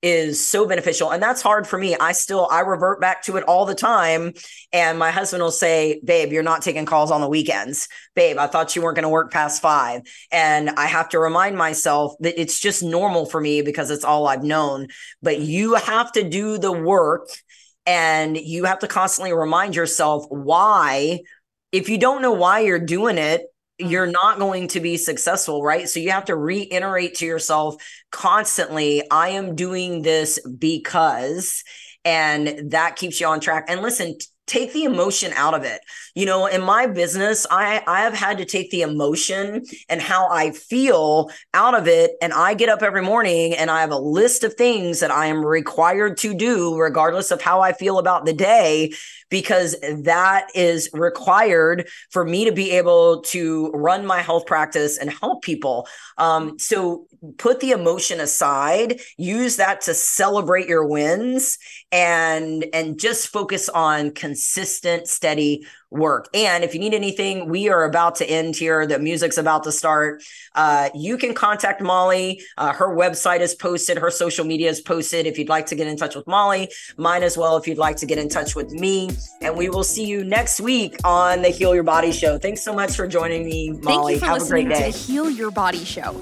is 0.00 0.44
so 0.44 0.66
beneficial. 0.66 1.10
And 1.10 1.20
that's 1.20 1.42
hard 1.42 1.66
for 1.66 1.76
me. 1.76 1.96
I 1.96 2.12
still 2.12 2.48
i 2.50 2.60
revert 2.60 3.00
back 3.00 3.22
to 3.24 3.36
it 3.36 3.44
all 3.44 3.66
the 3.66 3.74
time. 3.74 4.32
And 4.72 4.98
my 4.98 5.10
husband 5.10 5.42
will 5.42 5.50
say 5.50 6.00
babe 6.04 6.32
you're 6.32 6.42
not 6.42 6.62
taking 6.62 6.86
calls 6.86 7.10
on 7.10 7.20
the 7.20 7.28
weekends. 7.28 7.88
Babe 8.14 8.38
i 8.38 8.46
thought 8.46 8.76
you 8.76 8.82
weren't 8.82 8.94
going 8.94 9.02
to 9.02 9.08
work 9.08 9.32
past 9.32 9.60
5 9.60 10.02
and 10.30 10.70
i 10.70 10.86
have 10.86 11.08
to 11.10 11.18
remind 11.18 11.56
myself 11.56 12.14
that 12.20 12.40
it's 12.40 12.60
just 12.60 12.82
normal 12.82 13.26
for 13.26 13.40
me 13.40 13.62
because 13.62 13.90
it's 13.90 14.04
all 14.04 14.28
i've 14.28 14.44
known. 14.44 14.86
But 15.20 15.40
you 15.40 15.74
have 15.74 16.12
to 16.12 16.28
do 16.28 16.58
the 16.58 16.72
work 16.72 17.28
and 17.84 18.36
you 18.36 18.64
have 18.64 18.80
to 18.80 18.86
constantly 18.86 19.32
remind 19.32 19.74
yourself 19.74 20.26
why 20.28 21.20
if 21.72 21.88
you 21.88 21.98
don't 21.98 22.22
know 22.22 22.32
why 22.32 22.60
you're 22.60 22.78
doing 22.78 23.18
it 23.18 23.42
you're 23.78 24.04
mm-hmm. 24.04 24.12
not 24.12 24.38
going 24.38 24.68
to 24.68 24.80
be 24.80 24.96
successful, 24.96 25.62
right? 25.62 25.88
So 25.88 26.00
you 26.00 26.10
have 26.10 26.26
to 26.26 26.36
reiterate 26.36 27.16
to 27.16 27.26
yourself 27.26 27.76
constantly, 28.10 29.02
I 29.10 29.30
am 29.30 29.54
doing 29.54 30.02
this 30.02 30.38
because, 30.46 31.62
and 32.04 32.72
that 32.72 32.96
keeps 32.96 33.20
you 33.20 33.26
on 33.26 33.40
track. 33.40 33.66
And 33.68 33.82
listen, 33.82 34.16
take 34.48 34.72
the 34.72 34.84
emotion 34.84 35.32
out 35.34 35.54
of 35.54 35.62
it. 35.62 35.80
You 36.14 36.26
know, 36.26 36.46
in 36.46 36.62
my 36.62 36.86
business, 36.86 37.46
I 37.50 37.82
I 37.86 38.00
have 38.00 38.14
had 38.14 38.38
to 38.38 38.44
take 38.44 38.70
the 38.70 38.82
emotion 38.82 39.62
and 39.88 40.00
how 40.00 40.28
I 40.28 40.50
feel 40.50 41.30
out 41.54 41.74
of 41.74 41.86
it 41.86 42.12
and 42.20 42.32
I 42.32 42.54
get 42.54 42.70
up 42.70 42.82
every 42.82 43.02
morning 43.02 43.54
and 43.54 43.70
I 43.70 43.82
have 43.82 43.92
a 43.92 43.98
list 43.98 44.42
of 44.42 44.54
things 44.54 45.00
that 45.00 45.10
I 45.10 45.26
am 45.26 45.44
required 45.44 46.16
to 46.18 46.34
do 46.34 46.76
regardless 46.76 47.30
of 47.30 47.42
how 47.42 47.60
I 47.60 47.72
feel 47.72 47.98
about 47.98 48.24
the 48.24 48.32
day 48.32 48.92
because 49.30 49.76
that 49.80 50.48
is 50.54 50.88
required 50.92 51.88
for 52.10 52.24
me 52.24 52.44
to 52.44 52.52
be 52.52 52.72
able 52.72 53.22
to 53.22 53.70
run 53.70 54.06
my 54.06 54.22
health 54.22 54.46
practice 54.46 54.98
and 54.98 55.10
help 55.10 55.42
people. 55.42 55.86
Um, 56.16 56.58
so 56.58 57.06
put 57.36 57.60
the 57.60 57.72
emotion 57.72 58.20
aside, 58.20 59.00
use 59.16 59.56
that 59.56 59.82
to 59.82 59.94
celebrate 59.94 60.68
your 60.68 60.86
wins 60.86 61.58
and 61.90 62.66
and 62.72 62.98
just 62.98 63.28
focus 63.28 63.68
on 63.68 64.12
consistent 64.12 65.08
steady 65.08 65.66
work. 65.90 66.28
And 66.34 66.64
if 66.64 66.74
you 66.74 66.80
need 66.80 66.94
anything, 66.94 67.48
we 67.48 67.68
are 67.68 67.84
about 67.84 68.16
to 68.16 68.28
end 68.28 68.56
here. 68.56 68.86
The 68.86 68.98
music's 68.98 69.38
about 69.38 69.64
to 69.64 69.72
start. 69.72 70.22
Uh, 70.54 70.90
you 70.94 71.16
can 71.16 71.34
contact 71.34 71.80
Molly. 71.80 72.42
Uh, 72.56 72.72
her 72.72 72.88
website 72.88 73.40
is 73.40 73.54
posted. 73.54 73.96
Her 73.98 74.10
social 74.10 74.44
media 74.44 74.68
is 74.68 74.80
posted. 74.80 75.26
If 75.26 75.38
you'd 75.38 75.48
like 75.48 75.66
to 75.66 75.74
get 75.74 75.86
in 75.86 75.96
touch 75.96 76.14
with 76.14 76.26
Molly, 76.26 76.70
mine 76.96 77.22
as 77.22 77.38
well. 77.38 77.56
If 77.56 77.66
you'd 77.66 77.78
like 77.78 77.96
to 77.98 78.06
get 78.06 78.18
in 78.18 78.28
touch 78.28 78.54
with 78.54 78.70
me, 78.70 79.10
and 79.40 79.56
we 79.56 79.70
will 79.70 79.84
see 79.84 80.04
you 80.04 80.24
next 80.24 80.60
week 80.60 80.96
on 81.04 81.42
the 81.42 81.48
Heal 81.48 81.74
Your 81.74 81.84
Body 81.84 82.12
Show. 82.12 82.38
Thanks 82.38 82.62
so 82.62 82.74
much 82.74 82.94
for 82.94 83.06
joining 83.06 83.44
me, 83.44 83.70
Molly. 83.70 84.18
Have 84.18 84.42
a 84.42 84.46
great 84.46 84.68
day. 84.68 84.92
To 84.92 84.98
the 84.98 85.12
Heal 85.12 85.30
Your 85.30 85.50
Body 85.50 85.84
Show. 85.84 86.14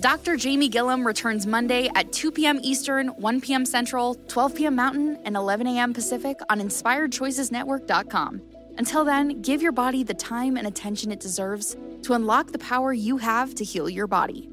Dr. 0.00 0.36
Jamie 0.36 0.68
Gilliam 0.68 1.06
returns 1.06 1.46
Monday 1.46 1.88
at 1.94 2.12
2 2.12 2.32
p.m. 2.32 2.58
Eastern, 2.60 3.08
1 3.08 3.40
p.m. 3.40 3.64
Central, 3.64 4.16
12 4.26 4.56
p.m. 4.56 4.74
Mountain, 4.74 5.16
and 5.24 5.36
11 5.36 5.68
a.m. 5.68 5.94
Pacific 5.94 6.40
on 6.50 6.60
InspiredChoicesNetwork.com. 6.60 8.42
Until 8.78 9.04
then, 9.04 9.42
give 9.42 9.62
your 9.62 9.72
body 9.72 10.02
the 10.02 10.14
time 10.14 10.56
and 10.56 10.66
attention 10.66 11.12
it 11.12 11.20
deserves 11.20 11.76
to 12.02 12.14
unlock 12.14 12.52
the 12.52 12.58
power 12.58 12.92
you 12.92 13.18
have 13.18 13.54
to 13.56 13.64
heal 13.64 13.88
your 13.88 14.06
body. 14.06 14.48